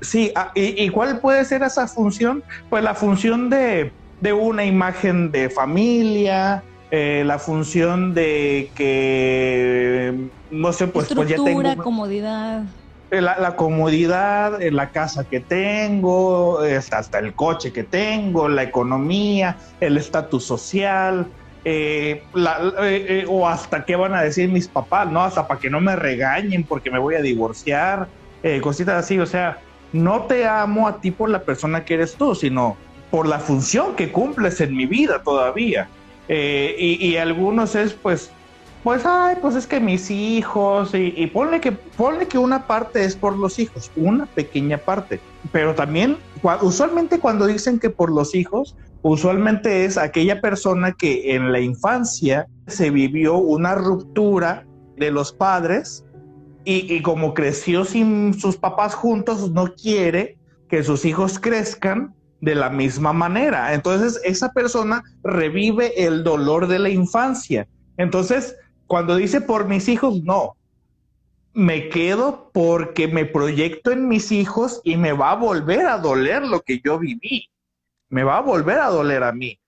sí, 0.00 0.32
ah, 0.34 0.50
y, 0.54 0.88
cuál 0.90 1.20
puede 1.20 1.44
ser 1.44 1.62
esa 1.62 1.86
función? 1.88 2.42
Pues 2.68 2.82
la 2.82 2.94
función 2.94 3.50
de, 3.50 3.92
una 4.32 4.64
imagen 4.64 5.30
de 5.30 5.50
familia, 5.50 6.62
eh, 6.90 7.22
la 7.26 7.38
función 7.38 8.14
de 8.14 8.70
que, 8.74 10.14
no 10.50 10.72
sé, 10.72 10.86
pues, 10.86 11.12
pues 11.14 11.28
ya 11.28 11.36
tengo... 11.36 11.76
comodidad. 11.82 12.64
Eh, 13.10 13.20
la, 13.20 13.38
la, 13.38 13.56
comodidad, 13.56 14.60
la 14.60 14.90
casa 14.90 15.24
que 15.24 15.40
tengo, 15.40 16.60
hasta 16.92 17.18
el 17.18 17.34
coche 17.34 17.72
que 17.72 17.82
tengo, 17.82 18.48
la 18.48 18.62
economía, 18.62 19.56
el 19.80 19.96
estatus 19.96 20.44
social, 20.44 21.26
eh, 21.62 22.22
eh, 22.34 23.06
eh, 23.08 23.24
o 23.28 23.46
hasta 23.46 23.84
qué 23.84 23.94
van 23.94 24.14
a 24.14 24.22
decir 24.22 24.48
mis 24.48 24.66
papás, 24.66 25.10
¿no? 25.10 25.22
Hasta 25.22 25.46
para 25.46 25.60
que 25.60 25.68
no 25.68 25.80
me 25.80 25.94
regañen 25.94 26.64
porque 26.64 26.90
me 26.90 26.98
voy 26.98 27.16
a 27.16 27.20
divorciar, 27.20 28.08
cositas 28.62 29.04
así, 29.04 29.18
o 29.18 29.26
sea, 29.26 29.58
no 29.92 30.22
te 30.22 30.46
amo 30.46 30.88
a 30.88 31.00
ti 31.00 31.10
por 31.10 31.30
la 31.30 31.42
persona 31.42 31.84
que 31.84 31.94
eres 31.94 32.14
tú, 32.14 32.34
sino 32.34 32.76
por 33.10 33.26
la 33.26 33.38
función 33.38 33.96
que 33.96 34.12
cumples 34.12 34.60
en 34.60 34.76
mi 34.76 34.86
vida 34.86 35.22
todavía. 35.22 35.88
Y, 36.28 37.16
algunos 37.16 37.74
es 37.74 37.92
pues, 37.92 38.30
pues, 38.84 39.04
ay, 39.04 39.36
pues 39.40 39.56
es 39.56 39.66
que 39.66 39.80
mis 39.80 40.10
hijos, 40.10 40.94
y, 40.94 41.12
y 41.16 41.26
ponle, 41.26 41.60
que, 41.60 41.72
ponle 41.72 42.28
que 42.28 42.38
una 42.38 42.68
parte 42.68 43.04
es 43.04 43.16
por 43.16 43.36
los 43.36 43.58
hijos, 43.58 43.90
una 43.96 44.26
pequeña 44.26 44.78
parte, 44.78 45.18
pero 45.50 45.74
también, 45.74 46.16
usualmente 46.62 47.18
cuando 47.18 47.46
dicen 47.46 47.80
que 47.80 47.90
por 47.90 48.12
los 48.12 48.34
hijos, 48.36 48.76
usualmente 49.02 49.84
es 49.84 49.98
aquella 49.98 50.40
persona 50.40 50.92
que 50.92 51.34
en 51.34 51.50
la 51.50 51.60
infancia 51.60 52.46
se 52.68 52.90
vivió 52.90 53.36
una 53.36 53.74
ruptura 53.74 54.64
de 54.96 55.10
los 55.10 55.32
padres 55.32 56.04
y, 56.70 57.02
como 57.02 57.34
creció 57.34 57.84
sin 57.84 58.34
sus 58.34 58.56
papás 58.56 58.94
juntos, 58.94 59.50
no 59.50 59.74
quiere 59.74 60.38
que 60.68 60.82
sus 60.82 61.04
hijos 61.04 61.38
crezcan 61.38 62.14
de 62.40 62.54
la 62.54 62.70
misma 62.70 63.12
manera. 63.12 63.74
Entonces, 63.74 64.20
esa 64.24 64.52
persona 64.52 65.02
revive 65.22 66.06
el 66.06 66.22
dolor 66.24 66.66
de 66.66 66.78
la 66.78 66.88
infancia. 66.88 67.68
Entonces, 67.96 68.56
cuando 68.86 69.16
dice 69.16 69.40
por 69.40 69.66
mis 69.66 69.88
hijos, 69.88 70.22
no, 70.22 70.56
me 71.52 71.88
quedo 71.88 72.50
porque 72.52 73.08
me 73.08 73.24
proyecto 73.24 73.90
en 73.90 74.08
mis 74.08 74.32
hijos 74.32 74.80
y 74.84 74.96
me 74.96 75.12
va 75.12 75.32
a 75.32 75.36
volver 75.36 75.86
a 75.86 75.98
doler 75.98 76.42
lo 76.42 76.60
que 76.60 76.80
yo 76.84 76.98
viví 76.98 77.50
me 78.10 78.24
va 78.24 78.38
a 78.38 78.42
volver 78.42 78.78
a 78.78 78.88
doler 78.88 79.22
a 79.22 79.32
mí. 79.32 79.58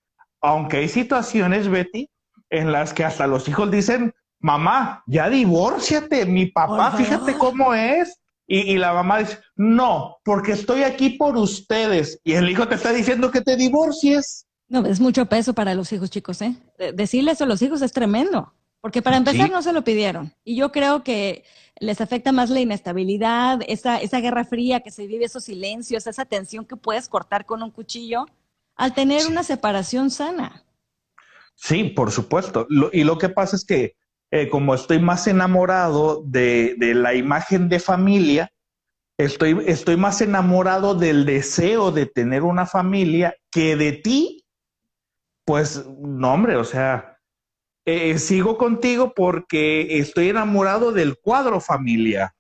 Aunque 0.40 0.78
hay 0.78 0.88
situaciones, 0.88 1.68
Betty, 1.68 2.10
en 2.50 2.72
las 2.72 2.92
que 2.92 3.04
hasta 3.04 3.26
los 3.26 3.48
hijos 3.48 3.70
dicen, 3.70 4.12
mamá, 4.42 5.02
ya 5.06 5.30
divórciate, 5.30 6.26
mi 6.26 6.46
papá, 6.46 6.92
fíjate 6.92 7.38
cómo 7.38 7.72
es. 7.72 8.18
Y, 8.46 8.76
la 8.76 8.92
mamá 8.92 9.20
dice, 9.20 9.38
no, 9.56 10.18
porque 10.24 10.52
estoy 10.52 10.82
aquí 10.82 11.10
por 11.10 11.38
ustedes. 11.38 12.20
Y 12.22 12.34
el 12.34 12.50
hijo 12.50 12.68
te 12.68 12.74
está 12.74 12.92
diciendo 12.92 13.30
que 13.30 13.40
te 13.40 13.56
divorcies. 13.56 14.46
No, 14.68 14.84
es 14.84 15.00
mucho 15.00 15.24
peso 15.26 15.54
para 15.54 15.74
los 15.74 15.90
hijos, 15.92 16.10
chicos, 16.10 16.42
¿eh? 16.42 16.54
Decirle 16.92 17.30
eso 17.30 17.44
a 17.44 17.46
los 17.46 17.62
hijos 17.62 17.80
es 17.80 17.92
tremendo, 17.92 18.52
porque 18.82 19.00
para 19.00 19.16
empezar 19.16 19.50
no 19.50 19.62
se 19.62 19.72
lo 19.72 19.84
pidieron. 19.84 20.34
Y 20.44 20.56
yo 20.56 20.70
creo 20.70 21.02
que 21.02 21.44
les 21.78 22.00
afecta 22.02 22.32
más 22.32 22.50
la 22.50 22.60
inestabilidad, 22.60 23.60
esa, 23.68 23.98
esa 23.98 24.20
guerra 24.20 24.44
fría 24.44 24.80
que 24.80 24.90
se 24.90 25.06
vive, 25.06 25.24
esos 25.24 25.44
silencios, 25.44 26.06
esa 26.06 26.24
tensión 26.24 26.66
que 26.66 26.76
puedes 26.76 27.08
cortar 27.08 27.46
con 27.46 27.62
un 27.62 27.70
cuchillo, 27.70 28.26
al 28.76 28.92
tener 28.92 29.26
una 29.26 29.44
separación 29.44 30.10
sana. 30.10 30.64
Sí, 31.54 31.84
por 31.84 32.10
supuesto. 32.10 32.66
y 32.92 33.04
lo 33.04 33.16
que 33.16 33.28
pasa 33.28 33.56
es 33.56 33.64
que 33.64 33.94
eh, 34.32 34.48
como 34.48 34.74
estoy 34.74 34.98
más 34.98 35.28
enamorado 35.28 36.24
de, 36.26 36.74
de, 36.78 36.94
la 36.94 37.14
imagen 37.14 37.68
de 37.68 37.78
familia, 37.78 38.50
estoy, 39.16 39.62
estoy 39.66 39.96
más 39.96 40.20
enamorado 40.20 40.96
del 40.96 41.24
deseo 41.24 41.92
de 41.92 42.06
tener 42.06 42.42
una 42.42 42.66
familia 42.66 43.36
que 43.52 43.76
de 43.76 43.92
ti 43.92 44.42
pues 45.44 45.84
no, 45.98 46.32
hombre, 46.32 46.56
o 46.56 46.64
sea, 46.64 47.18
eh, 47.84 48.18
sigo 48.18 48.56
contigo 48.56 49.12
porque 49.14 49.98
estoy 49.98 50.28
enamorado 50.28 50.92
del 50.92 51.18
cuadro 51.18 51.60
familia, 51.60 52.34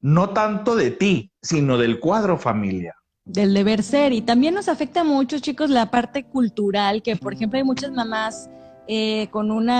no 0.00 0.30
tanto 0.30 0.74
de 0.74 0.90
ti, 0.90 1.30
sino 1.40 1.78
del 1.78 2.00
cuadro 2.00 2.36
familia. 2.38 2.94
Del 3.24 3.54
deber 3.54 3.82
ser. 3.82 4.12
Y 4.12 4.22
también 4.22 4.54
nos 4.54 4.68
afecta 4.68 5.04
mucho, 5.04 5.38
chicos, 5.38 5.70
la 5.70 5.90
parte 5.90 6.24
cultural, 6.24 7.02
que 7.02 7.14
por 7.16 7.34
ejemplo 7.34 7.58
hay 7.58 7.64
muchas 7.64 7.92
mamás 7.92 8.48
eh, 8.88 9.28
con 9.30 9.50
un 9.50 9.70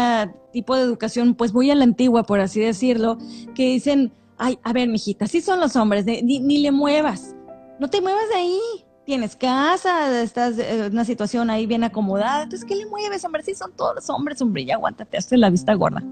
tipo 0.52 0.76
de 0.76 0.82
educación 0.82 1.34
pues 1.34 1.52
muy 1.52 1.70
a 1.70 1.74
la 1.74 1.84
antigua, 1.84 2.22
por 2.22 2.40
así 2.40 2.60
decirlo, 2.60 3.18
que 3.54 3.64
dicen, 3.64 4.12
ay, 4.36 4.58
a 4.62 4.72
ver, 4.72 4.88
mijita, 4.88 5.24
así 5.24 5.40
son 5.40 5.60
los 5.60 5.74
hombres, 5.76 6.04
ni, 6.04 6.22
ni 6.22 6.58
le 6.58 6.70
muevas, 6.70 7.34
no 7.80 7.88
te 7.88 8.00
muevas 8.00 8.28
de 8.28 8.34
ahí, 8.36 8.60
tienes 9.08 9.36
casa, 9.36 10.20
estás 10.22 10.58
en 10.58 10.92
una 10.92 11.04
situación 11.04 11.48
ahí 11.48 11.64
bien 11.64 11.82
acomodada, 11.82 12.42
entonces, 12.42 12.68
¿qué 12.68 12.76
le 12.76 12.84
mueves, 12.86 13.24
hombre? 13.24 13.42
Sí, 13.42 13.54
son 13.54 13.72
todos 13.72 13.94
los 13.94 14.10
hombres, 14.10 14.42
hombre, 14.42 14.66
ya 14.66 14.74
aguántate, 14.74 15.16
hazte 15.16 15.38
la 15.38 15.48
vista 15.48 15.72
gorda. 15.72 16.02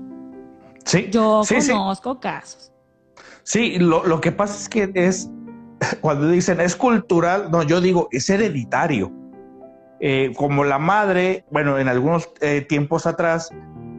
Sí. 0.87 1.09
Yo 1.11 1.43
conozco 1.47 2.19
casos. 2.21 2.73
Sí, 3.43 3.79
lo, 3.79 4.21
que 4.21 4.33
pasa 4.33 4.57
es 4.57 4.69
que 4.69 4.91
es, 4.95 5.29
cuando 6.01 6.29
dicen 6.29 6.61
es 6.61 6.75
cultural, 6.75 7.51
no, 7.51 7.63
yo 7.63 7.81
digo, 7.81 8.09
es 8.13 8.31
hereditario. 8.31 9.13
Eh, 10.01 10.33
como 10.37 10.65
la 10.65 10.79
madre, 10.79 11.45
bueno, 11.51 11.79
en 11.79 11.89
algunos 11.89 12.31
eh, 12.41 12.61
tiempos 12.61 13.07
atrás, 13.07 13.51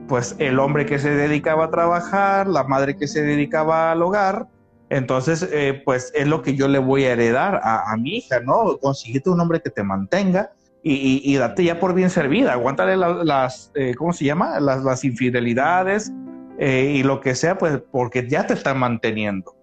pues 0.07 0.35
el 0.39 0.59
hombre 0.59 0.85
que 0.85 0.99
se 0.99 1.09
dedicaba 1.09 1.65
a 1.65 1.71
trabajar, 1.71 2.47
la 2.47 2.63
madre 2.63 2.95
que 2.97 3.07
se 3.07 3.23
dedicaba 3.23 3.91
al 3.91 4.01
hogar, 4.01 4.47
entonces, 4.89 5.47
eh, 5.51 5.81
pues 5.83 6.11
es 6.15 6.27
lo 6.27 6.41
que 6.41 6.55
yo 6.55 6.67
le 6.67 6.79
voy 6.79 7.03
a 7.03 7.13
heredar 7.13 7.59
a, 7.63 7.95
mi 7.97 8.17
hija, 8.17 8.39
¿no? 8.39 8.77
Consíguete 8.77 9.29
un 9.29 9.39
hombre 9.39 9.61
que 9.61 9.69
te 9.69 9.83
mantenga 9.83 10.51
y, 10.83 11.35
date 11.35 11.65
ya 11.65 11.81
por 11.81 11.93
bien 11.93 12.09
servida, 12.09 12.53
aguántale 12.53 12.95
las, 12.95 13.71
eh, 13.75 13.93
¿cómo 13.97 14.13
se 14.13 14.23
llama? 14.23 14.57
Las, 14.61 15.03
infidelidades 15.03 16.13
eh, 16.59 16.93
y 16.95 17.03
lo 17.03 17.19
que 17.19 17.35
sea, 17.35 17.57
pues 17.57 17.81
porque 17.91 18.29
ya 18.29 18.47
te 18.47 18.53
están 18.53 18.79
manteniendo. 18.79 19.53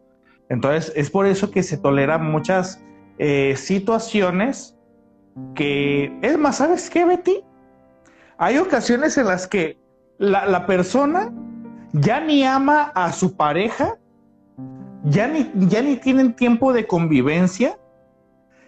Entonces, 0.50 0.92
es 0.94 1.08
por 1.08 1.24
eso 1.24 1.50
que 1.50 1.62
se 1.62 1.78
toleran 1.78 2.30
muchas 2.30 2.80
situaciones 3.54 4.73
que, 5.54 6.16
es 6.22 6.38
más, 6.38 6.56
¿sabes 6.56 6.90
qué, 6.90 7.04
Betty? 7.04 7.40
Hay 8.38 8.58
ocasiones 8.58 9.16
en 9.18 9.26
las 9.26 9.46
que 9.46 9.78
la, 10.18 10.66
persona 10.66 11.32
ya 11.92 12.20
ni 12.20 12.44
ama 12.44 12.92
a 12.94 13.12
su 13.12 13.36
pareja, 13.36 13.96
ya 15.04 15.28
ni, 15.28 15.50
ya 15.68 15.82
ni 15.82 15.96
tienen 15.96 16.34
tiempo 16.34 16.72
de 16.72 16.86
convivencia. 16.86 17.78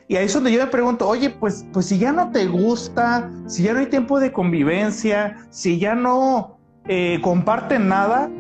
Y 0.08 0.16
ahí 0.16 0.26
es 0.26 0.34
donde 0.34 0.52
yo 0.52 0.60
me 0.60 0.70
pregunto, 0.70 1.08
oye, 1.08 1.30
pues, 1.30 1.66
pues 1.72 1.86
si 1.86 1.98
ya 1.98 2.12
no 2.12 2.30
te 2.30 2.46
gusta, 2.46 3.30
si 3.46 3.64
ya 3.64 3.72
no 3.72 3.80
hay 3.80 3.86
tiempo 3.86 4.20
de 4.20 4.32
convivencia, 4.32 5.36
si 5.50 5.78
ya 5.78 5.96
no 5.96 6.58
eh, 6.86 7.18
comparten 7.22 7.88
nada, 7.88 8.30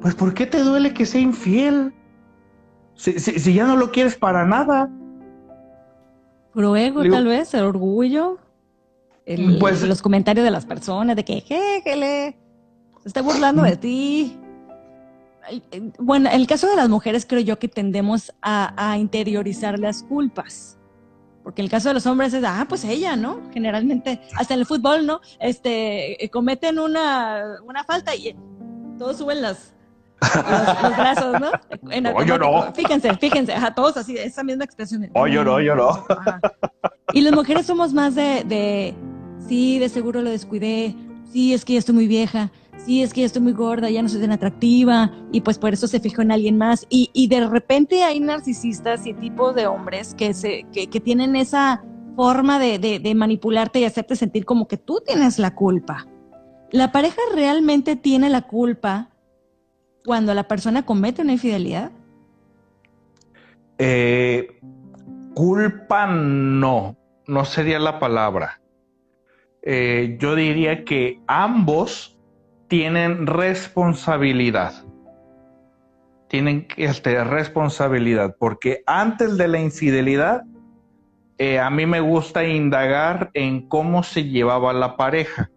pues 0.00 0.14
¿por 0.14 0.34
qué 0.34 0.46
te 0.46 0.60
duele 0.60 0.94
que 0.94 1.06
sea 1.06 1.20
infiel? 1.20 1.92
Si, 2.94 3.18
si, 3.18 3.54
ya 3.54 3.66
no 3.66 3.76
lo 3.76 3.90
quieres 3.90 4.16
para 4.16 4.44
nada. 4.44 4.88
Puro 6.52 6.76
ego, 6.76 7.02
tal 7.10 7.26
vez, 7.26 7.54
el 7.54 7.64
orgullo, 7.64 8.38
pues, 9.58 9.82
los 9.82 10.02
comentarios 10.02 10.44
de 10.44 10.50
las 10.50 10.66
personas, 10.66 11.16
de 11.16 11.24
que, 11.24 11.40
jeje, 11.40 12.36
se 13.00 13.08
está 13.08 13.22
burlando 13.22 13.62
de 13.62 13.76
ti 13.76 14.38
bueno, 15.98 16.28
en 16.28 16.40
el 16.40 16.46
caso 16.46 16.68
de 16.68 16.76
las 16.76 16.88
mujeres 16.88 17.26
creo 17.26 17.40
yo 17.40 17.58
que 17.58 17.68
tendemos 17.68 18.32
a, 18.42 18.96
interiorizar 18.98 19.78
las 19.78 20.02
culpas. 20.02 20.78
Porque 21.42 21.60
en 21.60 21.64
el 21.64 21.70
caso 21.70 21.88
de 21.88 21.94
los 21.94 22.06
hombres 22.06 22.32
es, 22.34 22.44
ah, 22.46 22.66
pues 22.68 22.84
ella, 22.84 23.16
¿no? 23.16 23.40
Generalmente, 23.52 24.20
hasta 24.36 24.54
en 24.54 24.60
el 24.60 24.66
fútbol, 24.66 25.06
¿no? 25.06 25.20
Este, 25.40 26.30
cometen 26.32 26.78
una, 26.78 27.56
una 27.66 27.82
falta 27.82 28.14
y 28.14 28.36
todos 28.96 29.18
suben 29.18 29.42
las, 29.42 29.74
los, 30.82 30.96
brazos, 30.96 31.40
¿no? 31.40 31.50
oh, 32.14 32.22
yo 32.22 32.38
no. 32.38 32.72
Fíjense, 32.74 33.14
fíjense, 33.16 33.52
a 33.52 33.74
todos 33.74 33.96
así, 33.96 34.16
esa 34.16 34.42
misma 34.44 34.64
expresión. 34.64 35.10
Oh, 35.14 35.26
yo 35.26 35.44
no, 35.44 35.60
yo 35.60 35.74
no. 35.74 36.04
Y 37.12 37.20
las 37.20 37.34
mujeres 37.34 37.66
somos 37.66 37.92
más 37.92 38.14
de, 38.14 38.44
de, 38.44 38.94
sí, 39.46 39.78
de 39.78 39.88
seguro 39.88 40.22
lo 40.22 40.30
descuidé, 40.30 40.94
sí, 41.30 41.52
es 41.52 41.64
que 41.64 41.74
ya 41.74 41.78
estoy 41.78 41.94
muy 41.94 42.06
vieja, 42.06 42.50
sí, 42.84 43.02
es 43.02 43.12
que 43.12 43.20
ya 43.20 43.26
estoy 43.26 43.42
muy 43.42 43.52
gorda, 43.52 43.90
ya 43.90 44.02
no 44.02 44.08
soy 44.08 44.20
tan 44.20 44.32
atractiva, 44.32 45.10
y 45.30 45.42
pues 45.42 45.58
por 45.58 45.72
eso 45.72 45.86
se 45.86 46.00
fijó 46.00 46.22
en 46.22 46.32
alguien 46.32 46.56
más. 46.56 46.86
Y, 46.88 47.10
y 47.12 47.28
de 47.28 47.46
repente 47.46 48.02
hay 48.02 48.20
narcisistas 48.20 49.06
y 49.06 49.14
tipos 49.14 49.54
de 49.54 49.66
hombres 49.66 50.14
que, 50.14 50.32
se, 50.32 50.64
que, 50.72 50.88
que 50.88 51.00
tienen 51.00 51.36
esa 51.36 51.84
forma 52.16 52.58
de, 52.58 52.78
de, 52.78 52.98
de, 52.98 53.14
manipularte 53.14 53.80
y 53.80 53.84
hacerte 53.84 54.16
sentir 54.16 54.44
como 54.44 54.68
que 54.68 54.76
tú 54.76 55.02
tienes 55.04 55.38
la 55.38 55.54
culpa. 55.54 56.06
¿La 56.70 56.92
pareja 56.92 57.20
realmente 57.34 57.96
tiene 57.96 58.30
la 58.30 58.42
culpa 58.42 59.11
cuando 60.04 60.34
la 60.34 60.48
persona 60.48 60.84
comete 60.84 61.22
una 61.22 61.32
infidelidad? 61.32 61.90
Eh, 63.78 64.60
culpa 65.34 66.06
no, 66.06 66.96
no 67.26 67.44
sería 67.44 67.78
la 67.78 67.98
palabra. 67.98 68.60
Eh, 69.62 70.16
yo 70.18 70.34
diría 70.34 70.84
que 70.84 71.20
ambos 71.26 72.18
tienen 72.68 73.26
responsabilidad. 73.26 74.72
Tienen 76.28 76.66
este, 76.76 77.22
responsabilidad, 77.22 78.36
porque 78.38 78.82
antes 78.86 79.36
de 79.36 79.48
la 79.48 79.60
infidelidad, 79.60 80.42
eh, 81.38 81.58
a 81.58 81.68
mí 81.70 81.86
me 81.86 82.00
gusta 82.00 82.44
indagar 82.44 83.30
en 83.34 83.68
cómo 83.68 84.02
se 84.02 84.24
llevaba 84.24 84.72
la 84.72 84.96
pareja. 84.96 85.50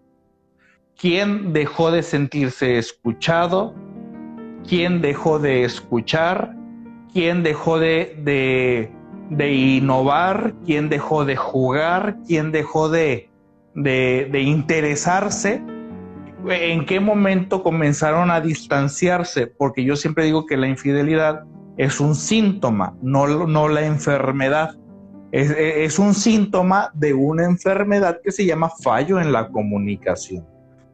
¿Quién 0.98 1.54
dejó 1.54 1.92
de 1.92 2.04
sentirse 2.04 2.78
escuchado? 2.78 3.76
¿Quién 4.68 5.02
dejó 5.02 5.40
de 5.40 5.64
escuchar? 5.64 6.56
¿Quién 7.14 7.44
dejó 7.44 7.80
de, 7.80 8.16
de, 8.24 8.92
de 9.30 9.54
innovar? 9.54 10.54
¿Quién 10.66 10.90
dejó 10.90 11.26
de 11.26 11.36
jugar? 11.36 12.18
¿Quién 12.28 12.52
dejó 12.52 12.90
de, 12.90 13.30
de 13.74 14.42
interesarse? 14.42 15.62
en 16.52 16.86
qué 16.86 17.00
momento 17.00 17.64
comenzaron 17.64 18.30
a 18.32 18.42
distanciarse, 18.42 19.48
porque 19.48 19.84
yo 19.84 19.96
siempre 19.96 20.26
digo 20.26 20.46
que 20.46 20.58
la 20.58 20.68
infidelidad 20.68 21.44
es 21.78 22.00
un 22.00 22.16
síntoma, 22.16 22.96
no, 23.02 23.48
no 23.48 23.68
la 23.68 23.86
enfermedad. 23.86 24.76
Es, 25.32 25.52
es, 25.52 26.00
un 26.00 26.14
síntoma 26.14 26.92
de 26.94 27.14
una 27.14 27.44
enfermedad 27.44 28.22
que 28.24 28.32
se 28.32 28.46
llama 28.46 28.70
fallo 28.70 29.20
en 29.20 29.34
la 29.34 29.50
comunicación. 29.50 30.46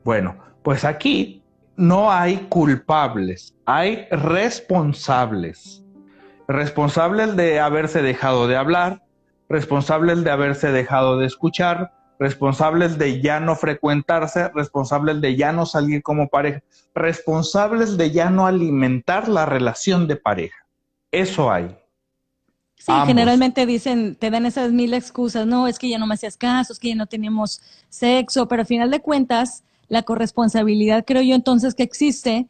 Bueno, 0.04 0.36
pues 0.64 0.84
aquí 0.84 1.41
no 1.76 2.12
hay 2.12 2.38
culpables, 2.50 3.56
hay 3.66 4.08
responsables. 4.12 5.84
Responsables 6.48 7.36
de 7.36 7.60
haberse 7.60 8.02
dejado 8.02 8.48
de 8.48 8.58
hablar, 8.58 9.04
responsables 9.50 10.24
de 10.24 10.32
haberse 10.32 10.72
dejado 10.72 11.18
de 11.18 11.28
escuchar, 11.28 11.94
responsables 12.20 12.98
de 12.98 13.22
ya 13.22 13.40
no 13.40 13.56
frecuentarse, 13.56 14.50
responsables 14.54 15.22
de 15.22 15.36
ya 15.36 15.52
no 15.52 15.66
salir 15.66 16.04
como 16.04 16.28
pareja, 16.28 16.62
responsables 16.94 17.98
de 17.98 18.12
ya 18.12 18.30
no 18.30 18.46
alimentar 18.46 19.28
la 19.28 19.46
relación 19.46 20.08
de 20.08 20.18
pareja. 20.18 20.58
Eso 21.12 21.52
hay. 21.52 21.76
Sí, 22.78 22.92
generalmente 23.06 23.66
dicen, 23.66 24.16
te 24.16 24.32
dan 24.32 24.46
esas 24.46 24.72
mil 24.72 24.94
excusas, 24.94 25.46
no, 25.46 25.68
es 25.68 25.78
que 25.78 25.88
ya 25.88 26.00
no 26.00 26.08
me 26.08 26.16
hacías 26.16 26.36
caso, 26.36 26.74
es 26.74 26.80
que 26.80 26.90
ya 26.90 26.96
no 26.96 27.06
teníamos 27.06 27.62
sexo, 27.90 28.48
pero 28.48 28.62
al 28.62 28.68
final 28.68 28.90
de 28.90 29.00
cuentas, 29.00 29.64
la 29.92 30.04
corresponsabilidad, 30.04 31.04
creo 31.06 31.22
yo 31.22 31.36
entonces 31.36 31.76
que 31.76 31.84
existe, 31.84 32.48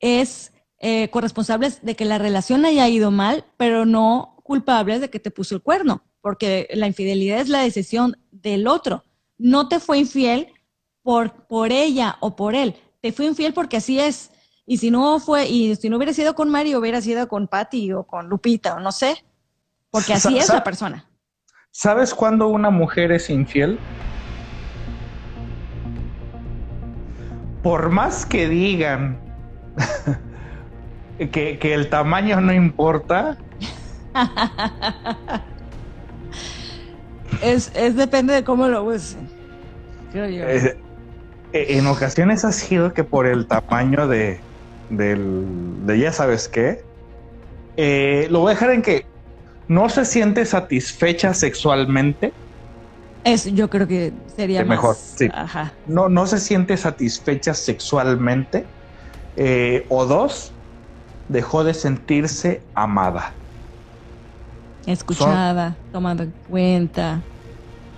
es 0.00 0.52
eh, 0.78 1.08
corresponsables 1.10 1.84
de 1.84 1.94
que 1.94 2.04
la 2.04 2.18
relación 2.18 2.64
haya 2.64 2.88
ido 2.88 3.10
mal, 3.10 3.44
pero 3.56 3.84
no 3.84 4.40
culpables 4.42 5.00
de 5.00 5.10
que 5.10 5.20
te 5.20 5.30
puso 5.30 5.54
el 5.54 5.62
cuerno, 5.62 6.02
porque 6.20 6.68
la 6.72 6.86
infidelidad 6.86 7.40
es 7.40 7.48
la 7.48 7.60
decisión 7.60 8.16
del 8.30 8.66
otro 8.66 9.04
no 9.38 9.68
te 9.68 9.80
fue 9.80 9.98
infiel 9.98 10.48
por, 11.02 11.46
por 11.46 11.72
ella 11.72 12.16
o 12.20 12.36
por 12.36 12.54
él, 12.54 12.76
te 13.00 13.12
fue 13.12 13.26
infiel 13.26 13.54
porque 13.54 13.78
así 13.78 13.98
es. 13.98 14.32
Y 14.66 14.76
si 14.76 14.90
no 14.90 15.18
fue, 15.18 15.48
y 15.48 15.74
si 15.76 15.88
no 15.88 15.96
hubiera 15.96 16.12
sido 16.12 16.34
con 16.34 16.50
Mario, 16.50 16.78
hubiera 16.78 17.00
sido 17.00 17.26
con 17.26 17.48
Patty 17.48 17.92
o 17.92 18.02
con 18.04 18.28
Lupita, 18.28 18.74
o 18.74 18.80
no 18.80 18.92
sé, 18.92 19.24
porque 19.90 20.12
así 20.12 20.36
es 20.36 20.50
la 20.50 20.62
persona. 20.62 21.08
¿Sabes 21.70 22.12
cuándo 22.12 22.48
una 22.48 22.68
mujer 22.68 23.10
es 23.12 23.30
infiel? 23.30 23.78
Por 27.68 27.90
más 27.90 28.24
que 28.24 28.48
digan 28.48 29.18
que, 31.18 31.58
el 31.60 31.90
tamaño 31.90 32.40
no 32.40 32.54
importa. 32.54 33.36
es, 37.42 37.70
depende 37.94 38.32
de 38.32 38.42
cómo 38.42 38.68
lo 38.68 38.84
usen. 38.84 39.28
Eh, 40.14 40.78
en 41.52 41.86
ocasiones 41.88 42.42
ha 42.46 42.52
sido 42.52 42.94
que 42.94 43.04
por 43.04 43.26
el 43.26 43.46
tamaño 43.46 44.08
de, 44.08 44.40
de 44.88 45.98
ya 45.98 46.10
sabes 46.10 46.48
qué, 46.48 46.82
eh, 47.76 48.28
lo 48.30 48.40
voy 48.40 48.52
a 48.52 48.54
dejar 48.54 48.70
en 48.70 48.80
que 48.80 49.04
no 49.68 49.90
se 49.90 50.06
siente 50.06 50.46
satisfecha 50.46 51.34
sexualmente. 51.34 52.32
Es, 53.32 53.44
yo 53.52 53.68
creo 53.68 53.86
que 53.86 54.12
sería 54.34 54.64
mejor. 54.64 54.96
Sí. 54.96 55.28
No, 55.86 56.08
no 56.08 56.26
se 56.26 56.38
siente 56.38 56.76
satisfecha 56.76 57.54
sexualmente. 57.54 58.66
Eh, 59.36 59.86
o 59.88 60.04
dos, 60.06 60.52
dejó 61.28 61.62
de 61.62 61.74
sentirse 61.74 62.62
amada. 62.74 63.38
Escuchada, 64.86 65.78
tomada 65.92 66.24
en 66.24 66.34
cuenta. 66.46 67.22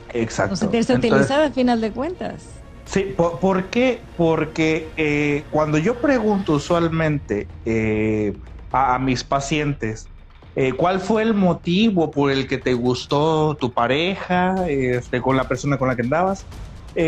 Exacto. 0.08 0.50
No 0.50 0.56
sentirse 0.56 0.94
utilizada 0.94 1.46
al 1.46 1.54
final 1.54 1.80
de 1.80 1.92
cuentas. 1.92 2.60
Sí, 2.84 3.14
¿por, 3.16 3.70
qué? 3.70 4.08
Porque 4.16 4.92
eh, 4.96 5.46
cuando 5.50 5.78
yo 5.78 6.00
pregunto 6.00 6.54
usualmente 6.54 7.48
eh, 7.64 8.36
a, 8.72 8.98
mis 8.98 9.22
pacientes, 9.22 10.08
eh, 10.56 10.72
¿cuál 10.72 11.00
fue 11.00 11.22
el 11.22 11.34
motivo 11.34 12.10
por 12.10 12.30
el 12.30 12.46
que 12.46 12.58
te 12.58 12.74
gustó 12.74 13.54
tu 13.54 13.72
pareja 13.72 14.68
este, 14.68 15.20
con 15.20 15.36
la 15.36 15.44
persona 15.44 15.78
con 15.78 15.88
la 15.88 15.96
que 15.96 16.02
andabas? 16.02 16.44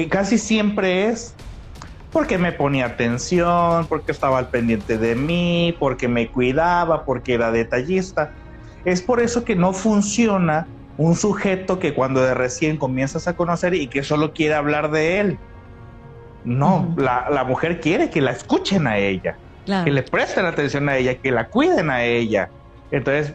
casi 0.09 0.39
siempre 0.39 1.09
es 1.09 1.35
porque 2.13 2.37
me 2.37 2.53
ponía 2.53 2.87
atención, 2.87 3.87
porque 3.87 4.13
estaba 4.13 4.39
al 4.39 4.49
pendiente 4.49 4.99
de 4.99 5.15
mí, 5.15 5.75
porque 5.79 6.09
me 6.09 6.29
cuidaba, 6.29 7.05
porque 7.05 7.35
era 7.35 7.51
detallista. 7.51 8.33
Es 8.85 9.01
por 9.01 9.21
eso 9.21 9.45
que 9.45 9.57
no 9.57 9.73
funciona 9.73 10.67
un 10.99 11.17
sujeto 11.17 11.79
que 11.79 11.95
cuando 11.95 12.23
de 12.23 12.35
recién 12.35 12.77
comienzas 12.77 13.29
a 13.29 13.35
conocer 13.35 13.75
y 13.75 13.87
que 13.87 14.03
solo 14.03 14.35
quiere 14.35 14.55
hablar 14.55 14.91
de 14.91 15.21
él. 15.21 15.39
No, 16.45 16.95
la, 16.99 17.45
mujer 17.45 17.81
quiere 17.81 18.11
que 18.11 18.21
la 18.21 18.33
escuchen 18.33 18.87
a 18.87 18.99
ella, 18.99 19.37
que 19.65 19.91
le 19.91 20.03
presten 20.03 20.45
atención 20.45 20.89
a 20.89 20.99
ella, 20.99 21.15
que 21.15 21.31
la 21.31 21.49
cuiden 21.49 21.89
a 21.89 22.05
ella. 22.05 22.51
Entonces, 22.93 23.35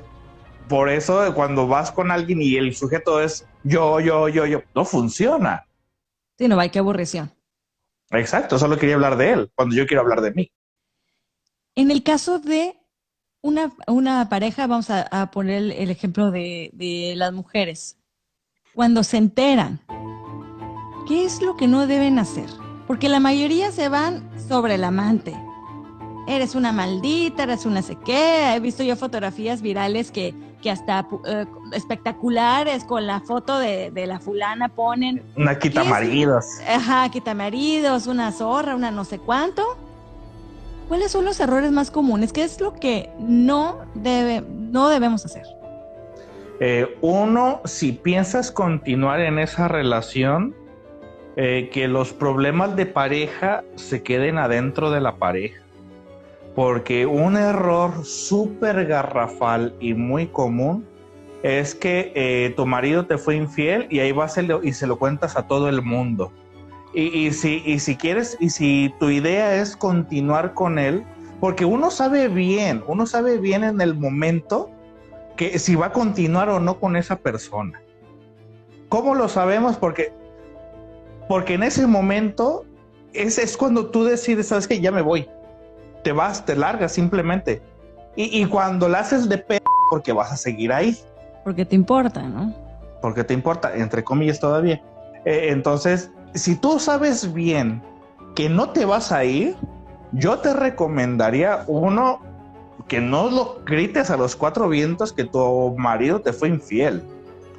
por 0.69 0.89
eso 0.89 1.33
cuando 1.33 1.67
vas 1.67 1.91
con 1.91 2.11
alguien 2.11 2.41
y 2.41 2.55
el 2.55 2.73
sujeto 2.75 3.21
es 3.21 3.45
yo, 3.63 3.99
yo, 3.99 4.29
yo, 4.29 4.45
yo, 4.45 4.61
no 4.73 4.85
funciona. 4.85 5.65
Sí, 6.37 6.47
no, 6.47 6.59
hay 6.59 6.69
que 6.69 6.79
aburrición. 6.79 7.31
Exacto, 8.11 8.57
solo 8.57 8.77
quería 8.77 8.95
hablar 8.95 9.17
de 9.17 9.31
él, 9.31 9.51
cuando 9.55 9.75
yo 9.75 9.85
quiero 9.85 10.01
hablar 10.01 10.21
de 10.21 10.31
mí. 10.31 10.51
En 11.75 11.91
el 11.91 12.03
caso 12.03 12.39
de 12.39 12.77
una, 13.41 13.73
una 13.87 14.29
pareja, 14.29 14.67
vamos 14.67 14.89
a, 14.89 15.31
poner 15.31 15.71
el, 15.71 15.89
ejemplo 15.89 16.31
de, 16.31 16.69
de 16.73 17.13
las 17.15 17.33
mujeres. 17.33 17.97
Cuando 18.73 19.03
se 19.03 19.17
enteran, 19.17 19.81
¿qué 21.07 21.25
es 21.25 21.41
lo 21.41 21.57
que 21.57 21.67
no 21.67 21.87
deben 21.87 22.19
hacer? 22.19 22.49
Porque 22.85 23.09
la 23.09 23.19
mayoría 23.19 23.71
se 23.71 23.89
van 23.89 24.29
sobre 24.47 24.75
el 24.75 24.83
amante. 24.83 25.35
Eres 26.27 26.55
una 26.55 26.73
maldita, 26.73 27.43
eres 27.43 27.65
una 27.65 27.81
sé 27.81 27.97
He 28.05 28.59
visto 28.59 28.83
yo 28.83 28.97
fotografías 28.97 29.61
virales 29.61 30.11
que, 30.11 30.33
que 30.61 30.69
hasta 30.69 31.07
eh, 31.25 31.45
espectaculares 31.73 32.83
con 32.83 33.07
la 33.07 33.21
foto 33.21 33.57
de, 33.59 33.91
la 34.05 34.19
fulana 34.19 34.67
ponen. 34.67 35.23
Una 35.37 35.57
quita 35.57 35.85
maridos. 35.85 36.45
Ajá, 36.67 37.09
quita 37.09 37.33
maridos, 37.33 38.07
una 38.07 38.31
zorra, 38.33 38.75
una 38.75 38.91
no 38.91 39.05
sé 39.05 39.19
cuánto. 39.19 39.77
¿Cuáles 40.89 41.11
son 41.11 41.23
los 41.23 41.39
errores 41.39 41.71
más 41.71 41.91
comunes? 41.91 42.33
¿Qué 42.33 42.43
es 42.43 42.59
lo 42.59 42.73
que 42.73 43.09
no, 43.19 43.79
debe, 43.93 44.41
no 44.41 44.89
debemos 44.89 45.25
hacer? 45.25 45.43
Eh, 46.59 46.97
uno, 47.01 47.61
si 47.65 47.91
piensas 47.93 48.51
continuar 48.51 49.21
en 49.21 49.39
esa 49.39 49.67
relación, 49.67 50.55
eh, 51.35 51.69
que 51.71 51.87
los 51.87 52.13
problemas 52.13 52.75
de 52.75 52.87
pareja 52.87 53.63
se 53.75 54.01
queden 54.01 54.39
adentro 54.39 54.89
de 54.89 55.01
la 55.01 55.17
pareja. 55.17 55.61
Porque 56.57 57.05
un 57.05 57.37
error 57.37 58.03
súper 58.03 58.87
garrafal 58.87 59.75
y 59.79 59.93
muy 59.93 60.25
común 60.25 60.87
es 61.43 61.75
que 61.75 62.11
eh, 62.15 62.51
tu 62.55 62.65
marido 62.65 63.05
te 63.05 63.19
fue 63.19 63.35
infiel 63.35 63.85
y 63.91 63.99
ahí 63.99 64.11
vas 64.11 64.39
y 64.63 64.73
se 64.73 64.87
lo 64.87 64.97
cuentas 64.97 65.37
a 65.37 65.43
todo 65.45 65.69
el 65.69 65.83
mundo. 65.83 66.31
Y, 66.95 67.31
si, 67.31 67.61
y 67.63 67.77
si 67.77 67.95
quieres, 67.95 68.37
y 68.39 68.49
si 68.49 68.91
tu 68.99 69.11
idea 69.11 69.61
es 69.61 69.77
continuar 69.77 70.55
con 70.55 70.79
él, 70.79 71.03
porque 71.39 71.63
uno 71.63 71.91
sabe 71.91 72.27
bien, 72.27 72.83
uno 72.87 73.05
sabe 73.05 73.37
bien 73.37 73.63
en 73.63 73.79
el 73.79 73.93
momento 73.93 74.71
que 75.35 75.59
si 75.59 75.75
va 75.75 75.85
a 75.85 75.93
continuar 75.93 76.49
o 76.49 76.59
no 76.59 76.79
con 76.79 76.95
esa 76.95 77.17
persona. 77.17 77.79
¿Cómo 78.89 79.13
lo 79.13 79.29
sabemos? 79.29 79.77
Porque 79.77 80.11
porque 81.29 81.53
en 81.53 81.61
ese 81.61 81.85
momento 81.85 82.65
es, 83.13 83.37
es 83.37 83.55
cuando 83.57 83.91
tú 83.91 84.05
decides, 84.05 84.47
sabes 84.47 84.67
que 84.67 84.81
ya 84.81 84.91
me 84.91 85.03
voy. 85.03 85.29
Te 86.03 86.11
vas, 86.11 86.45
te 86.45 86.55
largas 86.55 86.91
simplemente. 86.91 87.61
Y, 88.15 88.45
cuando 88.47 88.89
la 88.89 88.99
haces 88.99 89.29
de 89.29 89.37
p 89.37 89.59
porque 89.91 90.11
vas 90.11 90.31
a 90.31 90.37
seguir 90.37 90.73
ahí. 90.73 90.97
Porque 91.43 91.65
te 91.65 91.75
importa, 91.75 92.23
¿no? 92.23 92.51
Porque 92.99 93.23
te 93.23 93.33
importa, 93.33 93.75
entre 93.75 94.03
comillas 94.03 94.39
todavía. 94.39 94.81
Eh, 95.25 95.49
entonces, 95.49 96.09
si 96.33 96.55
tú 96.55 96.79
sabes 96.79 97.31
bien 97.31 97.81
que 98.33 98.49
no 98.49 98.71
te 98.71 98.85
vas 98.85 99.11
a 99.11 99.23
ir, 99.23 99.55
yo 100.13 100.39
te 100.39 100.53
recomendaría 100.53 101.63
uno 101.67 102.21
que 102.87 103.01
no 103.01 103.29
lo 103.29 103.61
grites 103.65 104.09
a 104.09 104.17
los 104.17 104.35
cuatro 104.35 104.69
vientos 104.69 105.13
que 105.13 105.25
tu 105.25 105.75
marido 105.77 106.21
te 106.21 106.33
fue 106.33 106.47
infiel. 106.47 107.03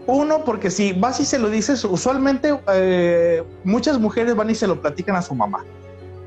Uno, 0.06 0.42
porque 0.44 0.70
si 0.70 0.94
vas 0.94 1.20
y 1.20 1.24
se 1.24 1.38
lo 1.38 1.50
dices, 1.50 1.84
usualmente 1.84 2.58
eh, 2.72 3.44
muchas 3.62 3.98
mujeres 4.00 4.34
van 4.34 4.48
y 4.48 4.54
se 4.54 4.66
lo 4.66 4.80
platican 4.80 5.16
a 5.16 5.22
su 5.22 5.34
mamá. 5.34 5.64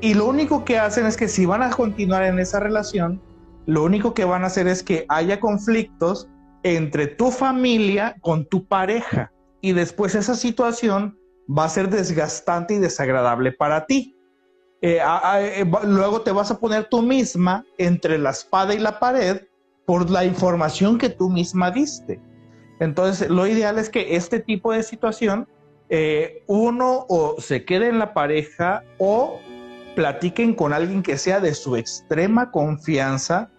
Y 0.02 0.14
lo 0.14 0.26
único 0.26 0.64
que 0.64 0.78
hacen 0.78 1.06
es 1.06 1.16
que 1.16 1.28
si 1.28 1.46
van 1.46 1.62
a 1.62 1.70
continuar 1.70 2.24
en 2.24 2.40
esa 2.40 2.58
relación, 2.58 3.22
lo 3.66 3.84
único 3.84 4.14
que 4.14 4.24
van 4.24 4.42
a 4.42 4.48
hacer 4.48 4.66
es 4.66 4.82
que 4.82 5.06
haya 5.08 5.38
conflictos 5.38 6.28
entre 6.64 7.06
tu 7.06 7.30
familia 7.30 8.16
con 8.20 8.44
tu 8.46 8.66
pareja. 8.66 9.30
Y 9.60 9.72
después 9.72 10.16
esa 10.16 10.34
situación 10.34 11.16
va 11.48 11.66
a 11.66 11.68
ser 11.68 11.88
desgastante 11.88 12.74
y 12.74 12.78
desagradable 12.78 13.52
para 13.52 13.86
ti. 13.86 14.16
Eh, 14.80 14.98
eh, 15.00 15.64
luego 15.84 16.22
te 16.22 16.32
vas 16.32 16.50
a 16.50 16.58
poner 16.58 16.88
tú 16.90 17.00
misma 17.00 17.64
entre 17.78 18.18
la 18.18 18.30
espada 18.30 18.74
y 18.74 18.80
la 18.80 18.98
pared 18.98 19.42
por 19.86 20.10
la 20.10 20.24
información 20.24 20.98
que 20.98 21.10
tú 21.10 21.30
misma 21.30 21.70
diste. 21.70 22.20
Entonces, 22.80 23.30
lo 23.30 23.46
ideal 23.46 23.78
es 23.78 23.88
que 23.88 24.16
este 24.16 24.40
tipo 24.40 24.72
de 24.72 24.82
situación, 24.82 25.46
eh, 25.90 26.42
uno 26.48 27.06
o 27.08 27.40
se 27.40 27.64
quede 27.64 27.86
en 27.86 28.00
la 28.00 28.12
pareja 28.14 28.82
o 28.98 29.38
platiquen 29.94 30.54
con 30.54 30.72
alguien 30.72 31.02
que 31.02 31.18
sea 31.18 31.40
de 31.40 31.54
su 31.54 31.76
extrema 31.76 32.50
confianza, 32.50 33.50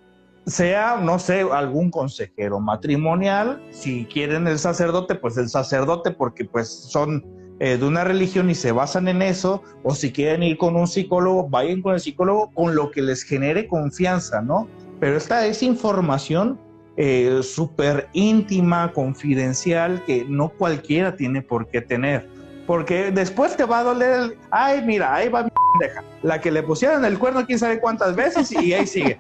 sea, 0.46 0.98
no 1.02 1.20
sé, 1.20 1.42
algún 1.52 1.90
consejero 1.90 2.60
matrimonial, 2.60 3.62
si 3.72 4.06
quieren 4.06 4.48
el 4.48 4.60
sacerdote, 4.60 5.16
pues 5.16 5.38
el 5.38 5.50
sacerdote, 5.50 6.12
porque 6.12 6.46
pues 6.46 6.68
son 6.70 7.24
eh, 7.60 7.78
de 7.78 7.86
una 7.86 8.04
religión 8.04 8.50
y 8.50 8.56
se 8.56 8.72
basan 8.72 9.08
en 9.08 9.22
eso, 9.22 9.64
o 9.84 9.96
si 9.96 10.12
quieren 10.12 10.44
ir 10.44 10.58
con 10.58 10.76
un 10.76 10.88
psicólogo, 10.88 11.48
vayan 11.50 11.82
con 11.82 11.94
el 11.94 12.00
psicólogo 12.00 12.52
con 12.54 12.76
lo 12.76 12.92
que 12.92 13.02
les 13.02 13.24
genere 13.24 13.68
confianza, 13.68 14.42
¿no? 14.42 14.68
Pero 15.00 15.16
esta 15.16 15.46
es 15.46 15.64
información 15.64 16.60
eh, 16.98 17.40
súper 17.42 18.10
íntima, 18.14 18.92
confidencial, 18.92 20.04
que 20.06 20.26
no 20.28 20.50
cualquiera 20.50 21.16
tiene 21.16 21.42
por 21.42 21.68
qué 21.68 21.82
tener. 21.82 22.28
Porque 22.66 23.12
después 23.12 23.58
te 23.58 23.66
va 23.66 23.80
a 23.80 23.84
doler 23.84 24.20
el, 24.20 24.38
ay, 24.52 24.82
mira, 24.84 25.14
ahí 25.14 25.30
va 25.30 25.44
mi 25.44 25.52
pendeja, 25.80 26.04
la 26.22 26.40
que 26.40 26.52
le 26.52 26.64
pusieron 26.64 27.04
el 27.04 27.20
cuerno 27.20 27.46
quién 27.46 27.60
sabe 27.60 27.80
cuántas 27.80 28.16
veces 28.16 28.52
y 28.52 28.74
ahí 28.74 28.88
sigue. 28.88 29.20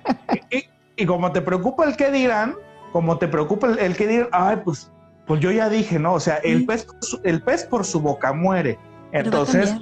y, 0.96 1.06
como 1.06 1.32
te 1.32 1.41
preocupa 1.41 1.86
el 1.86 1.98
que 1.98 2.10
dirán, 2.12 2.56
como 2.94 3.18
te 3.18 3.28
preocupa 3.28 3.68
el, 3.68 3.96
que 3.98 4.08
dirán, 4.08 4.30
ay, 4.32 4.58
pues, 4.64 4.91
pues 5.28 5.41
yo 5.41 5.52
ya 5.52 5.68
dije, 5.68 6.00
¿no? 6.00 6.14
O 6.14 6.20
sea, 6.20 6.38
el, 6.38 6.66
pez, 6.66 6.88
el 7.24 7.41
pez 7.41 7.66
por 7.66 7.86
su 7.86 8.00
boca 8.00 8.32
muere. 8.32 8.80
Entonces, 9.12 9.76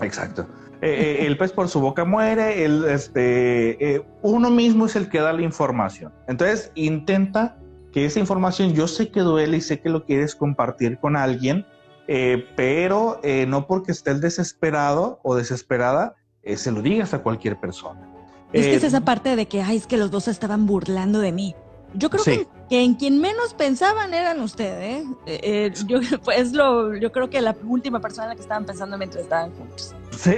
exacto. 0.00 0.46
Eh, 0.80 1.22
eh, 1.22 1.26
el 1.26 1.36
pez 1.36 1.52
por 1.52 1.68
su 1.68 1.80
boca 1.80 2.04
muere, 2.04 2.64
el, 2.64 2.84
este, 2.84 3.94
eh, 3.94 4.02
uno 4.22 4.48
mismo 4.50 4.86
es 4.86 4.94
el 4.94 5.08
que 5.08 5.18
da 5.18 5.32
la 5.32 5.42
información. 5.42 6.12
Entonces, 6.28 6.70
intenta 6.74 7.56
que 7.92 8.04
esa 8.04 8.20
información, 8.20 8.74
yo 8.74 8.86
sé 8.86 9.10
que 9.10 9.20
duele 9.20 9.56
y 9.56 9.60
sé 9.60 9.80
que 9.80 9.88
lo 9.88 10.04
quieres 10.04 10.36
compartir 10.36 10.98
con 10.98 11.16
alguien, 11.16 11.66
pero 12.56 13.20
no 13.46 13.66
porque 13.66 13.92
estés 13.92 14.20
desesperado 14.20 15.20
o 15.22 15.34
desesperada, 15.34 16.16
se 16.56 16.72
lo 16.72 16.80
digas 16.80 17.12
a 17.14 17.22
cualquier 17.22 17.60
persona. 17.60 18.00
Es 18.52 18.66
que 18.66 18.74
es 18.76 18.84
esa 18.84 19.02
parte 19.02 19.36
de 19.36 19.46
que, 19.46 19.60
ay, 19.62 19.76
es 19.76 19.86
que 19.86 19.98
los 19.98 20.10
dos 20.10 20.26
estaban 20.26 20.66
burlando 20.66 21.20
de 21.20 21.32
mí. 21.32 21.54
Yo 21.94 22.10
creo 22.10 22.24
que, 22.24 22.46
en 22.70 22.94
quien 22.94 23.20
menos 23.20 23.54
pensaban 23.54 24.12
eran 24.12 24.40
ustedes, 24.40 25.06
¿eh? 25.26 25.72
yo, 25.86 26.00
pues 26.24 26.52
lo, 26.52 26.94
yo 26.96 27.12
creo 27.12 27.30
que 27.30 27.40
la 27.40 27.56
última 27.66 28.00
persona 28.00 28.24
en 28.24 28.28
la 28.30 28.34
que 28.36 28.42
estaban 28.42 28.66
pensando 28.66 28.98
mientras 28.98 29.24
estaban 29.24 29.52
juntos. 29.52 29.94
Sí, 30.10 30.30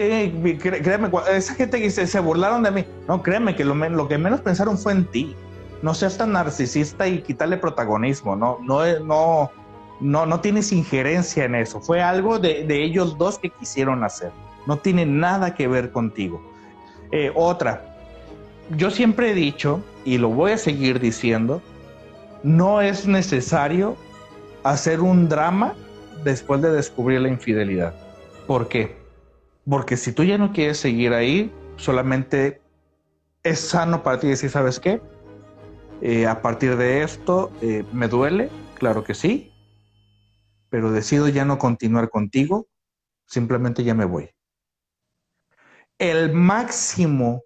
créeme, 0.58 1.10
esa 1.32 1.54
gente 1.54 1.80
que 1.80 1.90
se, 1.90 2.20
burlaron 2.20 2.62
de 2.62 2.70
mí. 2.70 2.84
No, 3.08 3.22
créeme 3.22 3.56
que 3.56 3.64
lo, 3.64 3.74
lo, 3.74 4.08
que 4.08 4.18
menos 4.18 4.40
pensaron 4.40 4.78
fue 4.78 4.92
en 4.92 5.06
ti. 5.06 5.34
No 5.82 5.94
seas 5.94 6.18
tan 6.18 6.32
narcisista 6.32 7.08
y 7.08 7.22
quitarle 7.22 7.56
protagonismo. 7.56 8.36
No, 8.36 8.58
no, 8.62 9.00
no, 9.00 9.50
no, 10.00 10.26
no 10.26 10.40
tienes 10.40 10.72
injerencia 10.72 11.44
en 11.44 11.54
eso. 11.54 11.80
Fue 11.80 12.02
algo 12.02 12.38
de, 12.38 12.64
de 12.64 12.82
ellos 12.82 13.18
dos 13.18 13.38
que 13.38 13.50
quisieron 13.50 14.04
hacer. 14.04 14.32
No 14.66 14.78
tiene 14.78 15.06
nada 15.06 15.54
que 15.54 15.68
ver 15.68 15.90
contigo. 15.90 16.42
Eh, 17.12 17.32
otra, 17.34 17.84
yo 18.76 18.90
siempre 18.90 19.30
he 19.30 19.34
dicho, 19.34 19.82
y 20.04 20.18
lo 20.18 20.28
voy 20.28 20.52
a 20.52 20.58
seguir 20.58 21.00
diciendo, 21.00 21.60
no 22.42 22.80
es 22.80 23.06
necesario 23.06 23.96
hacer 24.62 25.00
un 25.00 25.28
drama 25.28 25.74
después 26.24 26.62
de 26.62 26.70
descubrir 26.70 27.20
la 27.20 27.28
infidelidad. 27.28 27.94
¿Por 28.46 28.68
qué? 28.68 28.96
Porque 29.68 29.96
si 29.96 30.12
tú 30.12 30.24
ya 30.24 30.38
no 30.38 30.52
quieres 30.52 30.78
seguir 30.78 31.12
ahí, 31.12 31.52
solamente 31.76 32.60
es 33.42 33.60
sano 33.60 34.02
para 34.02 34.20
ti 34.20 34.28
decir, 34.28 34.50
¿sabes 34.50 34.78
qué? 34.78 35.00
Eh, 36.02 36.26
a 36.26 36.40
partir 36.40 36.76
de 36.76 37.02
esto 37.02 37.50
eh, 37.60 37.84
me 37.92 38.08
duele, 38.08 38.50
claro 38.74 39.04
que 39.04 39.14
sí, 39.14 39.49
pero 40.70 40.92
decido 40.92 41.28
ya 41.28 41.44
no 41.44 41.58
continuar 41.58 42.08
contigo, 42.08 42.68
simplemente 43.26 43.84
ya 43.84 43.94
me 43.94 44.04
voy. 44.04 44.30
El 45.98 46.32
máximo 46.32 47.42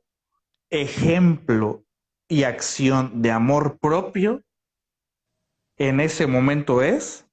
ejemplo 0.70 1.84
y 2.28 2.44
acción 2.44 3.22
de 3.22 3.30
amor 3.30 3.78
propio 3.78 4.42
en 5.76 6.00
ese 6.00 6.26
momento 6.26 6.82
es, 6.82 7.26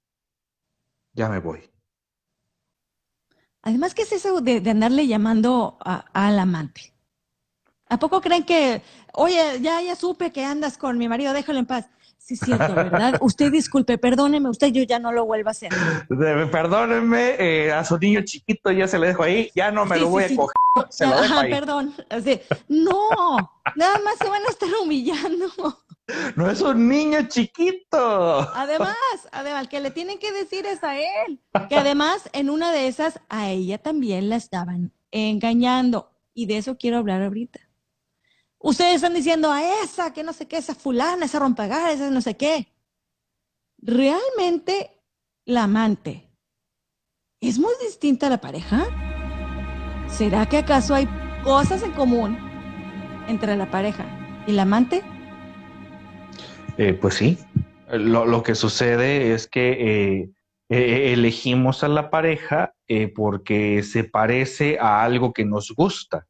ya 1.13 1.29
me 1.29 1.39
voy. 1.39 1.69
Además, 3.61 3.93
¿qué 3.93 4.01
es 4.01 4.11
eso 4.11 4.41
de, 4.41 4.57
andarle 4.69 5.05
llamando 5.05 5.77
al 5.81 6.39
amante? 6.39 6.93
¿A 7.87 7.99
poco 7.99 8.21
creen 8.21 8.45
que, 8.45 8.81
oye, 9.13 9.59
ya, 9.61 9.81
ya 9.81 9.95
supe 9.95 10.31
que 10.31 10.43
andas 10.43 10.77
con 10.77 10.97
mi 10.97 11.07
marido, 11.07 11.33
déjalo 11.33 11.59
en 11.59 11.65
paz? 11.65 11.89
Sí, 12.23 12.35
es 12.35 12.41
cierto, 12.41 12.75
¿verdad? 12.75 13.17
usted 13.21 13.51
disculpe, 13.51 13.97
perdóneme, 13.97 14.47
usted 14.49 14.67
yo 14.67 14.83
ya 14.83 14.99
no 14.99 15.11
lo 15.11 15.25
vuelvo 15.25 15.49
a 15.49 15.51
hacer. 15.51 15.71
Perdóneme, 16.51 17.35
eh, 17.39 17.71
a 17.71 17.83
su 17.83 17.97
niño 17.97 18.21
chiquito 18.23 18.71
ya 18.71 18.87
se 18.87 18.99
le 18.99 19.07
dejo 19.07 19.23
ahí, 19.23 19.49
ya 19.55 19.71
no 19.71 19.85
me 19.85 19.97
lo 19.97 20.09
voy 20.09 20.25
a 20.25 20.35
coger. 20.35 20.53
Se 20.89 21.07
lo 21.07 21.19
dejo 21.19 21.33
ahí. 21.33 21.51
perdón. 21.51 21.93
no, 22.67 23.09
nada 23.75 23.99
más 24.03 24.17
se 24.19 24.29
van 24.29 24.43
a 24.45 24.49
estar 24.49 24.69
humillando. 24.83 25.47
No 26.35 26.49
es 26.49 26.61
un 26.61 26.87
niño 26.87 27.27
chiquito. 27.27 28.39
Además, 28.53 28.95
además, 29.31 29.67
que 29.67 29.79
le 29.79 29.91
tienen 29.91 30.19
que 30.19 30.31
decir 30.31 30.65
es 30.65 30.83
a 30.83 30.99
él. 30.99 31.39
Que 31.69 31.77
además, 31.77 32.29
en 32.33 32.49
una 32.49 32.71
de 32.71 32.87
esas, 32.87 33.19
a 33.29 33.49
ella 33.49 33.77
también 33.77 34.29
la 34.29 34.35
estaban 34.35 34.91
engañando. 35.11 36.11
Y 36.33 36.45
de 36.45 36.57
eso 36.57 36.77
quiero 36.77 36.97
hablar 36.97 37.21
ahorita. 37.21 37.59
Ustedes 38.63 38.95
están 38.95 39.13
diciendo 39.13 39.51
a 39.51 39.63
esa, 39.83 40.13
que 40.13 40.23
no 40.23 40.33
sé 40.33 40.47
qué, 40.47 40.57
esa 40.57 40.75
fulana, 40.75 41.25
esa 41.25 41.39
rompagar, 41.39 41.89
esa 41.89 42.09
no 42.11 42.21
sé 42.21 42.37
qué. 42.37 42.67
¿Realmente 43.79 44.91
la 45.45 45.63
amante 45.63 46.29
es 47.39 47.57
muy 47.57 47.73
distinta 47.83 48.27
a 48.27 48.29
la 48.29 48.39
pareja? 48.39 48.85
¿Será 50.07 50.45
que 50.45 50.59
acaso 50.59 50.93
hay 50.93 51.07
cosas 51.43 51.81
en 51.81 51.91
común 51.93 52.37
entre 53.27 53.57
la 53.57 53.71
pareja 53.71 54.05
y 54.45 54.51
la 54.51 54.61
amante? 54.61 55.01
Eh, 56.77 56.93
pues 56.93 57.15
sí, 57.15 57.39
lo, 57.91 58.43
que 58.43 58.53
sucede 58.53 59.33
es 59.33 59.47
que 59.47 59.71
eh, 59.71 60.31
eh, 60.69 61.13
elegimos 61.13 61.83
a 61.83 61.87
la 61.87 62.11
pareja 62.11 62.75
porque 63.15 63.81
se 63.83 64.03
parece 64.03 64.77
a 64.79 65.03
algo 65.03 65.33
que 65.33 65.45
nos 65.45 65.71
gusta. 65.71 66.27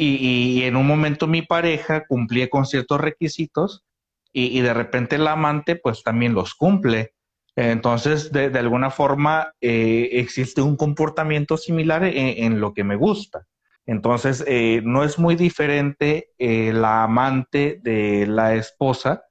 Y, 0.00 0.62
en 0.62 0.76
un 0.76 0.86
momento 0.86 1.26
mi 1.26 1.42
pareja 1.42 2.06
cumplía 2.06 2.48
con 2.48 2.66
ciertos 2.66 3.00
requisitos 3.00 3.84
y, 4.32 4.60
de 4.60 4.72
repente 4.72 5.16
el 5.16 5.26
amante 5.26 5.76
pues 5.76 6.02
también 6.02 6.34
los 6.34 6.54
cumple. 6.54 7.14
Entonces, 7.56 8.30
de, 8.30 8.56
alguna 8.56 8.90
forma, 8.90 9.52
existe 9.60 10.62
un 10.62 10.76
comportamiento 10.76 11.56
similar 11.56 12.04
en, 12.04 12.60
lo 12.60 12.72
que 12.72 12.84
me 12.84 12.94
gusta. 12.94 13.46
Entonces, 13.84 14.44
no 14.84 15.02
es 15.02 15.18
muy 15.18 15.34
diferente 15.34 16.30
la 16.38 17.02
amante 17.02 17.80
de 17.82 18.28
la 18.28 18.54
esposa 18.54 19.24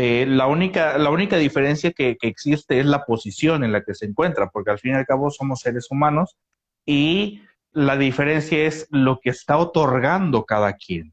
eh, 0.00 0.26
la, 0.28 0.46
única, 0.46 0.98
la 0.98 1.10
única 1.10 1.36
diferencia 1.38 1.92
que, 1.92 2.16
existe 2.22 2.78
es 2.78 2.86
la 2.86 3.04
posición 3.04 3.64
en 3.64 3.72
la 3.72 3.82
que 3.82 3.94
se 3.94 4.06
encuentra, 4.06 4.48
porque 4.50 4.70
al 4.70 4.78
fin 4.78 4.92
y 4.92 4.94
al 4.94 5.06
cabo 5.06 5.30
somos 5.30 5.60
seres 5.60 5.88
humanos 5.90 6.36
y 6.84 7.42
la 7.72 7.96
diferencia 7.96 8.64
es 8.64 8.86
lo 8.90 9.20
que 9.20 9.30
está 9.30 9.58
otorgando 9.58 10.44
cada 10.44 10.74
quien. 10.74 11.12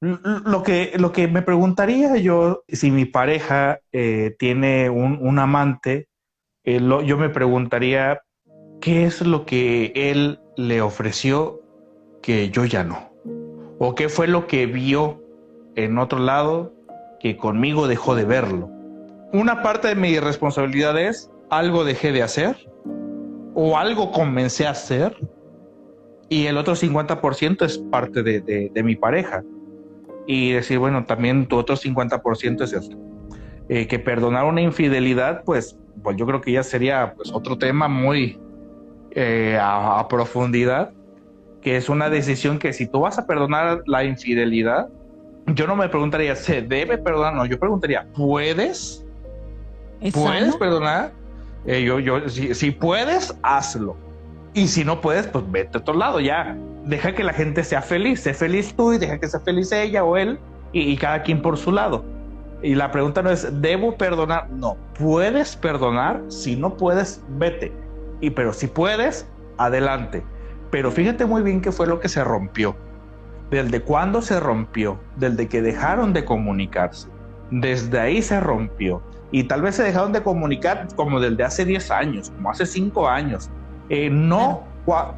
Lo 0.00 0.62
que, 0.62 0.92
lo 0.98 1.10
que 1.10 1.26
me 1.26 1.42
preguntaría 1.42 2.16
yo, 2.18 2.62
si 2.68 2.90
mi 2.90 3.06
pareja 3.06 3.80
eh, 3.92 4.36
tiene 4.38 4.90
un, 4.90 5.38
amante, 5.38 6.08
eh, 6.64 6.80
yo 7.04 7.16
me 7.16 7.30
preguntaría 7.30 8.20
qué 8.80 9.04
es 9.04 9.22
lo 9.22 9.46
que 9.46 9.92
él 9.94 10.38
le 10.56 10.82
ofreció 10.82 11.62
que 12.22 12.50
yo 12.50 12.66
ya 12.66 12.84
no. 12.84 13.10
O 13.78 13.94
qué 13.94 14.08
fue 14.08 14.28
lo 14.28 14.46
que 14.46 14.66
vio 14.66 15.22
en 15.76 15.98
otro 15.98 16.18
lado 16.18 16.74
que 17.18 17.36
conmigo 17.36 17.88
dejó 17.88 18.14
de 18.14 18.24
verlo. 18.24 18.70
Una 19.32 19.62
parte 19.62 19.88
de 19.88 19.94
mi 19.94 20.18
responsabilidad 20.18 20.98
es 20.98 21.30
algo 21.50 21.84
dejé 21.84 22.12
de 22.12 22.22
hacer 22.22 22.56
o 23.54 23.78
algo 23.78 24.12
comencé 24.12 24.66
a 24.66 24.70
hacer 24.70 25.16
y 26.28 26.46
el 26.46 26.56
otro 26.58 26.74
50% 26.74 27.64
es 27.64 27.78
parte 27.78 28.22
de, 28.22 28.82
mi 28.82 28.96
pareja. 28.96 29.42
Y 30.26 30.52
decir, 30.52 30.78
bueno, 30.78 31.04
también 31.04 31.46
tu 31.46 31.56
otro 31.56 31.76
50% 31.76 32.62
es 32.62 32.72
esto. 32.72 32.96
Eh, 33.68 33.86
que 33.86 33.98
perdonar 33.98 34.44
una 34.44 34.60
infidelidad, 34.60 35.42
pues, 35.44 35.78
pues 36.02 36.16
yo 36.16 36.26
creo 36.26 36.40
que 36.40 36.52
ya 36.52 36.62
sería 36.62 37.14
pues, 37.14 37.32
otro 37.32 37.58
tema 37.58 37.88
muy 37.88 38.38
eh, 39.12 39.56
a, 39.60 40.00
a 40.00 40.08
profundidad, 40.08 40.92
que 41.62 41.76
es 41.76 41.88
una 41.88 42.10
decisión 42.10 42.58
que 42.58 42.72
si 42.72 42.86
tú 42.86 43.00
vas 43.00 43.18
a 43.18 43.26
perdonar 43.26 43.82
la 43.86 44.04
infidelidad, 44.04 44.88
yo 45.54 45.66
no 45.66 45.76
me 45.76 45.88
preguntaría, 45.88 46.34
¿se 46.34 46.62
debe 46.62 46.98
perdonar? 46.98 47.34
No, 47.34 47.46
yo 47.46 47.58
preguntaría, 47.58 48.06
¿puedes? 48.14 49.04
¿Puedes 50.12 50.56
perdonar? 50.56 51.12
Eh, 51.66 51.82
yo, 51.82 51.98
yo, 51.98 52.28
si, 52.28 52.70
puedes, 52.70 53.36
hazlo. 53.42 53.96
Y 54.56 54.68
si 54.68 54.84
no 54.84 55.00
puedes, 55.00 55.26
pues 55.28 55.44
vete 55.52 55.78
a 55.78 55.80
otro 55.82 55.94
lado, 55.94 56.18
ya. 56.18 56.56
Deja 56.84 57.14
que 57.14 57.22
la 57.22 57.32
gente 57.32 57.62
sea 57.62 57.82
feliz. 57.82 58.20
Sé 58.22 58.34
feliz 58.34 58.74
tú 58.74 58.92
y 58.92 58.98
deja 58.98 59.20
que 59.20 59.28
sea 59.28 59.40
feliz 59.40 59.70
ella 59.70 60.02
o 60.02 60.16
él 60.16 60.38
y, 60.72 60.96
cada 60.96 61.22
quien 61.22 61.42
por 61.42 61.56
su 61.56 61.70
lado. 61.70 62.04
Y 62.62 62.74
la 62.74 62.90
pregunta 62.90 63.22
no 63.22 63.30
es, 63.30 63.60
¿debo 63.60 63.96
perdonar? 63.96 64.50
No, 64.50 64.76
puedes 64.98 65.54
perdonar. 65.56 66.22
Si 66.28 66.56
no 66.56 66.76
puedes, 66.76 67.22
vete. 67.38 67.70
Y 68.20 68.30
pero 68.30 68.52
si 68.52 68.66
puedes, 68.66 69.28
adelante. 69.58 70.24
Pero 70.70 70.90
fíjate 70.90 71.26
muy 71.26 71.42
bien 71.42 71.60
qué 71.60 71.70
fue 71.70 71.86
lo 71.86 72.00
que 72.00 72.08
se 72.08 72.24
rompió 72.24 72.74
desde 73.50 73.80
cuándo 73.80 74.22
se 74.22 74.40
rompió, 74.40 74.98
desde 75.16 75.48
que 75.48 75.62
dejaron 75.62 76.12
de 76.12 76.24
comunicarse. 76.24 77.08
Desde 77.50 77.98
ahí 78.00 78.22
se 78.22 78.40
rompió. 78.40 79.02
Y 79.30 79.44
tal 79.44 79.62
vez 79.62 79.76
se 79.76 79.82
dejaron 79.82 80.12
de 80.12 80.22
comunicar 80.22 80.88
como 80.96 81.20
desde 81.20 81.44
hace 81.44 81.64
10 81.64 81.90
años, 81.90 82.30
como 82.30 82.50
hace 82.50 82.66
5 82.66 83.08
años. 83.08 83.50
Eh, 83.88 84.10
no, 84.10 84.64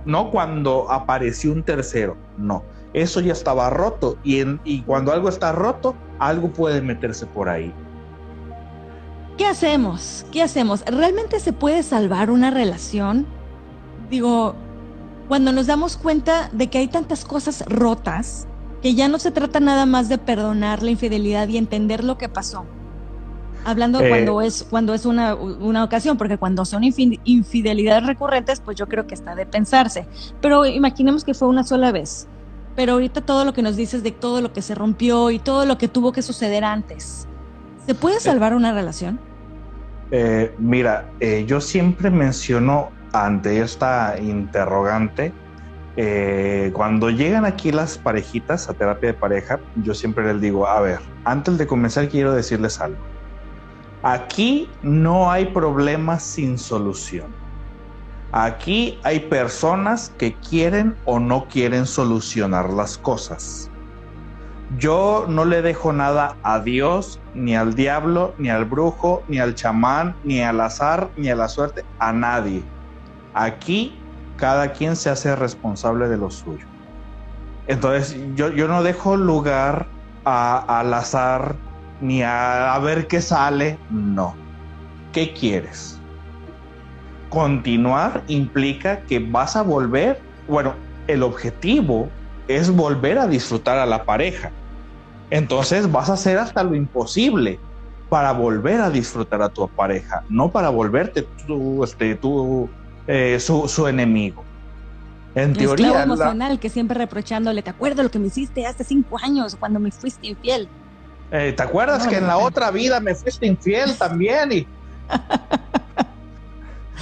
no 0.05 0.31
cuando 0.31 0.91
apareció 0.91 1.53
un 1.53 1.63
tercero, 1.63 2.17
no. 2.37 2.63
Eso 2.95 3.21
ya 3.21 3.33
estaba 3.33 3.71
roto 3.71 4.19
y, 4.25 4.43
y 4.65 4.83
cuando 4.83 5.13
algo 5.13 5.29
está 5.29 5.53
roto, 5.53 5.95
algo 6.19 6.51
puede 6.53 6.81
meterse 6.81 7.27
por 7.27 7.49
ahí. 7.49 7.73
¿Qué 9.37 9.47
hacemos? 9.47 10.27
¿Qué 10.33 10.43
hacemos? 10.43 10.85
¿Realmente 10.87 11.39
se 11.39 11.53
puede 11.53 11.83
salvar 11.83 12.31
una 12.31 12.51
relación? 12.51 13.27
Digo, 14.11 14.55
cuando 15.29 15.53
nos 15.53 15.67
damos 15.67 15.97
cuenta 15.97 16.49
de 16.53 16.69
que 16.69 16.79
hay 16.79 16.89
tantas 16.89 17.25
cosas 17.25 17.65
rotas, 17.67 18.49
que 18.83 18.95
ya 18.95 19.09
no 19.09 19.19
se 19.19 19.31
trata 19.31 19.61
nada 19.61 19.87
más 19.87 20.09
de 20.09 20.19
perdonar 20.19 20.83
la 20.83 20.91
infidelidad 20.91 21.49
y 21.49 21.59
entender 21.59 22.03
lo 22.03 22.17
que 22.17 22.29
pasó. 22.29 22.65
Hablando 23.65 24.01
eh, 24.01 24.09
cuando 24.09 24.41
es, 24.41 24.67
cuando 24.69 24.95
es 24.95 25.05
una, 25.05 25.35
una, 25.35 25.85
ocasión, 25.85 26.17
porque 26.17 26.39
cuando 26.39 26.65
son 26.65 26.83
infidelidades 26.85 28.07
recurrentes, 28.07 28.61
pues 28.61 28.77
yo 28.77 28.87
creo 28.87 29.07
que 29.07 29.15
está 29.15 29.35
de 29.35 29.47
pensarse. 29.47 30.07
Pero 30.41 30.65
imaginemos 30.65 31.25
que 31.25 31.35
fue 31.35 31.49
una 31.49 31.65
sola 31.65 31.93
vez. 31.93 32.27
Pero 32.77 32.93
ahorita 32.93 33.21
todo 33.21 33.45
lo 33.45 33.53
que 33.53 33.63
nos 33.63 33.77
dices 33.77 34.03
de 34.03 34.13
todo 34.13 34.41
lo 34.41 34.53
que 34.53 34.63
se 34.63 34.75
rompió 34.75 35.31
y 35.31 35.39
todo 35.39 35.67
lo 35.67 35.79
que 35.79 35.89
tuvo 35.89 36.13
que 36.13 36.23
suceder 36.23 36.65
antes, 36.65 37.27
¿se 37.85 37.95
puede 37.95 38.17
eh, 38.17 38.21
salvar 38.21 38.55
una 38.55 38.73
relación? 38.73 39.19
Eh, 40.11 40.55
mira, 40.59 41.11
yo 41.47 41.61
siempre 41.61 42.11
menciono 42.11 42.91
ante 43.13 43.61
esta 43.61 44.17
interrogante, 44.21 45.33
eh, 46.01 46.71
cuando 46.75 47.11
llegan 47.11 47.45
aquí 47.45 47.73
las 47.73 47.99
parejitas 47.99 48.69
a 48.69 48.75
terapia 48.75 49.09
de 49.09 49.15
pareja, 49.15 49.59
yo 49.83 49.95
siempre 49.95 50.33
les 50.33 50.41
digo, 50.41 50.69
a 50.69 50.81
ver, 50.81 51.01
antes 51.25 51.59
de 51.59 51.67
comenzar 51.67 52.09
quiero 52.09 52.33
decirles 52.33 52.81
algo. 52.81 52.99
Aquí 54.03 54.71
no 54.83 55.31
hay 55.31 55.47
problemas 55.47 56.23
sin 56.23 56.59
solución. 56.59 57.27
Aquí 58.33 58.99
hay 59.03 59.21
personas 59.21 60.13
que 60.19 60.35
quieren 60.35 60.95
o 61.05 61.19
no 61.19 61.47
quieren 61.49 61.87
solucionar 61.87 62.71
las 62.71 62.99
cosas. 62.99 63.71
Yo 64.77 65.25
no 65.29 65.47
le 65.47 65.63
dejo 65.63 65.93
nada 65.95 66.37
a 66.43 66.61
Dios, 66.61 67.19
ni 67.35 67.57
al 67.57 67.75
diablo, 67.75 68.35
ni 68.37 68.51
al 68.51 68.67
brujo, 68.67 69.23
ni 69.27 69.39
al 69.39 69.55
chamán, 69.55 70.15
ni 70.25 70.43
al 70.43 70.61
azar, 70.61 71.09
ni 71.17 71.31
a 71.31 71.35
la 71.35 71.49
suerte, 71.49 71.85
a 71.99 72.13
nadie. 72.13 72.63
Aquí 73.33 73.99
cada 74.37 74.73
quien 74.73 74.95
se 74.95 75.09
hace 75.09 75.35
responsable 75.35 76.09
de 76.09 76.19
lo 76.19 76.31
suyo. 76.31 76.67
Entonces 77.67 78.17
yo, 78.35 78.51
yo 78.51 78.69
no 78.69 78.83
dejo 78.83 79.17
lugar 79.17 79.87
al 80.25 80.93
azar 80.93 81.57
ni 82.01 82.23
a 82.23 82.79
ver 82.83 83.07
qué 83.07 83.21
sale, 83.21 83.79
no. 83.91 84.35
¿Qué 85.13 85.33
quieres? 85.33 85.99
Continuar 87.29 88.23
implica 88.29 89.01
que 89.01 89.19
vas 89.19 89.57
a 89.57 89.63
volver, 89.63 90.21
bueno, 90.47 90.75
el 91.07 91.23
objetivo 91.23 92.09
es 92.47 92.71
volver 92.71 93.19
a 93.19 93.27
disfrutar 93.27 93.79
a 93.79 93.87
la 93.87 94.05
pareja. 94.05 94.51
Entonces 95.31 95.91
vas 95.91 96.09
a 96.09 96.15
hacer 96.15 96.39
hasta 96.39 96.63
lo 96.63 96.75
imposible 96.75 97.61
para 98.09 98.33
volver 98.33 98.81
a 98.81 98.89
disfrutar 98.89 99.43
a 99.43 99.51
tu 99.51 99.69
pareja, 99.69 100.25
no 100.31 100.51
para 100.51 100.71
volverte 100.71 101.27
tu, 101.47 101.85
este, 101.85 102.15
tu, 102.15 102.69
eh, 103.07 103.39
su, 103.39 103.87
enemigo. 103.87 104.45
En 105.35 105.53
teoría. 105.53 106.03
emocional 106.03 106.59
que 106.59 106.71
siempre 106.71 106.97
reprochándole, 106.97 107.63
¿te 107.63 107.71
acuerdas 107.71 108.05
lo 108.05 108.11
que 108.11 108.19
me 108.19 108.29
hiciste 108.29 108.67
hace 108.67 108.83
cinco 108.83 109.19
años 109.23 109.57
cuando 109.57 109.79
me 109.79 109.91
fuiste 109.91 110.27
infiel? 110.27 110.69
Eh, 111.31 111.53
¿Te 111.57 111.63
acuerdas 111.63 112.07
que 112.07 112.17
en 112.17 112.27
la 112.27 112.39
otra 112.39 112.71
vida 112.71 113.01
me 113.01 113.15
fuiste 113.15 113.47
infiel 113.47 113.97
también? 113.97 114.53
Y... 114.53 114.67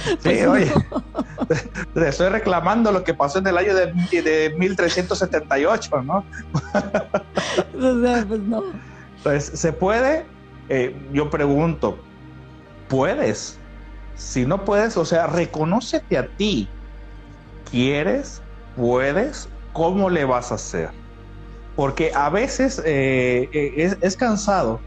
Sí, 0.07 0.15
pues 0.23 0.47
oye, 0.47 0.71
estoy 2.07 2.29
reclamando 2.29 2.91
lo 2.91 3.03
que 3.03 3.13
pasó 3.13 3.39
en 3.39 3.47
el 3.47 3.57
año 3.57 3.75
de, 3.75 3.91
de 4.21 4.55
1378, 4.57 6.01
¿no? 6.03 6.23
o 7.77 8.01
sea, 8.01 8.25
pues 8.25 8.39
no. 8.41 8.63
Entonces, 9.17 9.59
¿se 9.59 9.73
puede? 9.73 10.25
Eh, 10.69 10.95
yo 11.11 11.29
pregunto, 11.29 11.97
¿puedes? 12.87 13.57
Si 14.15 14.45
no 14.45 14.63
puedes, 14.63 14.97
o 14.97 15.05
sea, 15.05 15.27
reconócete 15.27 16.17
a 16.17 16.27
ti. 16.27 16.69
¿Quieres? 17.69 18.41
¿Puedes? 18.75 19.49
¿Cómo 19.73 20.09
le 20.09 20.25
vas 20.25 20.51
a 20.51 20.55
hacer? 20.55 20.89
Porque 21.77 22.11
a 22.13 22.29
veces 22.29 22.81
eh, 22.83 23.49
eh, 23.53 23.73
es, 23.77 23.97
es 24.01 24.17
cansado 24.17 24.81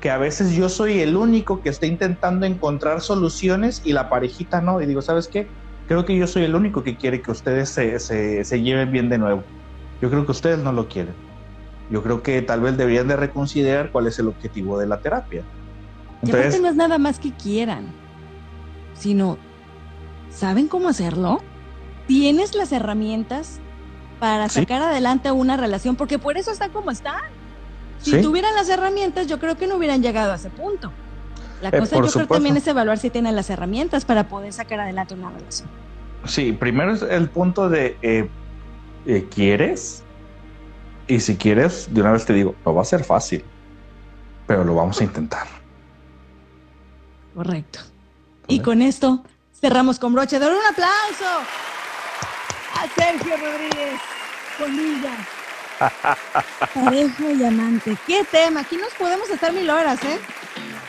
que 0.00 0.10
a 0.10 0.16
veces 0.16 0.52
yo 0.52 0.68
soy 0.68 1.00
el 1.00 1.16
único 1.16 1.60
que 1.60 1.68
está 1.68 1.86
intentando 1.86 2.46
encontrar 2.46 3.02
soluciones 3.02 3.82
y 3.84 3.92
la 3.92 4.08
parejita 4.08 4.60
no. 4.60 4.80
Y 4.80 4.86
digo, 4.86 5.02
¿sabes 5.02 5.28
qué? 5.28 5.46
Creo 5.86 6.06
que 6.06 6.16
yo 6.16 6.26
soy 6.26 6.44
el 6.44 6.54
único 6.54 6.82
que 6.82 6.96
quiere 6.96 7.20
que 7.20 7.30
ustedes 7.30 7.68
se, 7.68 8.62
lleven 8.62 8.90
bien 8.90 9.08
de 9.10 9.18
nuevo. 9.18 9.44
Yo 10.00 10.08
creo 10.08 10.24
que 10.24 10.32
ustedes 10.32 10.58
no 10.58 10.72
lo 10.72 10.88
quieren. 10.88 11.14
Yo 11.90 12.02
creo 12.02 12.22
que 12.22 12.40
tal 12.40 12.62
vez 12.62 12.76
deberían 12.78 13.08
de 13.08 13.16
reconsiderar 13.16 13.92
cuál 13.92 14.06
es 14.06 14.18
el 14.18 14.28
objetivo 14.28 14.78
de 14.78 14.86
la 14.86 15.00
terapia. 15.00 15.42
Entonces, 16.22 16.60
no 16.60 16.68
es 16.68 16.76
nada 16.76 16.96
más 16.98 17.18
que 17.18 17.32
quieran, 17.32 17.92
sino, 18.94 19.36
¿saben 20.30 20.68
cómo 20.68 20.88
hacerlo? 20.88 21.42
¿Tienes 22.06 22.54
las 22.54 22.72
herramientas 22.72 23.60
para 24.20 24.48
sacar 24.48 24.82
adelante 24.82 25.32
una 25.32 25.56
relación? 25.56 25.96
Porque 25.96 26.18
por 26.18 26.36
eso 26.36 26.52
están 26.52 26.70
como 26.70 26.90
están. 26.92 27.22
Si 27.98 28.22
tuvieran 28.22 28.54
las 28.54 28.68
herramientas, 28.68 29.26
yo 29.26 29.38
creo 29.40 29.56
que 29.56 29.66
no 29.66 29.76
hubieran 29.76 30.02
llegado 30.02 30.32
a 30.32 30.36
ese 30.36 30.50
punto. 30.50 30.92
La 31.60 31.70
eh, 31.70 31.78
cosa 31.78 31.96
yo 31.96 32.10
creo 32.10 32.26
también 32.26 32.56
es 32.56 32.66
evaluar 32.66 32.98
si 32.98 33.10
tienen 33.10 33.34
las 33.34 33.50
herramientas 33.50 34.04
para 34.04 34.28
poder 34.28 34.52
sacar 34.52 34.80
adelante 34.80 35.14
una 35.14 35.30
relación. 35.30 35.68
Sí, 36.24 36.52
primero 36.52 36.92
es 36.92 37.02
el 37.02 37.28
punto 37.28 37.68
de 37.68 37.96
eh, 38.02 38.28
eh, 39.06 39.26
¿quieres? 39.34 40.02
Y 41.08 41.20
si 41.20 41.36
quieres, 41.36 41.88
de 41.92 42.00
una 42.00 42.12
vez 42.12 42.24
te 42.24 42.32
digo, 42.32 42.54
no 42.64 42.74
va 42.74 42.82
a 42.82 42.84
ser 42.84 43.04
fácil, 43.04 43.42
pero 44.46 44.64
lo 44.64 44.74
vamos 44.74 45.00
a 45.00 45.04
intentar. 45.04 45.46
Correcto. 47.34 47.80
Y 48.48 48.60
con 48.60 48.82
esto 48.82 49.22
cerramos 49.60 49.98
con 49.98 50.12
broche 50.12 50.38
de 50.38 50.46
oro. 50.46 50.56
Un 50.56 50.66
aplauso 50.66 51.46
a 52.80 52.88
Sergio 52.94 53.36
Rodríguez 53.36 54.00
Conilla. 54.58 55.12
Pareja 56.74 57.32
y 57.32 57.44
amante. 57.44 57.96
¿Qué 58.06 58.24
tema? 58.24 58.60
Aquí 58.60 58.76
nos 58.76 58.92
podemos 58.94 59.28
estar 59.28 59.52
mil 59.52 59.68
horas, 59.68 60.02
¿eh? 60.04 60.18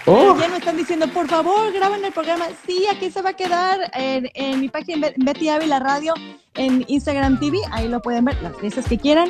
Oh. 0.05 0.37
Ya 0.39 0.47
nos 0.47 0.59
están 0.59 0.77
diciendo, 0.77 1.07
por 1.09 1.27
favor, 1.27 1.71
graben 1.73 2.03
el 2.03 2.11
programa. 2.11 2.45
Sí, 2.65 2.87
aquí 2.89 3.11
se 3.11 3.21
va 3.21 3.31
a 3.31 3.33
quedar 3.33 3.79
en, 3.93 4.59
mi 4.59 4.69
página 4.69 5.09
Betty 5.17 5.49
Ávila 5.49 5.79
Radio, 5.79 6.13
en 6.55 6.85
Instagram 6.87 7.39
TV. 7.39 7.59
Ahí 7.71 7.87
lo 7.87 8.01
pueden 8.01 8.25
ver 8.25 8.41
las 8.41 8.59
veces 8.61 8.85
que 8.87 8.97
quieran 8.97 9.29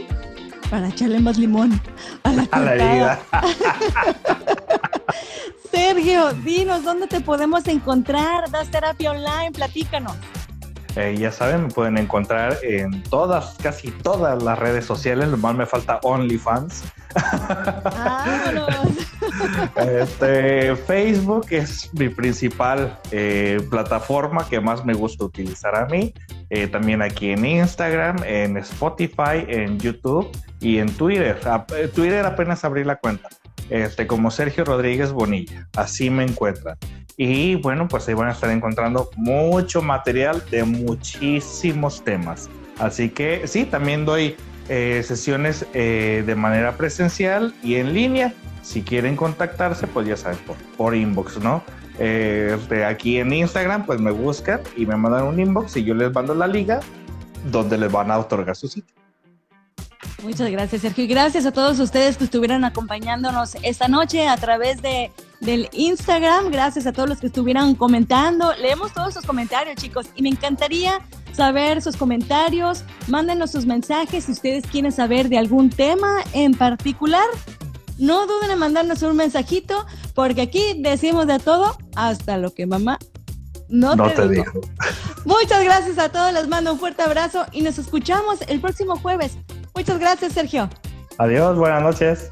para 0.70 0.88
echarle 0.88 1.20
más 1.20 1.38
limón 1.38 1.82
a 2.24 2.32
la, 2.32 2.48
a 2.52 3.20
Sergio, 5.72 6.32
dinos 6.46 6.84
dónde 6.84 7.08
te 7.08 7.20
podemos 7.22 7.68
encontrar. 7.68 8.50
Das 8.52 8.72
terapia 8.72 9.12
online, 9.12 9.52
platícanos. 9.52 10.16
Eh, 10.96 11.16
ya 11.18 11.32
saben, 11.32 11.64
me 11.64 11.70
pueden 11.70 11.98
encontrar 11.98 12.58
en 12.64 13.02
todas, 13.04 13.56
casi 13.62 13.92
todas 13.92 14.42
las 14.44 14.60
redes 14.60 14.86
sociales. 14.86 15.30
Lo 15.30 15.38
más 15.38 15.56
me 15.56 15.66
falta 15.66 16.00
OnlyFans. 16.04 16.84
este, 19.76 20.76
Facebook 20.76 21.48
es 21.50 21.94
mi 21.94 22.10
principal 22.10 23.00
eh, 23.12 23.66
plataforma 23.70 24.48
que 24.48 24.60
más 24.60 24.84
me 24.84 24.94
gusta 24.94 25.26
utilizar 25.26 25.76
a 25.76 25.86
mí. 25.86 26.14
Eh, 26.50 26.68
también 26.68 27.02
aquí 27.02 27.32
en 27.32 27.46
Instagram, 27.46 28.18
en 28.26 28.58
Spotify, 28.58 29.46
en 29.48 29.80
YouTube 29.80 30.30
y 30.60 30.80
en 30.80 30.92
Twitter. 30.94 31.40
Twitter 31.96 32.26
apenas 32.26 32.66
abrí 32.66 32.84
la 32.84 32.98
cuenta. 32.98 33.30
Este, 33.72 34.06
como 34.06 34.30
Sergio 34.32 34.66
Rodríguez 34.66 35.14
Bonilla. 35.14 35.68
Así 35.78 36.10
me 36.10 36.24
encuentran. 36.24 36.78
Y 37.16 37.56
bueno, 37.56 37.88
pues 37.88 38.08
ahí 38.08 38.14
van 38.14 38.28
a 38.28 38.34
estar 38.34 38.50
encontrando 38.50 39.10
mucho 39.16 39.82
material 39.82 40.44
de 40.52 40.64
muchísimos 40.66 42.04
temas. 42.04 42.50
Así 42.80 43.10
que 43.10 43.48
sí, 43.48 43.64
también 43.64 44.06
doy 44.06 44.36
eh, 44.68 45.02
sesiones 45.06 45.66
eh, 45.74 46.24
de 46.26 46.36
manera 46.36 46.74
presencial 46.78 47.54
y 47.64 47.76
en 47.76 47.94
línea. 47.94 48.34
Si 48.62 48.82
quieren 48.82 49.16
contactarse, 49.16 49.88
pues 49.88 50.06
ya 50.06 50.18
saben, 50.18 50.38
por, 50.78 50.94
inbox, 50.94 51.40
¿no? 51.40 51.64
Eh, 51.98 52.58
de 52.70 52.86
aquí 52.86 53.20
en 53.20 53.32
Instagram, 53.32 53.86
pues 53.86 54.02
me 54.02 54.12
buscan 54.12 54.60
y 54.76 54.86
me 54.86 54.98
mandan 54.98 55.24
un 55.24 55.40
inbox 55.40 55.78
y 55.78 55.84
yo 55.86 55.94
les 55.94 56.14
mando 56.14 56.36
la 56.36 56.48
liga 56.48 56.82
donde 57.52 57.78
les 57.78 57.92
van 57.92 58.12
a 58.12 58.20
otorgar 58.20 58.56
su 58.56 58.68
sitio. 58.68 59.01
Muchas 60.24 60.52
gracias, 60.52 60.82
Sergio. 60.82 61.04
Y 61.04 61.08
gracias 61.08 61.46
a 61.46 61.52
todos 61.52 61.80
ustedes 61.80 62.18
que 62.18 62.26
estuvieron 62.26 62.64
acompañándonos 62.64 63.56
esta 63.64 63.88
noche 63.88 64.28
a 64.28 64.38
través 64.38 64.82
de, 64.82 65.12
del 65.40 65.70
Instagram. 65.74 66.52
Gracias 66.52 66.86
a 66.86 66.94
todos 66.94 67.10
los 67.10 67.20
que 67.20 67.28
estuvieron 67.28 67.76
comentando. 67.76 68.54
Leemos 68.56 68.94
todos 68.94 69.14
sus 69.14 69.26
comentarios, 69.26 69.76
chicos. 69.78 70.08
Y 70.16 70.22
me 70.22 70.30
encantaría 70.30 71.02
saber 71.34 71.82
sus 71.82 71.98
comentarios. 71.98 72.84
Mándenos 73.08 73.52
sus 73.52 73.66
mensajes 73.66 74.26
si 74.26 74.34
ustedes 74.34 74.66
quieren 74.68 74.92
saber 74.92 75.30
de 75.30 75.38
algún 75.38 75.70
tema 75.70 76.18
en 76.34 76.54
particular. 76.54 77.26
No 77.98 78.28
duden 78.28 78.52
en 78.52 78.60
mandarnos 78.60 79.02
un 79.04 79.16
mensajito, 79.16 79.86
porque 80.16 80.42
aquí 80.42 80.76
decimos 80.80 81.28
de 81.28 81.40
todo 81.40 81.78
hasta 81.96 82.38
lo 82.38 82.54
que 82.54 82.66
mamá 82.66 82.98
no, 83.72 83.96
te, 83.96 84.28
dijo. 84.28 84.60
Muchas 85.24 85.64
gracias 85.64 85.98
a 85.98 86.10
todos, 86.10 86.34
les 86.34 86.48
mando 86.48 86.74
un 86.74 86.80
fuerte 86.80 87.04
abrazo 87.04 87.46
y 87.54 87.62
nos 87.62 87.78
escuchamos 87.78 88.42
el 88.48 88.60
próximo 88.60 88.98
jueves. 88.98 89.38
Muchas 89.76 90.00
gracias, 90.00 90.34
Sergio. 90.34 90.70
Adiós, 91.18 91.58
buenas 91.58 91.84
noches. 91.84 92.32